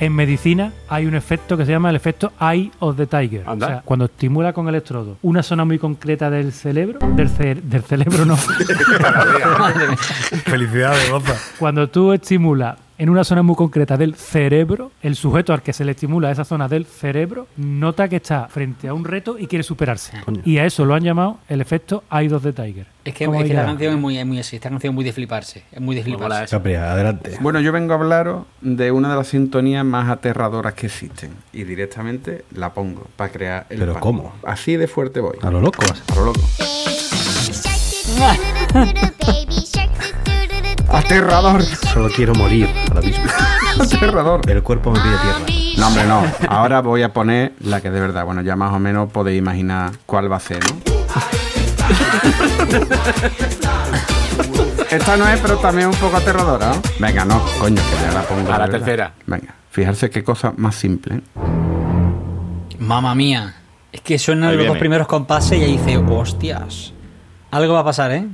En 0.03 0.13
medicina 0.17 0.73
hay 0.89 1.07
un 1.07 1.15
efecto 1.15 1.57
que 1.57 1.65
se 1.65 1.71
llama 1.71 1.89
el 1.91 1.95
efecto 1.95 2.33
Eye 2.41 2.73
of 2.81 2.97
the 2.97 3.07
Tiger. 3.07 3.45
Anda. 3.47 3.67
O 3.67 3.71
sea, 3.71 3.83
cuando 3.85 4.07
estimula 4.07 4.53
con 4.53 4.69
electrodo 4.69 5.17
una 5.23 5.45
zona 5.45 5.65
muy 5.65 5.79
concreta 5.79 6.29
del 6.29 6.53
cerebro, 6.53 6.99
del, 7.15 7.29
cer- 7.31 7.63
del 7.63 7.85
cerebro 7.85 8.25
no, 8.25 8.37
Felicidades, 10.45 11.09
Goza. 11.09 11.37
cuando 11.57 11.89
tú 11.89 12.13
estimulas 12.13 12.79
en 13.03 13.11
una 13.11 13.25
zona 13.25 13.43
muy 13.43 13.57
concreta 13.57 13.97
del 13.97 14.15
cerebro, 14.15 14.93
el 15.03 15.17
sujeto 15.17 15.53
al 15.53 15.61
que 15.61 15.73
se 15.73 15.85
le 15.85 15.91
estimula 15.91 16.31
esa 16.31 16.45
zona 16.45 16.69
del 16.69 16.87
cerebro 16.87 17.49
nota 17.57 18.09
que 18.09 18.15
está 18.15 18.47
frente 18.47 18.87
a 18.87 18.95
un 18.95 19.05
reto 19.05 19.37
y 19.41 19.49
quiere 19.49 19.65
superarse. 19.65 20.13
Y 20.45 20.59
a 20.59 20.67
eso 20.67 20.85
lo 20.85 20.95
han 20.95 21.03
llamado 21.03 21.39
el 21.49 21.61
efecto 21.61 22.05
Eye 22.13 22.33
of 22.33 22.45
the 22.45 22.53
Tiger. 22.53 22.87
Es 23.05 23.13
que, 23.13 23.27
¿Cómo 23.27 23.41
es 23.41 23.49
que 23.49 23.55
la 23.55 23.65
canción 23.65 23.95
es 23.95 24.01
muy, 24.01 24.19
es 24.19 24.25
muy 24.25 24.39
así. 24.39 24.55
Esta 24.55 24.71
canción 24.71 24.93
es 24.93 24.95
muy 24.95 25.05
de 25.05 25.13
fliparse. 25.13 25.65
Es 25.73 25.81
muy 25.81 25.97
de 25.97 26.03
mola 26.03 26.17
fliparse. 26.17 26.57
Capri, 26.57 26.75
adelante. 26.75 27.39
Bueno, 27.41 27.59
yo 27.61 27.73
vengo 27.73 27.93
a 27.93 27.97
hablaros 27.97 28.45
de 28.61 28.93
una 28.93 29.11
de 29.11 29.17
las 29.17 29.27
sintonías 29.27 29.85
más 29.85 30.09
aterradoras 30.09 30.75
que 30.75 30.87
existen. 30.87 31.33
Y 31.53 31.65
directamente 31.65 32.45
la 32.55 32.73
pongo 32.73 33.09
para 33.17 33.33
crear 33.33 33.67
el 33.71 33.81
¿Pero 33.81 33.99
cómo? 33.99 34.33
Así 34.45 34.77
de 34.77 34.87
fuerte 34.87 35.19
voy. 35.19 35.39
A 35.43 35.51
lo 35.51 35.61
loco. 35.61 35.83
A 35.83 36.15
lo 36.15 36.27
loco. 36.27 36.41
Aterrador. 40.93 41.63
Solo 41.63 42.09
quiero 42.15 42.35
morir 42.35 42.69
ahora 42.89 43.01
mismo. 43.01 43.25
Aterrador. 43.81 44.41
El 44.49 44.63
cuerpo 44.63 44.93
me 44.93 45.01
pide 45.01 45.17
tierra. 45.19 45.41
No, 45.79 45.89
hombre, 45.89 46.05
no. 46.07 46.23
Ahora 46.49 46.81
voy 46.81 47.03
a 47.03 47.13
poner 47.13 47.53
la 47.61 47.81
que 47.81 47.91
de 47.91 48.01
verdad, 48.01 48.25
bueno, 48.25 48.43
ya 48.43 48.57
más 48.57 48.73
o 48.73 48.79
menos 48.79 49.11
podéis 49.11 49.39
imaginar 49.39 49.93
cuál 50.07 50.31
va 50.31 50.37
a 50.37 50.41
ser, 50.41 50.61
¿no? 50.65 50.83
Esta 54.91 55.17
no 55.17 55.27
es, 55.27 55.41
pero 55.41 55.57
también 55.57 55.89
un 55.89 55.95
poco 55.95 56.17
aterradora, 56.19 56.75
¿no? 56.75 56.83
Venga, 56.99 57.25
no, 57.25 57.41
coño, 57.59 57.81
que 57.83 58.05
ya 58.05 58.13
la 58.13 58.23
pongo. 58.23 58.53
A 58.53 58.59
la 58.59 58.67
de 58.67 58.73
verdad. 58.73 58.87
tercera. 58.87 59.13
Venga, 59.27 59.55
fijarse 59.71 60.11
qué 60.11 60.23
cosa 60.23 60.53
más 60.57 60.75
simple. 60.75 61.23
Mamma 62.79 63.15
mía. 63.15 63.55
Es 63.91 64.03
que 64.03 64.19
suenan 64.19 64.57
los 64.57 64.67
dos 64.67 64.79
primeros 64.79 65.07
compases 65.07 65.59
y 65.59 65.63
ahí 65.65 65.77
dice, 65.79 65.97
hostias. 65.97 66.93
Algo 67.51 67.75
va 67.75 67.81
a 67.81 67.85
pasar, 67.85 68.13
¿eh? 68.13 68.27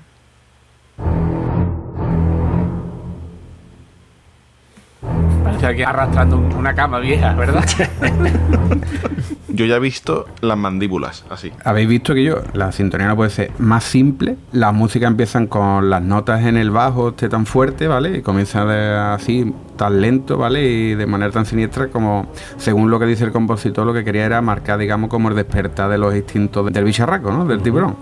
Parece 5.58 5.66
alguien 5.70 5.88
arrastrando 5.88 6.36
un- 6.38 6.52
una 6.54 6.72
cama 6.72 7.00
vieja, 7.00 7.34
¿verdad? 7.34 7.64
Yo 9.48 9.64
ya 9.64 9.74
he 9.76 9.80
visto 9.80 10.26
las 10.40 10.56
mandíbulas, 10.56 11.24
así. 11.30 11.50
Habéis 11.64 11.88
visto 11.88 12.14
que 12.14 12.22
yo, 12.22 12.42
la 12.52 12.70
sintonía 12.70 13.08
no 13.08 13.16
puede 13.16 13.30
ser 13.30 13.50
más 13.58 13.82
simple. 13.82 14.36
Las 14.52 14.72
músicas 14.72 15.08
empiezan 15.10 15.48
con 15.48 15.90
las 15.90 16.00
notas 16.00 16.44
en 16.44 16.56
el 16.56 16.70
bajo, 16.70 17.08
este 17.08 17.28
tan 17.28 17.44
fuerte, 17.44 17.88
¿vale? 17.88 18.18
Y 18.18 18.22
comienza 18.22 18.64
de- 18.64 18.96
así, 18.96 19.52
tan 19.76 20.00
lento, 20.00 20.38
¿vale? 20.38 20.62
Y 20.62 20.94
de 20.94 21.06
manera 21.06 21.32
tan 21.32 21.44
siniestra 21.44 21.88
como, 21.88 22.30
según 22.56 22.88
lo 22.88 23.00
que 23.00 23.06
dice 23.06 23.24
el 23.24 23.32
compositor, 23.32 23.84
lo 23.84 23.92
que 23.92 24.04
quería 24.04 24.26
era 24.26 24.40
marcar, 24.40 24.78
digamos, 24.78 25.10
como 25.10 25.28
el 25.28 25.34
despertar 25.34 25.90
de 25.90 25.98
los 25.98 26.14
instintos 26.14 26.72
del 26.72 26.84
bicharraco, 26.84 27.32
¿no? 27.32 27.44
Del 27.44 27.60
tiburón. 27.60 27.96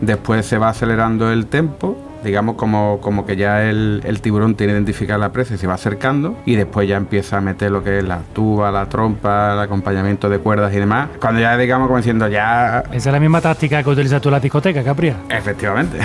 Después 0.00 0.46
se 0.46 0.56
va 0.56 0.70
acelerando 0.70 1.30
el 1.30 1.46
tempo, 1.48 1.98
digamos 2.24 2.56
como, 2.56 3.00
como 3.00 3.24
que 3.26 3.36
ya 3.36 3.62
el, 3.64 4.02
el 4.04 4.20
tiburón 4.20 4.54
tiene 4.54 4.72
identificada 4.72 5.18
la 5.18 5.32
presa 5.32 5.54
y 5.54 5.58
se 5.58 5.66
va 5.66 5.74
acercando 5.74 6.36
y 6.44 6.56
después 6.56 6.88
ya 6.88 6.96
empieza 6.96 7.38
a 7.38 7.40
meter 7.40 7.70
lo 7.70 7.82
que 7.82 7.98
es 7.98 8.04
la 8.04 8.20
tuba, 8.32 8.70
la 8.70 8.86
trompa, 8.86 9.54
el 9.54 9.60
acompañamiento 9.60 10.28
de 10.28 10.38
cuerdas 10.38 10.72
y 10.74 10.78
demás. 10.78 11.08
Cuando 11.20 11.40
ya 11.40 11.56
digamos 11.56 11.88
como 11.88 11.98
diciendo 11.98 12.28
ya... 12.28 12.84
Esa 12.92 13.10
es 13.10 13.12
la 13.12 13.20
misma 13.20 13.40
táctica 13.40 13.82
que 13.82 13.90
utilizas 13.90 14.20
tú 14.20 14.28
en 14.28 14.34
la 14.34 14.40
discoteca, 14.40 14.82
Capria. 14.82 15.16
Efectivamente. 15.28 15.98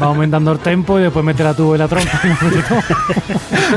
Va 0.00 0.06
aumentando 0.06 0.52
el 0.52 0.58
tempo 0.58 0.98
y 0.98 1.02
después 1.02 1.24
mete 1.24 1.42
la 1.44 1.54
tuba 1.54 1.76
y 1.76 1.78
la 1.78 1.88
trompa. 1.88 2.20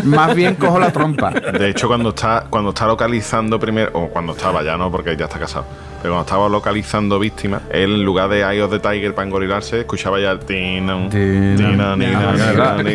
Más 0.04 0.36
bien 0.36 0.56
cojo 0.56 0.80
la 0.80 0.92
trompa. 0.92 1.32
De 1.32 1.70
hecho, 1.70 1.88
cuando 1.88 2.10
está, 2.10 2.46
cuando 2.50 2.70
está 2.70 2.86
localizando 2.86 3.60
primero, 3.60 3.92
o 3.94 4.08
cuando 4.10 4.34
estaba 4.34 4.64
ya 4.64 4.78
no, 4.78 4.92
porque 4.92 5.16
ya 5.16 5.26
está 5.26 5.40
casado, 5.40 5.66
pero 6.06 6.14
cuando 6.14 6.28
estaba 6.28 6.50
localizando 6.50 7.18
víctimas, 7.18 7.64
él 7.72 7.96
en 7.96 8.04
lugar 8.06 8.30
de 8.30 8.42
Eye 8.42 8.62
of 8.62 8.70
the 8.70 8.78
Tiger 8.78 9.16
para 9.16 9.26
engorilarse, 9.26 9.80
escuchaba 9.80 10.20
ya 10.20 10.34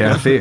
es 0.04 0.10
así. 0.12 0.38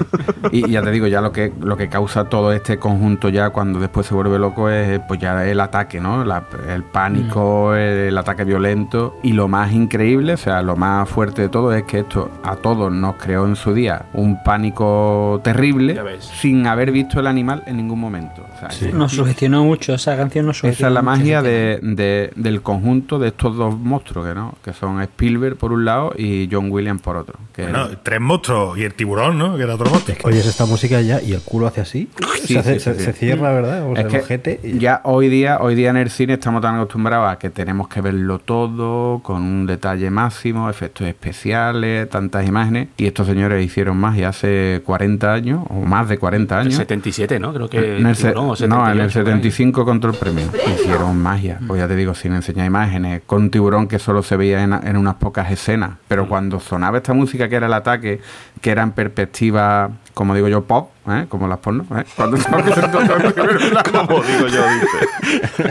Y, 0.51 0.69
ya 0.69 0.83
te 0.83 0.91
digo, 0.91 1.07
ya 1.07 1.19
lo 1.19 1.31
que, 1.31 1.51
lo 1.61 1.75
que 1.77 1.89
causa 1.89 2.25
todo 2.25 2.53
este 2.53 2.77
conjunto 2.77 3.29
ya 3.29 3.49
cuando 3.49 3.79
después 3.79 4.05
se 4.05 4.13
vuelve 4.13 4.37
loco 4.37 4.69
es 4.69 4.99
pues 5.07 5.19
ya 5.19 5.47
el 5.49 5.59
ataque, 5.59 5.99
¿no? 5.99 6.23
La- 6.23 6.43
el 6.71 6.83
pánico, 6.83 7.73
el, 7.73 8.15
ataque 8.15 8.43
violento. 8.43 9.17
Y 9.23 9.33
lo 9.33 9.47
más 9.47 9.71
increíble, 9.73 10.33
o 10.33 10.37
sea, 10.37 10.61
lo 10.61 10.75
más 10.75 11.09
fuerte 11.09 11.41
de 11.41 11.49
todo 11.49 11.73
es 11.73 11.83
que 11.85 11.99
esto 12.01 12.29
a 12.43 12.55
todos 12.55 12.91
nos 12.91 13.15
creó 13.15 13.47
en 13.47 13.55
su 13.55 13.73
día 13.73 14.05
un 14.13 14.43
pánico 14.43 15.41
terrible 15.43 15.99
sin 16.39 16.67
haber 16.67 16.91
visto 16.91 17.19
el 17.19 17.25
animal 17.25 17.63
en 17.65 17.77
ningún 17.77 17.99
momento. 17.99 18.43
O 18.55 18.59
sea, 18.59 18.67
es- 18.69 18.93
Nos 18.93 19.11
sugestionó 19.13 19.63
mucho, 19.63 19.95
esa 19.95 20.15
canción 20.15 20.45
nos 20.45 20.59
sugestionó 20.59 20.87
esa 20.87 20.87
es 20.89 20.93
la 20.93 21.01
magia 21.01 21.41
de, 21.41 21.79
de- 21.81 22.31
del 22.35 22.58
conjunto 22.61 23.19
de 23.19 23.29
estos 23.29 23.55
dos 23.57 23.77
monstruos, 23.77 24.27
que, 24.27 24.33
¿no? 24.35 24.55
que 24.63 24.73
son 24.73 25.01
Spielberg 25.01 25.55
por 25.57 25.71
un 25.71 25.85
lado 25.85 26.13
y 26.17 26.47
John 26.51 26.71
Williams 26.71 27.01
por 27.01 27.17
otro. 27.17 27.35
Que 27.53 27.63
Bueno, 27.63 27.87
tres 28.03 28.19
monstruos 28.21 28.77
y 28.77 28.83
el 28.83 28.93
tiburón, 28.93 29.37
¿no? 29.37 29.57
Que 29.57 29.63
era 29.63 29.75
otro 29.75 29.89
monstruo. 29.89 30.17
Oyes 30.23 30.45
esta 30.45 30.65
música 30.65 31.01
ya 31.01 31.21
y 31.21 31.33
el 31.33 31.41
culo 31.41 31.67
hace 31.67 31.81
así. 31.81 32.09
Sí, 32.43 32.53
se, 32.53 32.59
hace- 32.59 32.73
sí, 32.75 32.79
se- 32.79 32.93
sí, 32.93 32.99
sí. 32.99 33.05
se 33.05 33.13
cierra, 33.13 33.51
¿verdad? 33.53 33.83
O 33.89 33.95
sea, 33.95 33.99
es 34.01 34.05
el 34.05 34.11
que 34.11 34.19
ojete 34.19 34.59
y- 34.63 34.79
ya 34.79 35.01
hoy 35.03 35.29
día, 35.29 35.57
hoy 35.61 35.75
día 35.75 35.89
en 35.89 35.97
el 35.97 36.09
cine 36.09 36.33
estamos 36.33 36.61
tan 36.61 36.75
acostumbrados 36.75 37.31
a 37.31 37.37
que 37.37 37.49
tenemos 37.49 37.87
que 37.87 38.01
verlo 38.01 38.39
todo 38.39 39.19
con 39.19 39.41
un 39.43 39.65
detalle 39.65 40.09
máximo, 40.09 40.69
efectos 40.69 41.07
especiales, 41.07 42.09
tantas 42.09 42.47
imágenes. 42.47 42.89
Y 42.97 43.05
estos 43.05 43.27
señores 43.27 43.63
hicieron 43.65 43.97
magia 43.97 44.29
hace 44.29 44.81
40 44.85 45.33
años, 45.33 45.65
o 45.69 45.75
más 45.85 46.07
de 46.09 46.17
40 46.17 46.55
El 46.55 46.61
años. 46.67 46.75
77, 46.75 47.39
¿no? 47.39 47.53
Creo 47.53 47.69
que. 47.69 47.97
En 47.97 48.05
el 48.07 48.15
se- 48.15 48.29
tiburón, 48.29 48.45
o 48.45 48.47
no, 48.47 48.51
en 48.51 48.55
78, 48.55 49.03
el 49.03 49.11
75 49.11 49.85
contra 49.85 50.11
el 50.11 50.17
premio. 50.17 50.45
Hicieron 50.75 51.17
magia. 51.21 51.59
Pues 51.67 51.79
ya 51.81 51.87
te 51.87 51.95
digo, 51.95 52.13
sin 52.15 52.33
enseñar 52.49 52.67
imágenes. 52.67 53.21
Con 53.25 53.43
un 53.43 53.51
tiburón 53.51 53.87
que 53.87 53.99
solo 53.99 54.23
se 54.23 54.37
veía 54.37 54.63
en, 54.63 54.73
en 54.73 54.97
unas 54.97 55.15
pocas 55.15 55.51
escenas. 55.51 55.91
Pero 56.07 56.27
cuando 56.27 56.59
sonaba 56.59 56.97
esta 56.97 57.13
música 57.13 57.47
que 57.49 57.55
era 57.55 57.67
el 57.67 57.73
ataque, 57.73 58.19
que 58.61 58.71
era 58.71 58.83
en 58.83 58.91
perspectiva, 58.91 59.91
como 60.13 60.35
digo 60.35 60.47
yo, 60.47 60.63
pop, 60.65 60.91
¿eh? 61.11 61.25
como 61.29 61.47
las 61.47 61.59
pornos. 61.59 61.87
¿eh? 61.91 62.05
Cuando 62.15 62.37
estaba 62.37 62.59
en 62.59 62.65
primer 62.65 62.89
plano. 62.91 63.81
Como 64.07 64.21
digo 64.23 64.47
yo, 64.47 64.63
dice. 64.69 65.67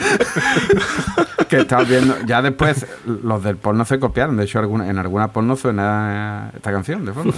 que 1.48 1.58
estabas 1.60 1.88
viendo. 1.88 2.14
Ya 2.26 2.42
después, 2.42 2.86
los 3.06 3.42
del 3.42 3.56
porno 3.56 3.84
se 3.84 3.98
copiaron. 3.98 4.36
De 4.36 4.44
hecho, 4.44 4.58
alguna- 4.58 4.88
en 4.88 4.98
alguna 4.98 5.28
porno 5.28 5.56
suena 5.56 6.50
esta 6.54 6.70
canción 6.72 7.04
de 7.04 7.12
fondo. 7.12 7.34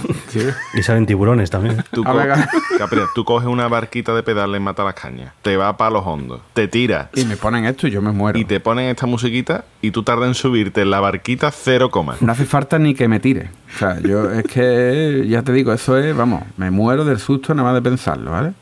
Y 0.73 0.83
salen 0.83 1.05
tiburones 1.05 1.49
también. 1.49 1.83
Tú, 1.91 2.03
A 2.05 2.11
co- 2.13 2.77
Capri, 2.77 2.99
tú 3.15 3.23
coges 3.25 3.47
una 3.47 3.67
barquita 3.67 4.13
de 4.13 4.23
pedales 4.23 4.59
mata 4.61 4.83
las 4.83 4.95
cañas, 4.95 5.33
te 5.41 5.55
va 5.57 5.77
para 5.77 5.91
los 5.91 6.05
hondos, 6.05 6.41
te 6.53 6.67
tiras 6.67 7.07
Y 7.13 7.25
me 7.25 7.37
ponen 7.37 7.65
esto 7.65 7.87
y 7.87 7.91
yo 7.91 8.01
me 8.01 8.11
muero. 8.11 8.37
y 8.37 8.45
te 8.45 8.59
ponen 8.59 8.85
esta 8.89 9.05
musiquita 9.05 9.63
y 9.81 9.91
tú 9.91 10.03
tardas 10.03 10.27
en 10.27 10.33
subirte 10.35 10.81
en 10.81 10.91
la 10.91 10.99
barquita 10.99 11.51
cero 11.51 11.89
coma. 11.89 12.15
No 12.21 12.31
hace 12.31 12.45
falta 12.45 12.79
ni 12.79 12.93
que 12.93 13.07
me 13.07 13.19
tire. 13.19 13.49
O 13.73 13.77
sea, 13.77 13.99
yo 13.99 14.29
es 14.31 14.43
que, 14.43 15.25
ya 15.27 15.41
te 15.41 15.53
digo, 15.53 15.71
eso 15.73 15.97
es, 15.97 16.15
vamos, 16.15 16.43
me 16.57 16.69
muero 16.71 17.05
del 17.05 17.19
susto 17.19 17.53
nada 17.53 17.69
más 17.69 17.81
de 17.81 17.89
pensarlo, 17.89 18.31
¿vale? 18.31 18.53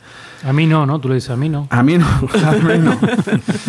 A 0.44 0.54
mí 0.54 0.66
no, 0.68 0.86
¿no? 0.86 1.00
Tú 1.00 1.10
le 1.10 1.16
dices 1.16 1.32
a 1.32 1.36
mí 1.36 1.50
no. 1.50 1.68
A 1.70 1.84
mí 1.84 1.98
no, 1.98 2.06
a 2.46 2.52
mí 2.54 2.78
no. 2.80 2.98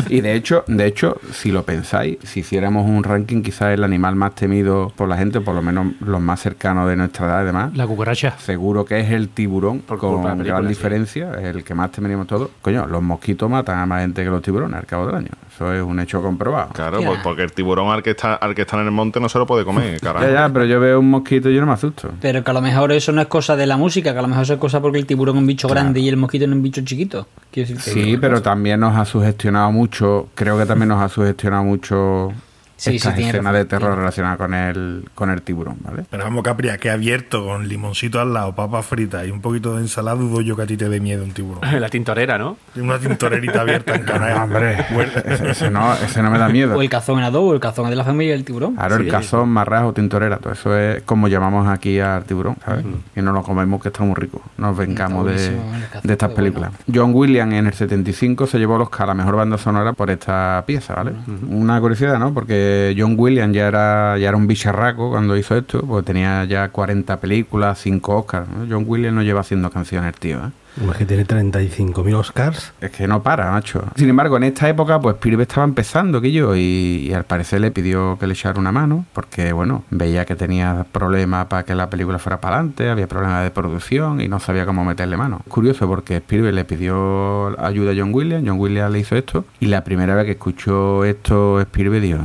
Y 0.08 0.20
de 0.20 0.34
hecho, 0.34 0.64
de 0.66 0.86
hecho, 0.86 1.16
si 1.32 1.50
lo 1.50 1.64
pensáis, 1.64 2.18
si 2.22 2.40
hiciéramos 2.40 2.88
un 2.88 3.02
ranking, 3.04 3.42
quizás 3.42 3.72
el 3.74 3.84
animal 3.84 4.16
más 4.16 4.34
temido 4.34 4.92
por 4.96 5.08
la 5.08 5.16
gente, 5.16 5.40
por 5.40 5.54
lo 5.54 5.62
menos 5.62 5.88
los 6.00 6.20
más 6.20 6.40
cercanos 6.40 6.88
de 6.88 6.96
nuestra 6.96 7.26
edad 7.26 7.42
y 7.42 7.46
demás, 7.46 7.76
La 7.76 7.86
cucaracha. 7.86 8.36
seguro 8.38 8.84
que 8.84 9.00
es 9.00 9.10
el 9.10 9.28
tiburón, 9.28 9.80
Por 9.80 9.98
con 9.98 10.22
película, 10.22 10.44
gran 10.44 10.62
sí. 10.64 10.68
diferencia, 10.68 11.32
el 11.40 11.64
que 11.64 11.74
más 11.74 11.90
temeríamos 11.92 12.26
todos. 12.26 12.50
Coño, 12.62 12.86
los 12.86 13.02
mosquitos 13.02 13.48
matan 13.50 13.78
a 13.78 13.86
más 13.86 14.02
gente 14.02 14.22
que 14.24 14.30
los 14.30 14.42
tiburones 14.42 14.78
al 14.78 14.86
cabo 14.86 15.06
del 15.06 15.16
año. 15.16 15.28
Eso 15.52 15.72
es 15.74 15.82
un 15.82 16.00
hecho 16.00 16.22
comprobado. 16.22 16.70
Claro, 16.72 17.00
pues 17.04 17.20
porque 17.22 17.42
el 17.42 17.52
tiburón 17.52 17.90
al 17.92 18.02
que 18.02 18.10
está 18.10 18.34
al 18.34 18.54
que 18.54 18.62
está 18.62 18.80
en 18.80 18.86
el 18.86 18.92
monte 18.92 19.20
no 19.20 19.28
se 19.28 19.38
lo 19.38 19.46
puede 19.46 19.64
comer, 19.64 20.00
carajo. 20.00 20.24
Ya, 20.24 20.32
ya, 20.32 20.48
pero 20.48 20.64
yo 20.64 20.80
veo 20.80 21.00
un 21.00 21.10
mosquito 21.10 21.50
y 21.50 21.54
yo 21.54 21.60
no 21.60 21.66
me 21.66 21.72
asusto. 21.74 22.10
Pero 22.20 22.42
que 22.42 22.50
a 22.50 22.54
lo 22.54 22.62
mejor 22.62 22.92
eso 22.92 23.12
no 23.12 23.20
es 23.20 23.26
cosa 23.26 23.56
de 23.56 23.66
la 23.66 23.76
música, 23.76 24.12
que 24.12 24.18
a 24.18 24.22
lo 24.22 24.28
mejor 24.28 24.44
eso 24.44 24.54
es 24.54 24.58
cosa 24.60 24.80
porque 24.80 24.98
el 24.98 25.06
tiburón 25.06 25.36
es 25.36 25.40
un 25.40 25.46
bicho 25.46 25.68
grande 25.68 26.00
y 26.00 26.08
el 26.08 26.16
mosquito 26.16 26.44
es 26.46 26.50
un 26.60 26.64
bicho 26.64 26.82
chiquito. 26.82 27.26
Quiero 27.50 27.68
decir 27.68 27.82
que- 27.84 27.90
Sí, 28.02 28.16
pero 28.20 28.40
también 28.42 28.78
nos 28.80 28.96
ha 28.96 29.04
sugestionado 29.04 29.72
mucho, 29.72 30.28
creo 30.34 30.56
que 30.58 30.66
también 30.66 30.88
nos 30.90 31.00
ha 31.02 31.08
sugestionado 31.08 31.64
mucho 31.64 32.32
Sí, 32.80 32.96
estas 32.96 33.12
sí, 33.12 33.18
tiene 33.18 33.32
razón, 33.32 33.52
de 33.52 33.64
terror 33.66 33.88
tiene. 33.90 33.96
relacionadas 33.96 34.38
con 34.38 34.54
el, 34.54 35.04
con 35.14 35.28
el 35.28 35.42
tiburón, 35.42 35.76
¿vale? 35.80 36.04
Pero 36.08 36.24
vamos, 36.24 36.42
Capri, 36.42 36.70
que 36.80 36.90
abierto 36.90 37.44
con 37.44 37.68
limoncito 37.68 38.18
al 38.18 38.32
lado, 38.32 38.54
papas 38.54 38.86
fritas 38.86 39.26
y 39.26 39.30
un 39.30 39.42
poquito 39.42 39.76
de 39.76 39.82
ensalada, 39.82 40.16
dudo 40.16 40.40
yo 40.40 40.56
que 40.56 40.62
a 40.62 40.66
ti 40.66 40.78
te 40.78 40.88
dé 40.88 40.98
miedo 40.98 41.22
un 41.22 41.32
tiburón. 41.32 41.60
La 41.80 41.90
tintorera, 41.90 42.38
¿no? 42.38 42.56
Una 42.76 42.98
tintorerita 42.98 43.60
abierta 43.60 43.94
en 43.94 44.04
canal. 44.04 44.32
Hombre, 44.44 44.86
ese, 45.26 45.50
ese 45.50 45.70
no, 45.70 45.92
ese 45.92 46.22
no 46.22 46.30
me 46.30 46.38
da 46.38 46.48
miedo. 46.48 46.74
O 46.74 46.80
el 46.80 46.88
cazón 46.88 47.18
en 47.18 47.24
adobo, 47.24 47.52
el 47.52 47.60
cazón 47.60 47.84
es 47.84 47.90
de 47.90 47.96
la 47.96 48.04
familia 48.04 48.32
del 48.32 48.46
tiburón. 48.46 48.76
Claro, 48.76 48.96
el 48.96 49.08
cazón, 49.08 49.50
marrajo, 49.50 49.92
tintorera, 49.92 50.38
todo 50.38 50.54
eso 50.54 50.74
es 50.74 51.02
como 51.02 51.28
llamamos 51.28 51.68
aquí 51.68 52.00
al 52.00 52.24
tiburón, 52.24 52.56
¿sabes? 52.64 52.86
Y 53.14 53.20
no 53.20 53.32
lo 53.32 53.42
comemos 53.42 53.82
que 53.82 53.88
está 53.88 54.02
muy 54.04 54.14
rico. 54.14 54.40
Nos 54.56 54.74
vengamos 54.74 55.26
de, 55.26 55.48
el 55.48 55.56
de 56.02 56.12
estas 56.14 56.30
películas. 56.30 56.72
John 56.92 57.12
Williams 57.14 57.52
en 57.52 57.66
el 57.66 57.74
75 57.74 58.46
se 58.46 58.58
llevó 58.58 58.78
los 58.78 58.88
Oscar 58.88 59.04
a 59.04 59.06
la 59.08 59.14
mejor 59.14 59.36
banda 59.36 59.58
sonora 59.58 59.92
por 59.92 60.10
esta 60.10 60.64
pieza, 60.66 60.94
¿vale? 60.94 61.12
Una 61.48 61.78
curiosidad, 61.78 62.18
¿no? 62.18 62.32
Porque 62.32 62.69
John 62.96 63.14
Williams 63.18 63.54
ya 63.54 63.68
era, 63.68 64.18
ya 64.18 64.28
era 64.28 64.36
un 64.36 64.46
bicharraco 64.46 65.10
cuando 65.10 65.36
hizo 65.36 65.56
esto, 65.56 65.82
porque 65.86 66.06
tenía 66.06 66.44
ya 66.44 66.68
40 66.68 67.20
películas, 67.20 67.78
5 67.78 68.16
Oscars. 68.18 68.48
John 68.68 68.84
Williams 68.86 69.14
no 69.14 69.22
lleva 69.22 69.40
haciendo 69.40 69.70
canciones, 69.70 70.14
tío, 70.16 70.38
¿eh? 70.38 70.50
Es 70.90 70.96
que 70.96 71.06
tiene 71.06 71.26
35.000 71.26 72.14
Oscars. 72.14 72.72
Es 72.80 72.90
que 72.90 73.06
no 73.06 73.22
para, 73.22 73.50
macho. 73.50 73.84
Sin 73.96 74.08
embargo, 74.08 74.36
en 74.36 74.44
esta 74.44 74.68
época, 74.68 75.00
pues 75.00 75.16
Spielberg 75.16 75.48
estaba 75.48 75.64
empezando, 75.64 76.20
que 76.20 76.32
yo, 76.32 76.54
y, 76.56 77.08
y 77.08 77.12
al 77.12 77.24
parecer 77.24 77.60
le 77.60 77.70
pidió 77.70 78.18
que 78.18 78.26
le 78.26 78.34
echara 78.34 78.58
una 78.58 78.72
mano, 78.72 79.04
porque, 79.12 79.52
bueno, 79.52 79.84
veía 79.90 80.24
que 80.24 80.36
tenía 80.36 80.86
problemas 80.90 81.46
para 81.46 81.64
que 81.64 81.74
la 81.74 81.90
película 81.90 82.18
fuera 82.18 82.40
para 82.40 82.56
adelante, 82.56 82.88
había 82.88 83.06
problemas 83.06 83.42
de 83.44 83.50
producción 83.50 84.20
y 84.20 84.28
no 84.28 84.40
sabía 84.40 84.66
cómo 84.66 84.84
meterle 84.84 85.16
mano. 85.16 85.42
Curioso, 85.48 85.86
porque 85.86 86.16
Spielberg 86.16 86.54
le 86.54 86.64
pidió 86.64 87.60
ayuda 87.60 87.92
a 87.92 87.94
John 87.96 88.14
Williams, 88.14 88.44
John 88.46 88.58
Williams 88.58 88.92
le 88.92 89.00
hizo 89.00 89.16
esto, 89.16 89.44
y 89.58 89.66
la 89.66 89.84
primera 89.84 90.14
vez 90.14 90.24
que 90.24 90.32
escuchó 90.32 91.04
esto 91.04 91.60
Spielberg 91.60 92.02
dijo, 92.02 92.18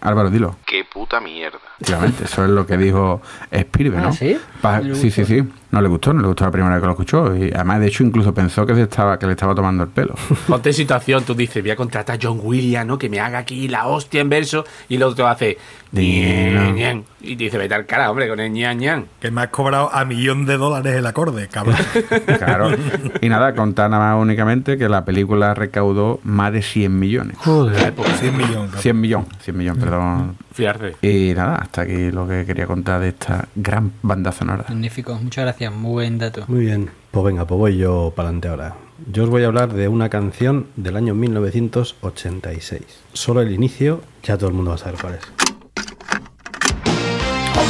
Álvaro, 0.00 0.30
dilo. 0.30 0.56
Qué 0.66 0.84
puta 0.84 1.20
mierda. 1.20 1.58
Efectivamente, 1.84 2.24
eso 2.24 2.44
es 2.44 2.50
lo 2.50 2.66
que 2.66 2.76
dijo 2.76 3.20
Spielberg, 3.50 4.02
¿no? 4.02 4.08
Ah, 4.08 4.12
¿sí? 4.12 4.36
Pa- 4.60 4.80
¿No 4.80 4.88
le 4.88 4.94
sí, 4.96 5.10
sí. 5.10 5.42
No 5.70 5.80
le 5.82 5.88
gustó, 5.88 6.12
no 6.12 6.20
le 6.22 6.28
gustó 6.28 6.44
la 6.44 6.50
primera 6.50 6.74
vez 6.74 6.80
que 6.80 6.86
lo 6.86 6.92
escuchó. 6.92 7.36
Y 7.36 7.50
además, 7.52 7.80
de 7.80 7.88
hecho, 7.88 8.04
incluso 8.04 8.32
pensó 8.32 8.64
que, 8.64 8.74
se 8.74 8.82
estaba, 8.82 9.18
que 9.18 9.26
le 9.26 9.32
estaba 9.32 9.54
tomando 9.54 9.82
el 9.84 9.90
pelo. 9.90 10.14
Ponte 10.48 10.72
situación, 10.72 11.24
tú 11.24 11.34
dices, 11.34 11.62
voy 11.62 11.72
a 11.72 11.76
contratar 11.76 12.16
a 12.16 12.18
John 12.22 12.38
Williams, 12.42 12.86
¿no? 12.86 12.96
Que 12.98 13.08
me 13.08 13.20
haga 13.20 13.38
aquí 13.38 13.68
la 13.68 13.86
hostia 13.86 14.20
en 14.20 14.28
verso, 14.28 14.64
y 14.88 14.96
el 14.96 15.02
otro 15.02 15.26
hace. 15.26 15.58
ñen, 15.92 16.74
ñen, 16.74 17.04
Y 17.26 17.36
te 17.36 17.44
dice, 17.44 17.58
vete 17.58 17.74
al 17.74 17.86
cara, 17.86 18.10
hombre, 18.10 18.28
con 18.28 18.38
el 18.40 18.52
ñan 18.52 18.78
ñan. 18.78 19.06
Que 19.20 19.30
me 19.30 19.42
has 19.42 19.48
cobrado 19.48 19.90
a 19.92 20.04
millón 20.04 20.46
de 20.46 20.56
dólares 20.56 20.94
el 20.96 21.06
acorde, 21.06 21.48
cabrón. 21.48 21.76
Claro. 22.38 22.70
Y 23.20 23.28
nada, 23.28 23.54
contar 23.54 23.90
nada 23.90 24.14
más 24.14 24.22
únicamente 24.22 24.76
que 24.76 24.88
la 24.88 25.04
película 25.04 25.54
recaudó 25.54 26.20
más 26.24 26.52
de 26.52 26.62
100 26.62 26.98
millones. 26.98 27.36
Joder. 27.38 27.94
100 28.20 28.36
millones. 28.36 28.52
cabrón. 28.52 28.82
100 28.82 29.00
millones, 29.00 29.28
100 29.40 29.56
millones, 29.56 29.82
perdón. 29.84 30.36
Fiarse. 30.52 30.96
Y 31.02 31.34
nada, 31.34 31.56
hasta 31.56 31.82
aquí 31.82 32.10
lo 32.10 32.28
que 32.28 32.44
quería 32.44 32.66
contar 32.66 33.00
de 33.00 33.08
esta 33.08 33.48
gran 33.54 33.92
banda 34.02 34.30
sonora. 34.32 34.64
Magnífico, 34.68 35.14
muchas 35.14 35.44
gracias, 35.44 35.72
muy 35.72 35.92
buen 35.92 36.18
dato. 36.18 36.44
Muy 36.48 36.60
bien. 36.60 36.90
Pues 37.10 37.24
venga, 37.24 37.46
pues 37.46 37.58
voy 37.58 37.76
yo 37.76 38.12
para 38.14 38.28
adelante 38.28 38.48
ahora. 38.48 38.74
Yo 39.10 39.24
os 39.24 39.30
voy 39.30 39.42
a 39.42 39.46
hablar 39.46 39.72
de 39.72 39.88
una 39.88 40.08
canción 40.08 40.66
del 40.76 40.96
año 40.96 41.14
1986. 41.14 42.82
Solo 43.12 43.40
el 43.40 43.52
inicio, 43.52 44.00
ya 44.22 44.36
todo 44.36 44.48
el 44.48 44.54
mundo 44.54 44.70
va 44.70 44.76
a 44.76 44.78
saber 44.78 45.00
cuál 45.00 45.14
es. 45.14 45.53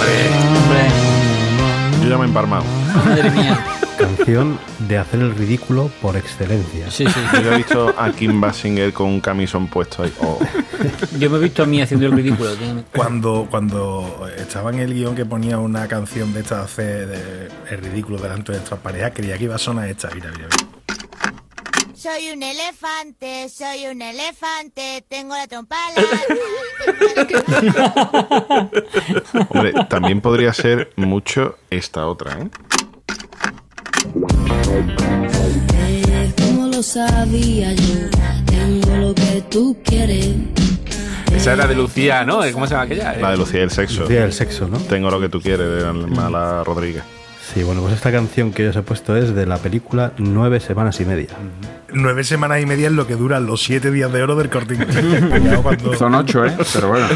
Hombre, 0.08 2.02
Yo 2.02 2.08
ya 2.10 2.16
me 2.18 2.24
he 2.24 2.28
emparmado. 2.28 2.64
madre 3.04 3.30
mía. 3.30 3.58
Canción 3.98 4.58
de 4.88 4.98
hacer 4.98 5.20
el 5.20 5.34
ridículo 5.36 5.88
por 6.02 6.16
excelencia. 6.16 6.90
Sí, 6.90 7.06
sí. 7.06 7.20
Yo 7.42 7.52
he 7.52 7.56
visto 7.58 7.94
a 7.96 8.10
Kim 8.10 8.40
Basinger 8.40 8.92
con 8.92 9.06
un 9.06 9.20
camisón 9.20 9.68
puesto 9.68 10.02
ahí. 10.02 10.12
Oh. 10.20 10.38
Yo 11.18 11.30
me 11.30 11.36
he 11.38 11.40
visto 11.40 11.62
a 11.62 11.66
mí 11.66 11.80
haciendo 11.80 12.06
el 12.06 12.12
ridículo. 12.12 12.50
Cuando, 12.94 13.46
cuando 13.48 14.28
estaba 14.36 14.70
en 14.70 14.80
el 14.80 14.92
guion 14.94 15.14
que 15.14 15.24
ponía 15.24 15.58
una 15.58 15.86
canción 15.86 16.34
de 16.34 16.40
esta 16.40 16.56
de 16.58 16.62
hacer 16.64 17.06
de- 17.06 17.48
el 17.70 17.78
ridículo 17.82 18.18
delante 18.18 18.50
de 18.52 18.58
nuestras 18.58 18.80
parejas, 18.80 19.12
creía 19.14 19.38
que 19.38 19.44
iba 19.44 19.54
a 19.54 19.58
sonar 19.58 19.88
esta. 19.88 20.10
Mira, 20.12 20.30
mira, 20.32 20.48
mira. 20.50 20.73
Soy 22.04 22.32
un 22.32 22.42
elefante, 22.42 23.48
soy 23.48 23.86
un 23.86 24.02
elefante, 24.02 25.02
tengo 25.08 25.34
la 25.34 25.46
trompa 25.46 25.78
Hombre, 29.48 29.72
también 29.88 30.20
podría 30.20 30.52
ser 30.52 30.92
mucho 30.96 31.56
esta 31.70 32.06
otra, 32.06 32.40
¿eh? 32.42 32.50
Como 36.36 36.66
lo 36.66 36.82
sabía 36.82 37.72
yo, 37.72 38.10
tengo 38.44 38.96
lo 38.96 39.14
que 39.14 39.42
tú 39.50 39.74
quieres. 39.82 40.34
Esa 41.34 41.54
era 41.54 41.66
de 41.66 41.74
Lucía, 41.74 42.22
¿no? 42.26 42.40
¿Cómo 42.52 42.66
se 42.66 42.74
llama 42.74 42.84
aquella? 42.84 43.14
La 43.14 43.30
de 43.30 43.38
Lucía 43.38 43.60
y 43.60 43.62
el 43.62 43.70
sexo. 43.70 44.02
Lucía 44.02 44.20
del 44.20 44.34
sexo, 44.34 44.68
¿no? 44.68 44.76
Tengo 44.76 45.10
lo 45.10 45.20
que 45.20 45.30
tú 45.30 45.40
quieres 45.40 45.66
de 45.66 45.90
Mala 45.90 46.64
Rodríguez. 46.64 47.02
Sí, 47.54 47.62
bueno, 47.62 47.82
pues 47.82 47.94
esta 47.94 48.10
canción 48.10 48.52
que 48.52 48.64
yo 48.64 48.70
os 48.70 48.76
he 48.76 48.82
puesto 48.82 49.16
es 49.16 49.32
de 49.34 49.46
la 49.46 49.58
película 49.58 50.12
Nueve 50.18 50.58
Semanas 50.58 51.00
y 51.00 51.04
Media. 51.04 51.28
Nueve 51.96 52.24
semanas 52.24 52.60
y 52.60 52.66
media 52.66 52.88
es 52.88 52.92
lo 52.92 53.06
que 53.06 53.14
duran 53.14 53.46
los 53.46 53.62
siete 53.62 53.92
días 53.92 54.12
de 54.12 54.20
oro 54.20 54.34
del 54.34 54.50
corte 54.50 54.74
inglés. 54.74 54.96
Cuidado 55.30 55.62
cuando- 55.62 55.94
Son 55.94 56.12
ocho, 56.16 56.44
¿eh? 56.44 56.52
Pero 56.72 56.88
bueno. 56.88 57.06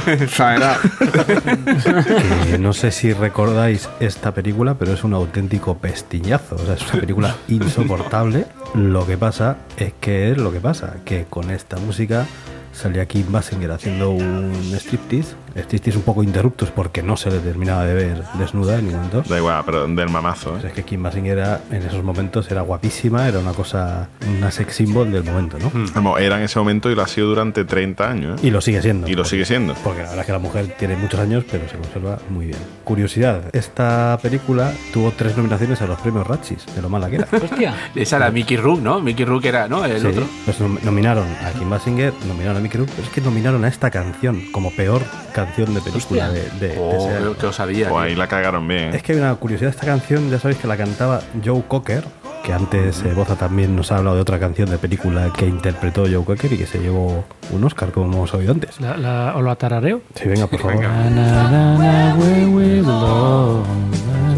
Que 2.44 2.58
no 2.58 2.72
sé 2.72 2.92
si 2.92 3.12
recordáis 3.12 3.88
esta 3.98 4.32
película, 4.32 4.74
pero 4.78 4.92
es 4.92 5.02
un 5.02 5.14
auténtico 5.14 5.76
pestiñazo. 5.78 6.54
O 6.54 6.64
sea, 6.64 6.74
es 6.74 6.82
una 6.92 7.00
película 7.00 7.34
insoportable. 7.48 8.46
Lo 8.74 9.04
que 9.04 9.16
pasa 9.18 9.56
es 9.76 9.94
que 10.00 10.30
es 10.30 10.38
lo 10.38 10.52
que 10.52 10.60
pasa, 10.60 10.94
que 11.04 11.24
con 11.28 11.50
esta 11.50 11.76
música 11.78 12.24
salía 12.72 13.06
Kim 13.06 13.32
Basinger 13.32 13.72
haciendo 13.72 14.10
un 14.10 14.52
striptease. 14.76 15.34
Striptease 15.56 15.98
un 15.98 16.04
poco 16.04 16.22
interruptos 16.22 16.70
porque 16.70 17.02
no 17.02 17.16
se 17.16 17.30
le 17.30 17.38
terminaba 17.38 17.84
de 17.84 17.94
ver 17.94 18.22
desnuda 18.38 18.78
en 18.78 18.86
ningún 18.86 19.00
momento. 19.06 19.22
Da 19.28 19.38
igual, 19.38 19.62
pero 19.66 19.86
del 19.86 20.08
mamazo, 20.08 20.52
Pues 20.52 20.64
¿eh? 20.64 20.68
es 20.68 20.72
que 20.74 20.82
Kim 20.84 21.02
Basinger 21.02 21.38
era, 21.38 21.60
en 21.70 21.82
esos 21.82 22.02
momentos 22.02 22.50
era 22.50 22.62
guapísima, 22.62 23.28
era 23.28 23.38
una 23.38 23.52
cosa, 23.52 24.08
una 24.38 24.50
sex 24.50 24.74
symbol 24.76 25.10
del 25.10 25.24
momento, 25.24 25.58
¿no? 25.58 25.70
Vamos, 25.94 26.20
era 26.20 26.36
en 26.38 26.44
ese 26.44 26.58
momento 26.58 26.90
y 26.90 26.94
lo 26.94 27.02
ha 27.02 27.08
sido 27.08 27.28
durante 27.28 27.64
30 27.64 28.10
años, 28.10 28.40
¿eh? 28.42 28.46
Y 28.46 28.50
lo 28.50 28.60
sigue 28.60 28.82
siendo. 28.82 29.08
Y 29.08 29.14
lo 29.14 29.24
sigue 29.24 29.44
siendo. 29.44 29.74
Porque 29.84 30.02
la 30.02 30.08
verdad 30.08 30.20
es 30.20 30.26
que 30.26 30.32
la 30.32 30.38
mujer 30.38 30.74
tiene 30.78 30.96
muchos 30.96 31.20
años, 31.20 31.44
pero 31.50 31.68
se 31.68 31.76
conserva 31.76 32.18
muy 32.30 32.46
bien. 32.46 32.58
Curiosidad, 32.84 33.42
esta 33.52 34.18
película 34.22 34.72
tuvo 34.92 35.12
tres 35.12 35.36
nominaciones 35.36 35.80
a 35.82 35.86
los 35.86 35.98
premios 36.00 36.26
Ratchis, 36.26 36.64
de 36.74 36.82
lo 36.82 36.88
mala 36.88 37.08
que 37.10 37.16
era. 37.16 37.28
Hostia. 37.42 37.74
Esa 37.94 38.16
era 38.16 38.30
Mickey 38.30 38.56
Rook, 38.56 38.80
¿no? 38.80 39.00
Mickey 39.00 39.24
Rook 39.24 39.44
era, 39.44 39.68
¿no? 39.68 39.84
El 39.84 40.00
Sí, 40.00 40.06
otro. 40.06 40.24
pues 40.44 40.60
nom- 40.60 40.80
nominaron 40.82 41.26
a 41.44 41.50
Kim 41.58 41.68
Basinger, 41.68 42.12
nominaron 42.26 42.56
a 42.58 42.60
Mickey 42.60 42.78
Rourke, 42.78 42.92
pero 42.96 43.06
es 43.08 43.12
que 43.14 43.20
nominaron 43.20 43.64
a 43.64 43.68
esta 43.68 43.90
canción 43.90 44.42
como 44.52 44.70
peor 44.70 45.02
canción 45.32 45.37
de 45.46 45.80
película 45.80 46.28
Hostia. 46.28 46.28
de, 46.30 46.42
de- 46.58 46.68
de 46.74 46.78
Oh, 46.78 47.08
año. 47.08 47.36
que 47.36 47.46
osadía. 47.46 47.86
Tío. 47.88 47.98
ahí 47.98 48.14
la 48.14 48.26
cagaron 48.26 48.66
bien, 48.66 48.92
¿eh? 48.94 48.96
Es 48.96 49.02
que 49.02 49.12
hay 49.12 49.18
una 49.18 49.34
curiosidad, 49.36 49.70
esta 49.70 49.86
canción 49.86 50.30
ya 50.30 50.38
sabéis 50.38 50.58
que 50.58 50.66
la 50.66 50.76
cantaba 50.76 51.20
Joe 51.44 51.62
Cocker, 51.68 52.04
que 52.44 52.52
antes 52.52 53.02
eh, 53.04 53.12
Boza 53.14 53.36
también 53.36 53.76
nos 53.76 53.92
ha 53.92 53.98
hablado 53.98 54.16
de 54.16 54.22
otra 54.22 54.38
canción 54.38 54.70
de 54.70 54.78
película 54.78 55.32
que 55.36 55.46
interpretó 55.46 56.02
Joe 56.10 56.24
Cocker 56.24 56.52
y 56.52 56.58
que 56.58 56.66
se 56.66 56.78
llevó 56.78 57.24
un 57.52 57.64
Oscar, 57.64 57.90
como 57.92 58.12
hemos 58.12 58.34
oído 58.34 58.52
antes. 58.52 58.80
La, 58.80 58.96
la- 58.96 59.34
¿Os 59.36 59.42
lo 59.42 59.50
atarareo? 59.50 60.02
Sí, 60.14 60.28
venga, 60.28 60.46
por 60.46 60.60
favor. 60.60 60.84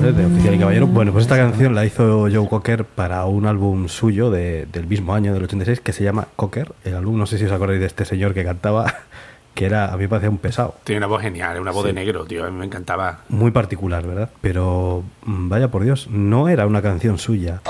De 0.01 0.25
Oficial 0.27 0.55
y 0.55 0.59
Caballero. 0.59 0.87
Bueno, 0.87 1.13
pues 1.13 1.25
esta 1.25 1.37
canción 1.37 1.75
la 1.75 1.85
hizo 1.85 2.23
Joe 2.33 2.49
Cocker 2.49 2.85
para 2.85 3.25
un 3.27 3.47
álbum 3.47 3.87
suyo 3.89 4.31
de- 4.31 4.67
del 4.73 4.87
mismo 4.87 5.15
año, 5.15 5.35
del 5.35 5.45
86, 5.45 5.81
que 5.81 5.93
se 5.93 6.03
llama 6.05 6.27
Cocker. 6.37 6.73
El 6.85 6.97
álbum, 6.97 7.19
no 7.19 7.27
sé 7.27 7.37
si 7.39 7.45
os 7.45 7.53
acordáis 7.53 7.81
de 7.81 7.87
este 7.87 8.05
señor 8.07 8.33
que 8.35 8.43
cantaba, 8.43 8.95
que 9.55 9.67
era, 9.67 9.93
a 9.93 9.97
mí 9.97 10.03
me 10.05 10.09
parecía 10.09 10.31
un 10.31 10.39
pesado. 10.39 10.75
Tiene 10.85 10.99
una 10.99 11.07
voz 11.07 11.23
genial, 11.23 11.61
una 11.61 11.71
voz 11.71 11.85
de 11.85 11.93
negro, 11.93 12.25
tío. 12.25 12.45
A 12.45 12.51
mí 12.51 12.59
me 12.59 12.67
encantaba. 12.67 13.21
Muy 13.29 13.51
particular, 13.51 14.07
¿verdad? 14.07 14.31
Pero 14.41 15.03
mm, 15.25 15.49
vaya 15.49 15.69
por 15.71 15.85
Dios, 15.85 16.09
no 16.11 16.49
era 16.49 16.67
una 16.67 16.83
canción 16.83 17.19
suya. 17.19 17.61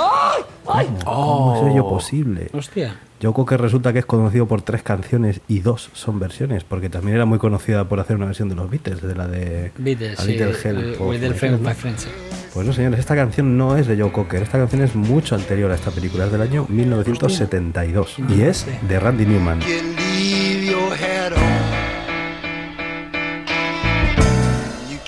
¿Cómo 1.04 1.56
es 1.66 1.72
ello 1.72 1.88
posible? 1.88 2.48
Hostia. 2.52 2.96
Joe 3.22 3.32
Cocker 3.32 3.60
resulta 3.60 3.92
que 3.92 3.98
es 3.98 4.06
conocido 4.06 4.46
por 4.46 4.62
tres 4.62 4.82
canciones 4.82 5.40
y 5.48 5.60
dos 5.60 5.90
son 5.92 6.18
versiones, 6.18 6.64
porque 6.64 6.88
también 6.88 7.16
era 7.16 7.26
muy 7.26 7.38
conocida 7.38 7.84
por 7.86 8.00
hacer 8.00 8.16
una 8.16 8.26
versión 8.26 8.48
de 8.48 8.54
los 8.54 8.70
Beatles, 8.70 9.02
de 9.02 9.14
la 9.14 9.26
de 9.26 9.72
Beatles, 9.76 10.18
A 10.18 10.22
sí. 10.22 10.32
Little 10.32 10.54
Help 10.62 10.78
eh, 10.78 10.96
With 11.02 11.32
Friend 11.34 11.60
My. 11.60 11.74
Friends. 11.74 12.02
sí. 12.02 12.08
Pues 12.54 12.66
no, 12.66 12.72
señores, 12.72 12.98
esta 12.98 13.14
canción 13.14 13.56
no 13.58 13.76
es 13.76 13.86
de 13.86 14.00
Joe 14.00 14.10
Cocker, 14.10 14.42
esta 14.42 14.58
canción 14.58 14.82
es 14.82 14.94
mucho 14.96 15.34
anterior 15.34 15.70
a 15.70 15.74
esta 15.74 15.90
película, 15.90 16.24
es 16.26 16.32
del 16.32 16.40
año 16.40 16.66
1972 16.68 18.16
y 18.28 18.42
es 18.42 18.66
de 18.88 18.98
Randy 19.00 19.26
Newman. 19.26 19.60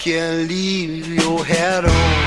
can't 0.05 0.49
leave 0.49 1.07
your 1.07 1.45
head 1.45 1.85
on. 1.85 2.22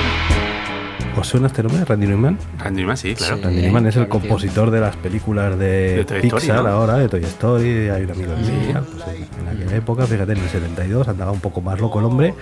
¿Os 1.18 1.28
suena 1.28 1.48
este 1.48 1.64
nombre, 1.64 1.86
Randy 1.86 2.08
Newman? 2.08 2.38
Randy 2.60 2.82
Newman, 2.82 2.98
sí, 2.98 3.16
claro. 3.16 3.38
Randy 3.42 3.62
Newman 3.62 3.86
es 3.88 3.96
el 3.96 4.08
compositor 4.10 4.70
de 4.70 4.82
las 4.82 4.96
películas 4.98 5.58
de, 5.58 5.98
De 5.98 6.06
Toy 6.06 6.18
Story, 6.18 6.30
Pixar 6.30 6.64
¿no? 6.64 6.70
ahora, 6.70 6.98
de 6.98 7.08
Toy 7.08 7.24
Story, 7.24 7.90
hay 7.90 8.04
un 8.04 8.12
amigo 8.12 8.34
en 8.34 8.42
mí, 8.42 8.74
tal, 8.74 8.84
pues 8.84 9.04
en, 9.08 9.48
en 9.48 9.56
aquella 9.56 9.78
época, 9.78 10.06
fíjate, 10.06 10.34
en 10.34 10.40
el 10.40 10.50
72 10.50 11.08
andaba 11.08 11.32
un 11.32 11.40
poco 11.40 11.62
más 11.62 11.80
loco 11.80 12.00
el 12.00 12.06
hombre 12.06 12.34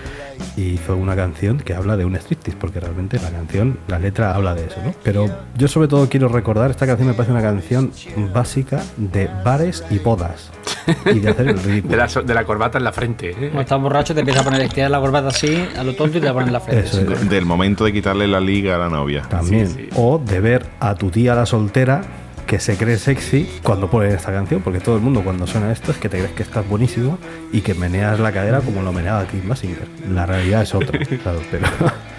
y 0.56 0.62
hizo 0.62 0.96
una 0.96 1.14
canción 1.14 1.58
que 1.58 1.74
habla 1.74 1.96
de 1.96 2.04
un 2.04 2.16
striptease, 2.16 2.58
porque 2.58 2.80
realmente 2.80 3.18
la 3.20 3.30
canción, 3.30 3.78
la 3.86 3.98
letra 4.00 4.34
habla 4.34 4.54
de 4.54 4.66
eso, 4.66 4.80
¿no? 4.84 4.92
Pero 5.04 5.28
yo 5.56 5.68
sobre 5.68 5.86
todo 5.86 6.08
quiero 6.08 6.28
recordar, 6.28 6.70
esta 6.70 6.86
canción 6.86 7.08
me 7.08 7.14
parece 7.14 7.32
una 7.32 7.42
canción 7.42 7.92
básica 8.32 8.82
de 8.96 9.30
bares 9.44 9.84
y 9.90 9.98
bodas 9.98 10.50
y 11.06 11.20
de 11.20 11.30
hacer 11.30 11.48
el 11.48 11.58
ridículo. 11.62 11.90
De 11.92 11.96
la, 11.96 12.06
de 12.06 12.34
la 12.34 12.44
corbata 12.44 12.78
en 12.78 12.84
la 12.84 12.92
frente. 12.92 13.30
¿eh? 13.30 13.34
Cuando 13.38 13.60
estás 13.60 13.80
borracho 13.80 14.14
te 14.14 14.20
empieza 14.20 14.40
a 14.40 14.44
poner 14.44 14.62
estirar 14.62 14.90
la 14.90 15.00
corbata 15.00 15.28
así, 15.28 15.64
a 15.76 15.84
lo 15.84 15.94
tonto 15.94 16.18
y 16.18 16.20
te 16.20 16.26
la 16.26 16.32
pones 16.32 16.48
en 16.48 16.52
la 16.52 16.60
frente. 16.60 16.88
Es. 16.88 17.28
Del 17.28 17.44
momento 17.44 17.84
de 17.84 17.92
quitarle 17.92 18.26
la 18.26 18.40
liga 18.40 18.63
a 18.70 18.78
la 18.78 18.88
novia. 18.88 19.22
También. 19.22 19.88
O 19.96 20.18
de 20.18 20.40
ver 20.40 20.66
a 20.80 20.94
tu 20.94 21.10
tía 21.10 21.34
la 21.34 21.46
soltera 21.46 22.02
que 22.46 22.60
se 22.60 22.76
cree 22.76 22.98
sexy 22.98 23.48
cuando 23.62 23.88
ponen 23.90 24.12
esta 24.12 24.30
canción, 24.30 24.60
porque 24.60 24.78
todo 24.80 24.96
el 24.96 25.02
mundo 25.02 25.22
cuando 25.22 25.46
suena 25.46 25.72
esto 25.72 25.92
es 25.92 25.96
que 25.98 26.08
te 26.10 26.18
crees 26.18 26.32
que 26.32 26.42
estás 26.42 26.68
buenísimo 26.68 27.18
y 27.52 27.62
que 27.62 27.74
meneas 27.74 28.20
la 28.20 28.32
cadera 28.32 28.60
como 28.60 28.82
lo 28.82 28.92
meneaba 28.92 29.26
Kim 29.26 29.48
Basinger. 29.48 29.86
La 30.10 30.26
realidad 30.26 30.62
es 30.62 30.74
otra, 30.74 30.98
claro, 31.22 31.40
pero 31.50 31.66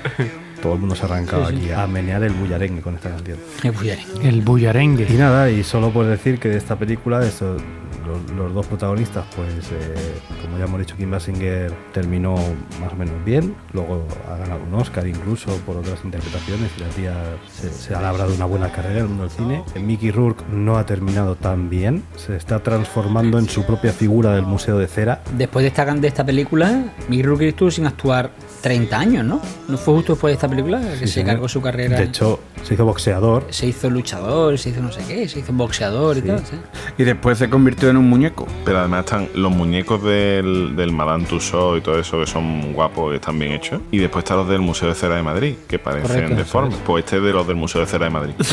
todo 0.64 0.74
el 0.74 0.80
mundo 0.80 0.96
se 0.96 1.06
arrancaba 1.06 1.50
Sí, 1.50 1.58
sí. 1.58 1.62
aquí 1.66 1.72
a 1.74 1.86
menear 1.86 2.24
el 2.24 2.34
bullarengue 2.34 2.82
con 2.82 2.96
esta 2.96 3.10
canción. 3.10 3.38
El 3.64 3.72
bullarengue. 3.72 4.28
El 4.30 4.42
bullarengue. 4.42 5.08
Y 5.10 5.14
nada, 5.14 5.52
y 5.52 5.64
solo 5.64 5.92
por 5.92 6.06
decir 6.08 6.40
que 6.40 6.50
de 6.50 6.58
esta 6.58 6.76
película, 6.76 7.24
esto, 7.24 7.58
los, 8.06 8.32
los 8.38 8.54
dos 8.54 8.66
protagonistas, 8.68 9.26
pues 9.36 9.50
eh, 9.72 9.96
como 10.42 10.58
ya 10.58 10.66
hemos 10.66 10.80
dicho, 10.80 10.96
Kim 10.98 11.12
Basinger 11.12 11.74
terminó 11.94 12.36
más 12.82 12.94
o 12.94 12.96
menos 12.96 13.16
bien, 13.26 13.56
luego 13.74 14.06
ha 14.32 14.38
ganado 14.38 14.62
un 14.64 14.74
Oscar 14.80 15.08
incluso 15.08 15.52
por 15.66 15.78
otras 15.78 16.00
interpretaciones 16.04 16.72
y 16.78 16.82
la 16.82 16.88
tía 16.90 17.14
se, 17.52 17.70
se 17.72 17.96
ha 17.96 18.02
labrado 18.02 18.34
una 18.34 18.46
buena 18.46 18.72
carrera 18.72 18.96
en 19.00 19.02
el 19.04 19.08
mundo 19.08 19.24
del 19.24 19.32
cine. 19.32 19.64
Mickey 19.80 20.12
Rourke 20.12 20.44
no 20.52 20.78
ha 20.78 20.86
terminado 20.86 21.36
tan 21.36 21.70
bien, 21.70 22.04
se 22.16 22.36
está 22.36 22.60
transformando 22.62 23.40
en 23.40 23.50
su 23.50 23.66
propia 23.66 23.92
figura 23.94 24.34
del 24.36 24.44
Museo 24.46 24.78
de 24.78 24.88
Cera. 24.88 25.22
Después 25.38 25.64
de 25.64 25.68
esta, 25.70 25.86
de 25.86 26.08
esta 26.08 26.26
película, 26.26 26.84
Mickey 27.10 27.24
Rourke 27.24 27.48
estuvo 27.50 27.72
sin 27.72 27.86
actuar 27.88 28.32
30 28.62 28.98
años, 29.00 29.26
¿no? 29.26 29.42
¿No 29.68 29.78
fue 29.78 29.94
justo 29.96 30.14
después 30.14 30.32
de 30.32 30.36
esta 30.36 30.48
película 30.48 30.80
que 30.82 30.92
Sí, 30.96 31.00
se 31.00 31.08
señor. 31.08 31.28
cargó 31.32 31.48
su 31.48 31.62
carrera? 31.62 31.98
De 31.98 32.06
hecho, 32.06 32.40
se 32.64 32.74
hizo 32.74 32.86
boxeador. 32.86 33.46
se 33.50 33.68
hizo 33.68 33.90
luchador, 33.90 34.58
se 34.58 34.70
hizo 34.70 34.82
no 34.82 34.92
sé 34.92 35.02
qué, 35.08 35.28
se 35.30 35.40
hizo 35.40 35.54
boxeador 35.54 36.18
y 36.18 36.22
Sí. 36.22 36.28
tal. 36.28 36.40
¿sí? 36.40 36.56
Y 36.98 37.04
después 37.04 37.38
se 37.38 37.50
convirtió 37.50 37.90
en 37.90 37.95
un 37.98 38.10
muñeco. 38.10 38.48
Pero 38.64 38.80
además 38.80 39.06
están 39.06 39.30
los 39.34 39.52
muñecos 39.52 40.04
del, 40.04 40.76
del 40.76 40.92
Madame 40.92 41.26
Tussauds 41.26 41.80
y 41.80 41.82
todo 41.82 42.00
eso 42.00 42.20
que 42.20 42.26
son 42.26 42.74
guapos 42.74 43.14
y 43.14 43.16
están 43.16 43.38
bien 43.40 43.54
hechos. 43.54 43.82
Y 43.92 44.00
después 44.00 44.24
están 44.24 44.38
los 44.38 44.50
del 44.50 44.62
Museo 44.62 44.90
de 44.90 44.96
Cera 44.96 45.16
de 45.16 45.24
Madrid, 45.24 45.56
que 45.68 45.80
parecen 45.80 46.36
deformes. 46.36 46.78
Pues 46.86 47.06
este 47.06 47.18
es 47.18 47.24
de 47.24 47.34
los 47.34 47.48
del 47.48 47.56
Museo 47.56 47.82
de 47.82 47.88
Cera 47.88 48.06
de 48.06 48.12
Madrid. 48.12 48.34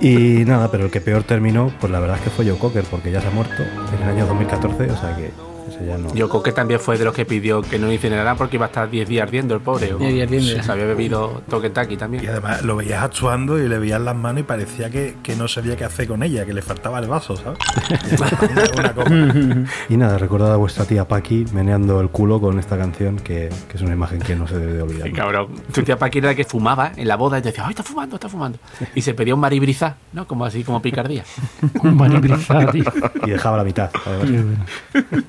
Y 0.00 0.44
nada, 0.46 0.70
pero 0.70 0.86
el 0.86 0.90
que 0.90 1.00
peor 1.00 1.24
terminó, 1.24 1.72
pues 1.78 1.92
la 1.92 2.00
verdad 2.00 2.16
es 2.16 2.22
que 2.22 2.30
fue 2.30 2.46
Joe 2.46 2.56
Cocker, 2.58 2.84
porque 2.84 3.10
ya 3.10 3.20
se 3.20 3.28
ha 3.28 3.30
muerto 3.30 3.62
en 3.62 4.02
el 4.02 4.08
año 4.08 4.26
2014, 4.26 4.90
o 4.90 4.96
sea 4.96 5.14
que 5.14 5.30
ese 5.80 5.86
ya 5.86 5.98
no. 5.98 6.14
Yo 6.14 6.28
creo 6.28 6.42
que 6.42 6.52
también 6.52 6.80
fue 6.80 6.98
de 6.98 7.04
los 7.04 7.14
que 7.14 7.24
pidió 7.24 7.62
que 7.62 7.78
no 7.78 7.86
lo 7.86 7.92
incineraran 7.92 8.36
porque 8.36 8.56
iba 8.56 8.66
a 8.66 8.68
estar 8.68 8.88
10 8.90 9.08
días 9.08 9.22
ardiendo 9.24 9.54
el 9.54 9.60
pobre. 9.60 9.94
10 9.98 9.98
días 9.98 10.26
ardiendo. 10.28 10.62
Se 10.62 10.72
había 10.72 10.84
bebido 10.86 11.42
Kentucky 11.60 11.96
también. 11.96 12.24
Y 12.24 12.26
además 12.26 12.62
lo 12.62 12.76
veías 12.76 13.02
actuando 13.02 13.58
y 13.58 13.68
le 13.68 13.78
veías 13.78 14.00
las 14.00 14.16
manos 14.16 14.40
y 14.40 14.44
parecía 14.44 14.90
que, 14.90 15.16
que 15.22 15.36
no 15.36 15.48
sabía 15.48 15.76
qué 15.76 15.84
hacer 15.84 16.06
con 16.08 16.22
ella, 16.22 16.44
que 16.46 16.52
le 16.54 16.62
faltaba 16.62 16.98
el 16.98 17.06
vaso, 17.08 17.36
¿sabes? 17.36 17.58
Una- 18.20 18.70
una 18.80 18.94
copa. 18.94 19.10
Y 19.88 19.96
nada, 19.96 20.18
recordad 20.18 20.52
a 20.52 20.56
vuestra 20.56 20.84
tía 20.84 21.06
Paqui 21.06 21.46
meneando 21.52 22.00
el 22.00 22.08
culo 22.08 22.40
con 22.40 22.58
esta 22.58 22.76
canción, 22.78 23.16
que, 23.16 23.48
que 23.68 23.76
es 23.76 23.82
una 23.82 23.92
imagen 23.92 24.20
que 24.20 24.36
no 24.36 24.46
se 24.46 24.58
debe 24.58 24.72
de 24.74 24.82
olvidar. 24.82 25.12
Cabrón. 25.12 25.48
Tu 25.72 25.82
tía 25.82 25.98
Paqui 25.98 26.18
era 26.18 26.28
la 26.28 26.34
que 26.34 26.44
fumaba 26.44 26.92
en 26.96 27.06
la 27.08 27.16
boda 27.16 27.38
y 27.38 27.42
te 27.42 27.48
decía, 27.48 27.64
¡ay, 27.66 27.70
está 27.70 27.82
fumando, 27.82 28.16
está 28.16 28.28
fumando! 28.28 28.58
Y 28.94 29.02
se 29.02 29.14
pedía 29.14 29.34
un 29.34 29.40
maribrizá, 29.40 29.96
¿no? 30.12 30.26
Como 30.26 30.44
así, 30.44 30.64
como 30.64 30.80
picardía. 30.82 31.24
Un 31.82 31.96
manibrizá, 31.96 32.66
tío. 32.70 32.84
Y 33.26 33.30
dejaba 33.30 33.56
la 33.58 33.64
mitad. 33.64 33.90
además. 34.04 34.68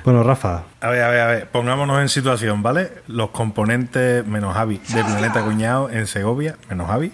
Bueno, 0.03 0.23
Rafa, 0.23 0.40
A 0.43 0.89
ver, 0.89 1.03
a 1.03 1.09
ver, 1.09 1.19
a 1.21 1.27
ver, 1.27 1.49
pongámonos 1.49 1.99
en 2.01 2.09
situación, 2.09 2.63
¿vale? 2.63 2.91
Los 3.07 3.29
componentes, 3.29 4.25
menos 4.25 4.55
Javi, 4.55 4.81
de 4.89 5.03
Planeta 5.03 5.43
Cuñado 5.43 5.89
en 5.89 6.07
Segovia, 6.07 6.55
menos 6.69 6.87
Javi. 6.87 7.11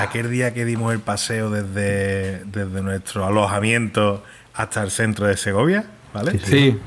Aquel 0.00 0.30
día 0.30 0.52
que 0.52 0.64
dimos 0.64 0.92
el 0.92 1.00
paseo 1.00 1.50
desde, 1.50 2.44
desde 2.44 2.82
nuestro 2.82 3.24
alojamiento 3.24 4.22
hasta 4.54 4.82
el 4.82 4.90
centro 4.90 5.26
de 5.26 5.36
Segovia, 5.36 5.86
¿vale? 6.12 6.38
Sí. 6.38 6.78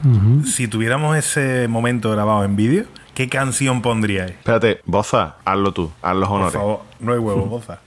Si 0.45 0.67
tuviéramos 0.67 1.17
ese 1.17 1.67
momento 1.67 2.11
grabado 2.11 2.43
en 2.43 2.55
vídeo, 2.55 2.85
¿qué 3.15 3.27
canción 3.29 3.81
pondríais? 3.81 4.31
Espérate, 4.31 4.81
Boza, 4.85 5.35
hazlo 5.45 5.71
tú, 5.73 5.91
haz 6.01 6.15
los 6.15 6.27
Por 6.29 6.37
honores. 6.37 6.53
favor, 6.53 6.79
no 6.99 7.13
hay 7.13 7.19
huevo, 7.19 7.41
goza. 7.45 7.79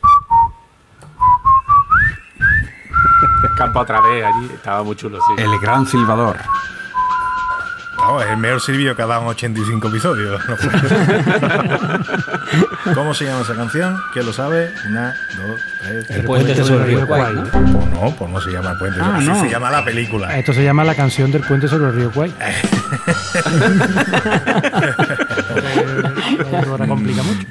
Campo 3.56 3.80
otra 3.80 4.00
vez 4.02 4.24
allí, 4.24 4.50
estaba 4.54 4.82
muy 4.82 4.96
chulo, 4.96 5.18
sí. 5.18 5.42
El 5.42 5.58
gran 5.60 5.86
silbador. 5.86 6.36
Vamos, 7.98 8.24
es 8.24 8.30
el 8.30 8.36
mejor 8.36 8.60
servicio 8.60 8.94
que 8.94 9.02
ha 9.02 9.06
dado 9.06 9.22
en 9.22 9.28
85 9.28 9.88
episodios. 9.88 10.40
¿Cómo 12.94 13.14
se 13.14 13.24
llama 13.24 13.40
esa 13.42 13.54
canción? 13.54 13.96
¿Quién 14.12 14.26
lo 14.26 14.32
sabe? 14.32 14.70
Una, 14.88 15.14
dos, 15.36 15.60
tres. 15.80 16.10
El 16.10 16.24
puente 16.24 16.54
sobre 16.56 16.74
el 16.76 16.84
río 16.84 17.06
Kwai, 17.06 17.34
¿no? 17.34 17.44
Pues 17.44 17.90
no, 17.90 18.14
pues 18.16 18.30
no 18.30 18.40
se 18.40 18.50
llama 18.50 18.72
el 18.72 18.78
puente. 18.78 19.00
Ah, 19.02 19.16
así 19.16 19.26
no. 19.26 19.40
se 19.40 19.48
llama 19.50 19.70
la 19.70 19.84
película. 19.84 20.38
Esto 20.38 20.52
se 20.52 20.62
llama 20.62 20.84
la 20.84 20.94
canción 20.94 21.32
del 21.32 21.42
puente 21.42 21.68
sobre 21.68 21.86
el 21.88 21.94
río 21.94 22.10
Kwai. 22.12 22.32
Ahora 26.66 26.86
complica 26.86 27.22
mucho. 27.22 27.46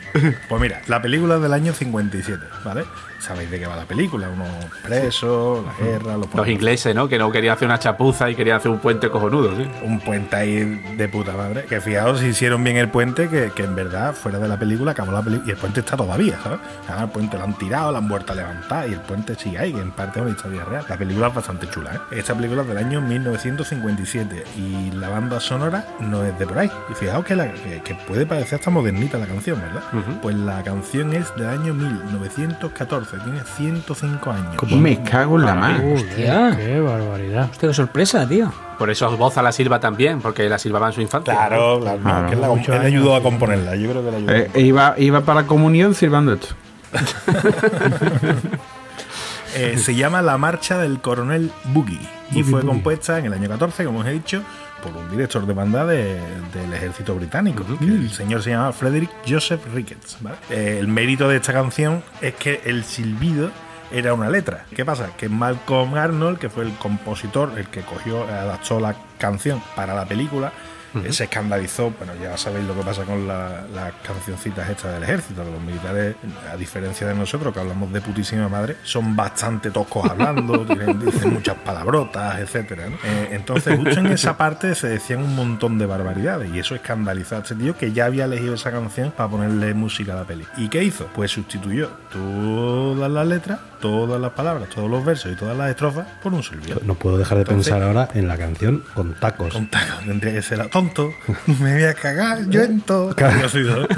Pues 0.48 0.62
mira, 0.62 0.82
la 0.88 1.02
película 1.02 1.40
del 1.40 1.54
año 1.54 1.74
57, 1.74 2.46
¿vale? 2.64 2.86
Sabéis 3.20 3.50
de 3.50 3.60
qué 3.60 3.66
va 3.66 3.76
la 3.76 3.86
película, 3.86 4.30
unos 4.30 4.48
presos, 4.84 5.66
la 5.66 5.74
guerra, 5.84 6.18
los, 6.18 6.34
Los 6.34 6.48
ingleses, 6.48 6.94
¿no? 6.94 7.08
Que 7.10 7.18
no 7.18 7.32
querían 7.32 7.56
hacer 7.56 7.68
una 7.68 7.80
chapuza 7.80 8.30
y 8.30 8.36
querían 8.36 8.58
hacer 8.58 8.70
un 8.72 8.80
puente 8.80 9.10
cojonudo, 9.10 9.56
sí. 9.56 9.68
Un 9.84 10.00
puente 10.00 10.35
ahí 10.36 10.82
de 10.98 11.08
puta 11.08 11.34
madre. 11.34 11.66
Que 11.66 11.82
fijaos 11.82 12.20
si 12.20 12.28
hicieron 12.28 12.64
bien 12.64 12.78
el 12.78 12.90
puente, 12.90 13.28
que, 13.30 13.52
que 13.56 13.64
en 13.64 13.76
verdad, 13.76 14.14
fuera 14.14 14.40
de 14.40 14.48
la 14.48 14.58
película, 14.60 14.92
acabó 14.92 15.12
la 15.12 15.22
película. 15.22 15.48
Y 15.48 15.52
el 15.52 15.58
puente 15.58 15.80
está 15.82 15.96
todavía, 15.98 16.38
¿sabes? 16.44 16.60
Ahora 16.88 17.04
el 17.04 17.10
puente 17.10 17.38
lo 17.38 17.44
han 17.44 17.54
tirado, 17.58 17.92
lo 17.92 17.98
han 17.98 18.08
vuelto 18.08 18.34
a 18.34 18.36
levantar 18.36 18.90
y 18.90 18.94
el 18.94 19.00
puente 19.02 19.36
sigue 19.36 19.58
ahí, 19.60 19.74
que 19.74 19.82
en 19.82 19.92
parte 19.92 20.20
es 20.20 20.26
una 20.26 20.36
historia 20.36 20.64
real. 20.66 20.86
La 20.88 20.98
película 20.98 21.28
es 21.28 21.34
bastante 21.36 21.70
chula, 21.70 21.92
¿eh? 21.96 22.00
Esta 22.20 22.34
película 22.36 22.62
es 22.62 22.68
del 22.68 22.78
año 22.78 23.02
1957 23.02 24.44
y 24.58 24.92
la 24.92 25.10
banda 25.10 25.40
sonora 25.40 25.86
no 26.00 26.24
es 26.24 26.38
de 26.38 26.46
por 26.46 26.58
ahí. 26.60 26.72
Y 26.92 26.94
fijaos 26.94 27.26
que, 27.26 27.36
la- 27.36 27.52
que, 27.52 27.82
que 27.84 27.96
puede 28.08 28.26
parecer 28.26 28.60
hasta 28.60 28.70
modernita 28.72 29.18
la 29.18 29.26
canción, 29.28 29.60
¿verdad? 29.62 29.84
Pues 30.22 30.36
la 30.36 30.64
canción 30.64 31.14
es 31.14 31.34
del 31.36 31.48
año 31.50 31.74
1914, 31.74 33.18
tiene 33.24 33.40
105 33.58 34.32
años. 34.32 34.56
Me 34.78 35.02
cago 35.04 35.40
en 35.40 35.46
la 35.46 35.56
mano. 35.56 35.94
Hostia. 35.94 36.56
Qué 36.58 36.80
barbaridad. 36.80 37.50
Hostia, 37.52 37.70
qué 37.70 37.74
sorpresa, 37.74 38.28
tío. 38.28 38.52
Por 38.78 38.90
eso 38.90 39.16
Boza 39.18 39.42
la 39.42 39.52
silba 39.52 39.80
también, 39.80 40.22
porque 40.22 40.48
la 40.50 40.58
silbaba 40.60 40.88
en 40.88 40.94
su 40.94 41.02
infancia. 41.02 41.34
Claro, 41.34 41.80
claro, 41.82 41.98
no, 42.00 42.04
Claro. 42.04 42.28
que 42.28 42.34
él, 42.36 42.42
la- 42.42 42.76
él 42.78 42.86
ayudó 42.86 43.16
a 43.16 43.22
componerla, 43.24 43.76
yo 43.76 43.90
creo 43.92 44.04
que 44.04 44.12
la 44.12 44.18
ayudó. 44.18 44.32
Eh, 44.34 44.52
iba, 44.56 44.96
iba 44.98 45.22
para 45.22 45.48
comunión 45.48 45.94
silbando 45.96 46.34
esto. 46.34 46.48
Eh, 49.58 49.78
se 49.78 49.96
llama 49.96 50.22
La 50.22 50.38
Marcha 50.38 50.78
del 50.80 51.00
Coronel 51.00 51.50
Boogie 51.66 51.94
y 51.98 52.00
Boogie 52.02 52.44
fue 52.44 52.52
Boogie. 52.60 52.68
compuesta 52.68 53.20
en 53.20 53.28
el 53.28 53.34
año 53.34 53.48
14, 53.48 53.86
como 53.86 54.00
os 54.00 54.06
he 54.06 54.12
dicho, 54.12 54.42
por 54.84 54.92
un 54.98 55.10
director 55.10 55.46
de 55.48 55.54
banda 55.54 55.86
de- 55.86 56.20
del 56.54 56.74
ejército 56.74 57.16
británico. 57.16 57.64
que 57.80 57.86
el 57.86 58.12
señor 58.12 58.44
se 58.44 58.50
llama 58.50 58.74
Frederick 58.74 59.10
Joseph 59.26 59.62
Ricketts. 59.74 60.18
¿vale? 60.20 60.36
Eh, 60.50 60.76
el 60.78 60.90
mérito 60.90 61.30
de 61.30 61.38
esta 61.38 61.54
canción 61.54 62.04
es 62.22 62.34
que 62.36 62.60
el 62.66 62.84
silbido 62.84 63.50
era 63.92 64.14
una 64.14 64.30
letra. 64.30 64.66
¿Qué 64.76 64.86
pasa? 64.86 65.12
Que 65.18 65.30
Malcolm 65.30 65.96
Arnold, 65.96 66.40
que 66.40 66.50
fue 66.50 66.64
el 66.64 66.74
compositor, 66.76 67.54
el 67.58 67.68
que 67.68 67.82
cogió, 67.82 68.24
adaptó 68.24 68.80
la 68.80 68.96
canción 69.18 69.62
para 69.76 69.94
la 69.94 70.06
película, 70.06 70.52
Se 71.10 71.26
escandalizó, 71.26 71.92
bueno, 71.98 72.14
ya 72.22 72.38
sabéis 72.38 72.66
lo 72.66 72.74
que 72.76 72.82
pasa 72.82 73.04
con 73.04 73.28
la- 73.28 73.64
las 73.74 73.94
cancioncitas 74.06 74.70
estas 74.70 74.94
del 74.94 75.04
ejército, 75.04 75.44
que 75.44 75.52
los 75.52 75.62
militares, 75.62 76.16
a 76.52 76.56
diferencia 76.56 77.08
de 77.08 77.16
nosotros, 77.16 77.54
que 77.54 77.60
hablamos 77.60 77.92
de 77.92 78.02
putísima 78.02 78.48
madre, 78.50 78.78
son 78.84 79.16
bastante 79.16 79.72
toscos 79.72 80.10
hablando, 80.10 80.66
tienen- 80.66 81.00
dicen 81.00 81.34
muchas 81.34 81.56
palabrotas, 81.58 82.40
etcétera. 82.40 82.90
¿no? 82.90 82.96
Eh, 83.04 83.30
entonces, 83.32 83.76
justo 83.80 84.00
en 84.00 84.08
esa 84.08 84.38
parte 84.38 84.76
se 84.76 84.88
decían 84.88 85.22
un 85.22 85.36
montón 85.36 85.78
de 85.78 85.86
barbaridades, 85.86 86.54
y 86.54 86.60
eso 86.60 86.76
escandalizó 86.76 87.36
a 87.36 87.40
este 87.40 87.56
tío 87.56 87.78
que 87.78 87.92
ya 87.92 88.06
había 88.06 88.26
elegido 88.26 88.56
esa 88.56 88.72
canción 88.72 89.12
para 89.12 89.30
ponerle 89.30 89.74
música 89.74 90.14
a 90.14 90.18
la 90.18 90.24
peli. 90.24 90.46
¿Y 90.58 90.70
qué 90.70 90.84
hizo? 90.84 91.08
Pues 91.16 91.32
sustituyó 91.32 91.90
todas 92.12 93.12
las 93.12 93.28
letras, 93.28 93.60
todas 93.82 94.20
las 94.20 94.32
palabras, 94.32 94.70
todos 94.70 94.90
los 94.90 95.04
versos 95.06 95.32
y 95.32 95.36
todas 95.36 95.58
las 95.58 95.70
estrofas 95.70 96.08
por 96.24 96.34
un 96.34 96.44
silbido. 96.44 96.80
No 96.84 96.96
puedo 96.96 97.18
dejar 97.18 97.38
de 97.38 97.42
Entonces- 97.44 97.72
pensar 97.74 97.88
ahora 97.88 98.08
en 98.14 98.28
la 98.28 98.38
canción 98.38 98.84
con 98.94 99.14
tacos. 99.16 99.54
Con 99.54 99.68
tacos, 99.68 100.06
tendría 100.06 100.34
que 100.34 100.42
ser 100.42 100.62
tonto. 100.90 101.14
Me 101.60 101.74
voy 101.74 101.84
a 101.84 101.94
cagar 101.94 102.50
yo 102.50 102.62
en 102.62 102.82
todo. 102.82 103.16
Claro. 103.16 103.42
Yo 103.42 103.50
soy 103.50 103.64
dos. 103.64 103.88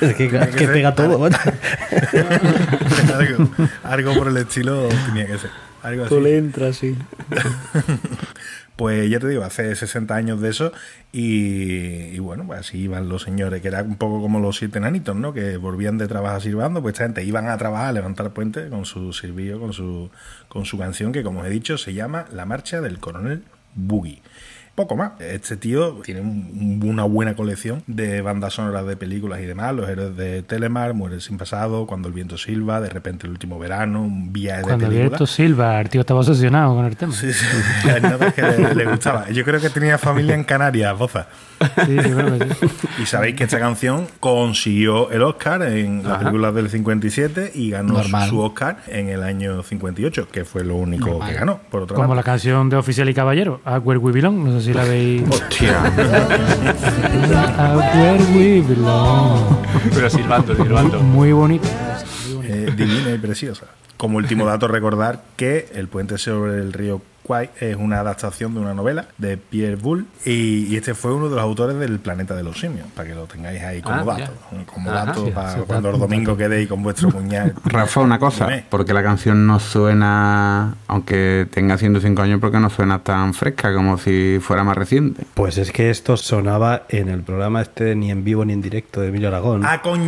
Es 0.00 0.14
que, 0.14 0.28
pega 0.66 0.94
todo. 0.94 1.24
algo, 3.14 3.50
algo 3.82 4.14
por 4.14 4.28
el 4.28 4.36
estilo 4.36 4.88
tenía 5.06 5.26
que 5.26 5.38
ser. 5.38 5.50
Algo 5.82 6.04
así. 6.04 6.28
entra 6.28 6.68
así. 6.68 6.96
Pues 8.76 9.10
ya 9.10 9.18
te 9.20 9.28
digo, 9.28 9.44
hace 9.44 9.74
60 9.74 10.14
años 10.14 10.40
de 10.40 10.48
eso 10.48 10.72
y, 11.12 12.14
y 12.14 12.18
bueno, 12.18 12.46
pues 12.46 12.60
así 12.60 12.78
iban 12.78 13.10
los 13.10 13.22
señores, 13.22 13.60
que 13.60 13.68
era 13.68 13.82
un 13.82 13.96
poco 13.96 14.22
como 14.22 14.40
los 14.40 14.56
siete 14.56 14.78
enanitos, 14.78 15.14
¿no? 15.16 15.34
Que 15.34 15.58
volvían 15.58 15.98
de 15.98 16.08
trabajar 16.08 16.40
sirvando, 16.40 16.80
pues 16.80 16.94
esta 16.94 17.04
gente 17.04 17.22
iban 17.24 17.48
a 17.48 17.58
trabajar, 17.58 17.88
a 17.88 17.92
levantar 17.92 18.30
puentes 18.30 18.70
con 18.70 18.86
su 18.86 19.12
silbillo, 19.12 19.60
con 19.60 19.74
su, 19.74 20.10
con 20.48 20.64
su 20.64 20.78
canción 20.78 21.12
que 21.12 21.22
como 21.22 21.40
os 21.40 21.46
he 21.46 21.50
dicho 21.50 21.76
se 21.76 21.92
llama 21.92 22.24
La 22.32 22.46
Marcha 22.46 22.80
del 22.80 22.98
Coronel 22.98 23.42
Boogie. 23.74 24.22
Poco 24.74 24.96
más. 24.96 25.12
Este 25.20 25.56
tío 25.56 26.00
tiene 26.04 26.20
un- 26.22 26.80
una 26.84 27.04
buena 27.04 27.34
colección 27.34 27.82
de 27.86 28.22
bandas 28.22 28.54
sonoras 28.54 28.86
de 28.86 28.96
películas 28.96 29.40
y 29.40 29.44
demás. 29.44 29.74
Los 29.74 29.88
héroes 29.88 30.16
de 30.16 30.42
Telemar, 30.42 30.94
Muere 30.94 31.20
sin 31.20 31.36
pasado, 31.36 31.86
Cuando 31.86 32.08
el 32.08 32.14
viento 32.14 32.38
silba, 32.38 32.80
De 32.80 32.88
repente 32.88 33.26
el 33.26 33.32
último 33.32 33.58
verano, 33.58 34.02
un 34.02 34.32
viaje 34.32 34.62
Cuando 34.62 34.84
de 34.86 34.90
vi 34.90 34.96
películas. 34.98 35.20
esto 35.20 35.26
Silva, 35.26 35.80
el 35.80 35.88
tío 35.90 36.00
estaba 36.00 36.20
obsesionado 36.20 36.74
con 36.74 36.86
el 36.86 36.96
tema. 36.96 37.12
Sí, 37.12 37.32
sí. 37.32 37.44
Notas 38.02 38.32
que 38.32 38.42
le, 38.42 38.74
le 38.74 38.84
gustaba. 38.86 39.28
Yo 39.30 39.44
creo 39.44 39.60
que 39.60 39.68
tenía 39.70 39.98
familia 39.98 40.34
en 40.34 40.44
Canarias, 40.44 40.96
Boza. 40.96 41.26
Sí, 41.84 41.94
yo 41.96 42.02
creo 42.02 42.38
que 42.38 42.54
sí. 42.54 42.66
Y 43.02 43.06
sabéis 43.06 43.36
que 43.36 43.44
esta 43.44 43.58
canción 43.58 44.06
consiguió 44.18 45.10
el 45.10 45.22
Oscar 45.22 45.60
en 45.62 46.02
las 46.08 46.18
películas 46.18 46.54
del 46.54 46.70
57 46.70 47.52
y 47.54 47.70
ganó 47.70 47.94
Normal. 47.94 48.28
su 48.30 48.40
Oscar 48.40 48.78
en 48.86 49.08
el 49.10 49.22
año 49.22 49.62
58, 49.62 50.28
que 50.32 50.44
fue 50.46 50.64
lo 50.64 50.76
único 50.76 51.08
Normal. 51.10 51.28
que 51.28 51.34
ganó, 51.34 51.58
por 51.70 51.82
otra 51.82 51.96
Como 51.96 52.14
la 52.14 52.22
parte. 52.22 52.30
canción 52.30 52.70
de 52.70 52.76
Oficial 52.76 53.08
y 53.10 53.14
Caballero, 53.14 53.60
A 53.66 53.78
Where 53.78 53.98
We 53.98 54.12
Belong. 54.12 54.42
No 54.42 54.52
sé 54.58 54.59
si 54.60 54.72
la 54.72 54.84
veis. 54.84 55.22
Hostia. 55.28 55.84
A 57.58 57.76
Where 57.76 58.24
We 58.34 58.60
Belong. 58.60 59.56
Pero 59.94 60.10
silbando, 60.10 60.54
silbando. 60.54 61.00
Muy 61.00 61.32
bonito. 61.32 61.68
Eh, 62.42 62.72
divina 62.76 63.10
y 63.10 63.18
preciosa. 63.18 63.66
Como 63.96 64.16
último 64.16 64.46
dato, 64.46 64.66
recordar 64.66 65.22
que 65.36 65.68
El 65.74 65.88
puente 65.88 66.16
sobre 66.18 66.58
el 66.58 66.72
río 66.72 67.02
Es 67.60 67.76
una 67.76 68.00
adaptación 68.00 68.54
de 68.54 68.60
una 68.60 68.74
novela 68.74 69.06
de 69.18 69.36
Pierre 69.36 69.76
Boulle 69.76 70.04
y, 70.24 70.66
y 70.66 70.76
este 70.76 70.94
fue 70.94 71.14
uno 71.14 71.28
de 71.28 71.36
los 71.36 71.44
autores 71.44 71.78
del 71.78 71.98
Planeta 72.00 72.34
de 72.34 72.42
los 72.42 72.58
Simios, 72.58 72.86
para 72.94 73.08
que 73.08 73.14
lo 73.14 73.24
tengáis 73.26 73.62
ahí 73.62 73.80
como 73.80 73.96
Ah, 74.00 74.04
dato. 74.18 74.32
Como 74.66 74.90
Ajá. 74.90 75.04
dato 75.06 75.24
Sí, 75.26 75.30
para 75.32 75.54
cuando 75.62 75.90
el 75.90 75.98
domingo 75.98 76.36
quedéis 76.36 76.68
con 76.68 76.82
vuestro 76.82 77.08
puñal. 77.10 77.54
Rafa, 77.64 78.00
una 78.00 78.18
cosa, 78.18 78.48
porque 78.68 78.92
la 78.92 79.02
canción 79.02 79.46
no 79.46 79.60
suena, 79.60 80.74
aunque 80.88 81.46
tenga 81.52 81.76
105 81.78 82.22
años, 82.22 82.40
porque 82.40 82.58
no 82.58 82.68
suena 82.70 82.98
tan 83.00 83.32
fresca 83.34 83.72
como 83.74 83.96
si 83.98 84.38
fuera 84.40 84.64
más 84.64 84.76
reciente. 84.76 85.24
Pues 85.34 85.58
es 85.58 85.70
que 85.72 85.90
esto 85.90 86.16
sonaba 86.16 86.82
en 86.88 87.08
el 87.08 87.22
programa 87.22 87.62
este 87.62 87.94
ni 87.94 88.10
en 88.10 88.24
vivo 88.24 88.44
ni 88.44 88.52
en 88.52 88.60
directo 88.62 89.00
de 89.00 89.08
Emilio 89.08 89.28
Aragón. 89.28 89.62
¡Ah, 89.64 89.80
coño! 89.82 90.00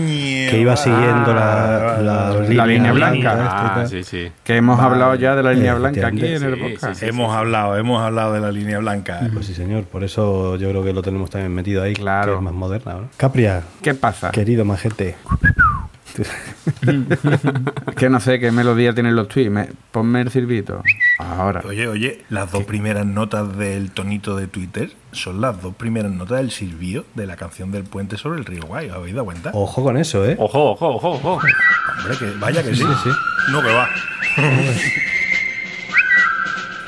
que 0.51 0.59
iba 0.61 0.77
siguiendo 0.77 1.33
la, 1.35 1.99
la, 2.03 2.35
La 2.49 2.67
línea 2.67 2.93
blanca. 2.93 3.37
Ah, 3.39 3.73
tal. 3.77 3.89
sí, 3.89 4.03
sí. 4.03 4.31
Que 4.43 4.57
hemos 4.57 4.79
Vale. 4.79 4.91
hablado 4.93 5.15
ya 5.15 5.35
de 5.37 5.43
la 5.43 5.53
línea 5.53 5.75
blanca 5.75 6.07
aquí 6.09 6.27
en 6.27 6.43
el 6.43 6.55
Sí, 6.55 6.61
podcast. 6.61 7.01
sí, 7.01 7.07
hemos 7.13 7.35
hablado, 7.35 7.77
hemos 7.77 8.03
hablado 8.03 8.33
de 8.35 8.41
la 8.41 8.51
línea 8.51 8.79
blanca. 8.79 9.21
Pues 9.33 9.47
sí, 9.47 9.55
señor. 9.55 9.85
Por 9.85 10.05
eso 10.05 10.57
yo 10.57 10.69
creo 10.71 10.83
que 10.83 10.93
lo 10.93 11.03
tenemos 11.03 11.31
también 11.31 11.55
metido 11.55 11.83
ahí. 11.83 11.95
Claro. 11.95 12.33
Que 12.33 12.39
es 12.39 12.43
más 12.45 12.55
moderna 12.55 12.93
ahora. 12.93 13.07
Capria, 13.17 13.63
¿Qué 13.83 13.95
pasa? 13.95 14.31
querido 14.31 14.65
majete. 14.65 15.17
Que 17.97 18.11
no 18.11 18.21
sé 18.21 18.39
qué 18.39 18.51
melodía 18.53 18.93
tienen 18.93 19.17
los 19.17 19.29
tweets. 19.29 19.51
Me- 19.51 19.69
ponme 19.91 20.21
el 20.21 20.31
silbito. 20.31 20.83
Ahora. 21.19 21.63
Oye, 21.67 21.89
oye, 21.89 22.23
las 22.29 22.51
dos 22.53 22.65
primeras 22.65 23.07
notas 23.07 23.57
del 23.57 23.91
tonito 23.93 24.37
de 24.37 24.47
Twitter 24.47 24.93
son 25.13 25.41
las 25.41 25.61
dos 25.63 25.75
primeras 25.75 26.13
notas 26.13 26.39
del 26.39 26.51
silbío 26.51 27.05
de 27.15 27.27
la 27.27 27.37
canción 27.37 27.71
del 27.73 27.85
puente 27.85 28.17
sobre 28.19 28.39
el 28.39 28.45
río 28.45 28.63
Guay. 28.67 28.91
¿Os 28.91 28.97
habéis 28.97 29.15
dado 29.15 29.25
cuenta? 29.25 29.51
Ojo 29.55 29.83
con 29.83 29.97
eso, 29.97 30.25
¿eh? 30.27 30.37
Ojo, 30.39 30.73
ojo, 30.73 30.89
ojo, 30.97 31.11
ojo. 31.13 31.31
Hombre, 31.99 32.17
que 32.19 32.31
vaya 32.39 32.63
que 32.63 32.75
sí. 32.75 32.83
sí. 32.83 33.11
No, 33.51 33.63
que 33.63 33.73
va. 33.73 33.89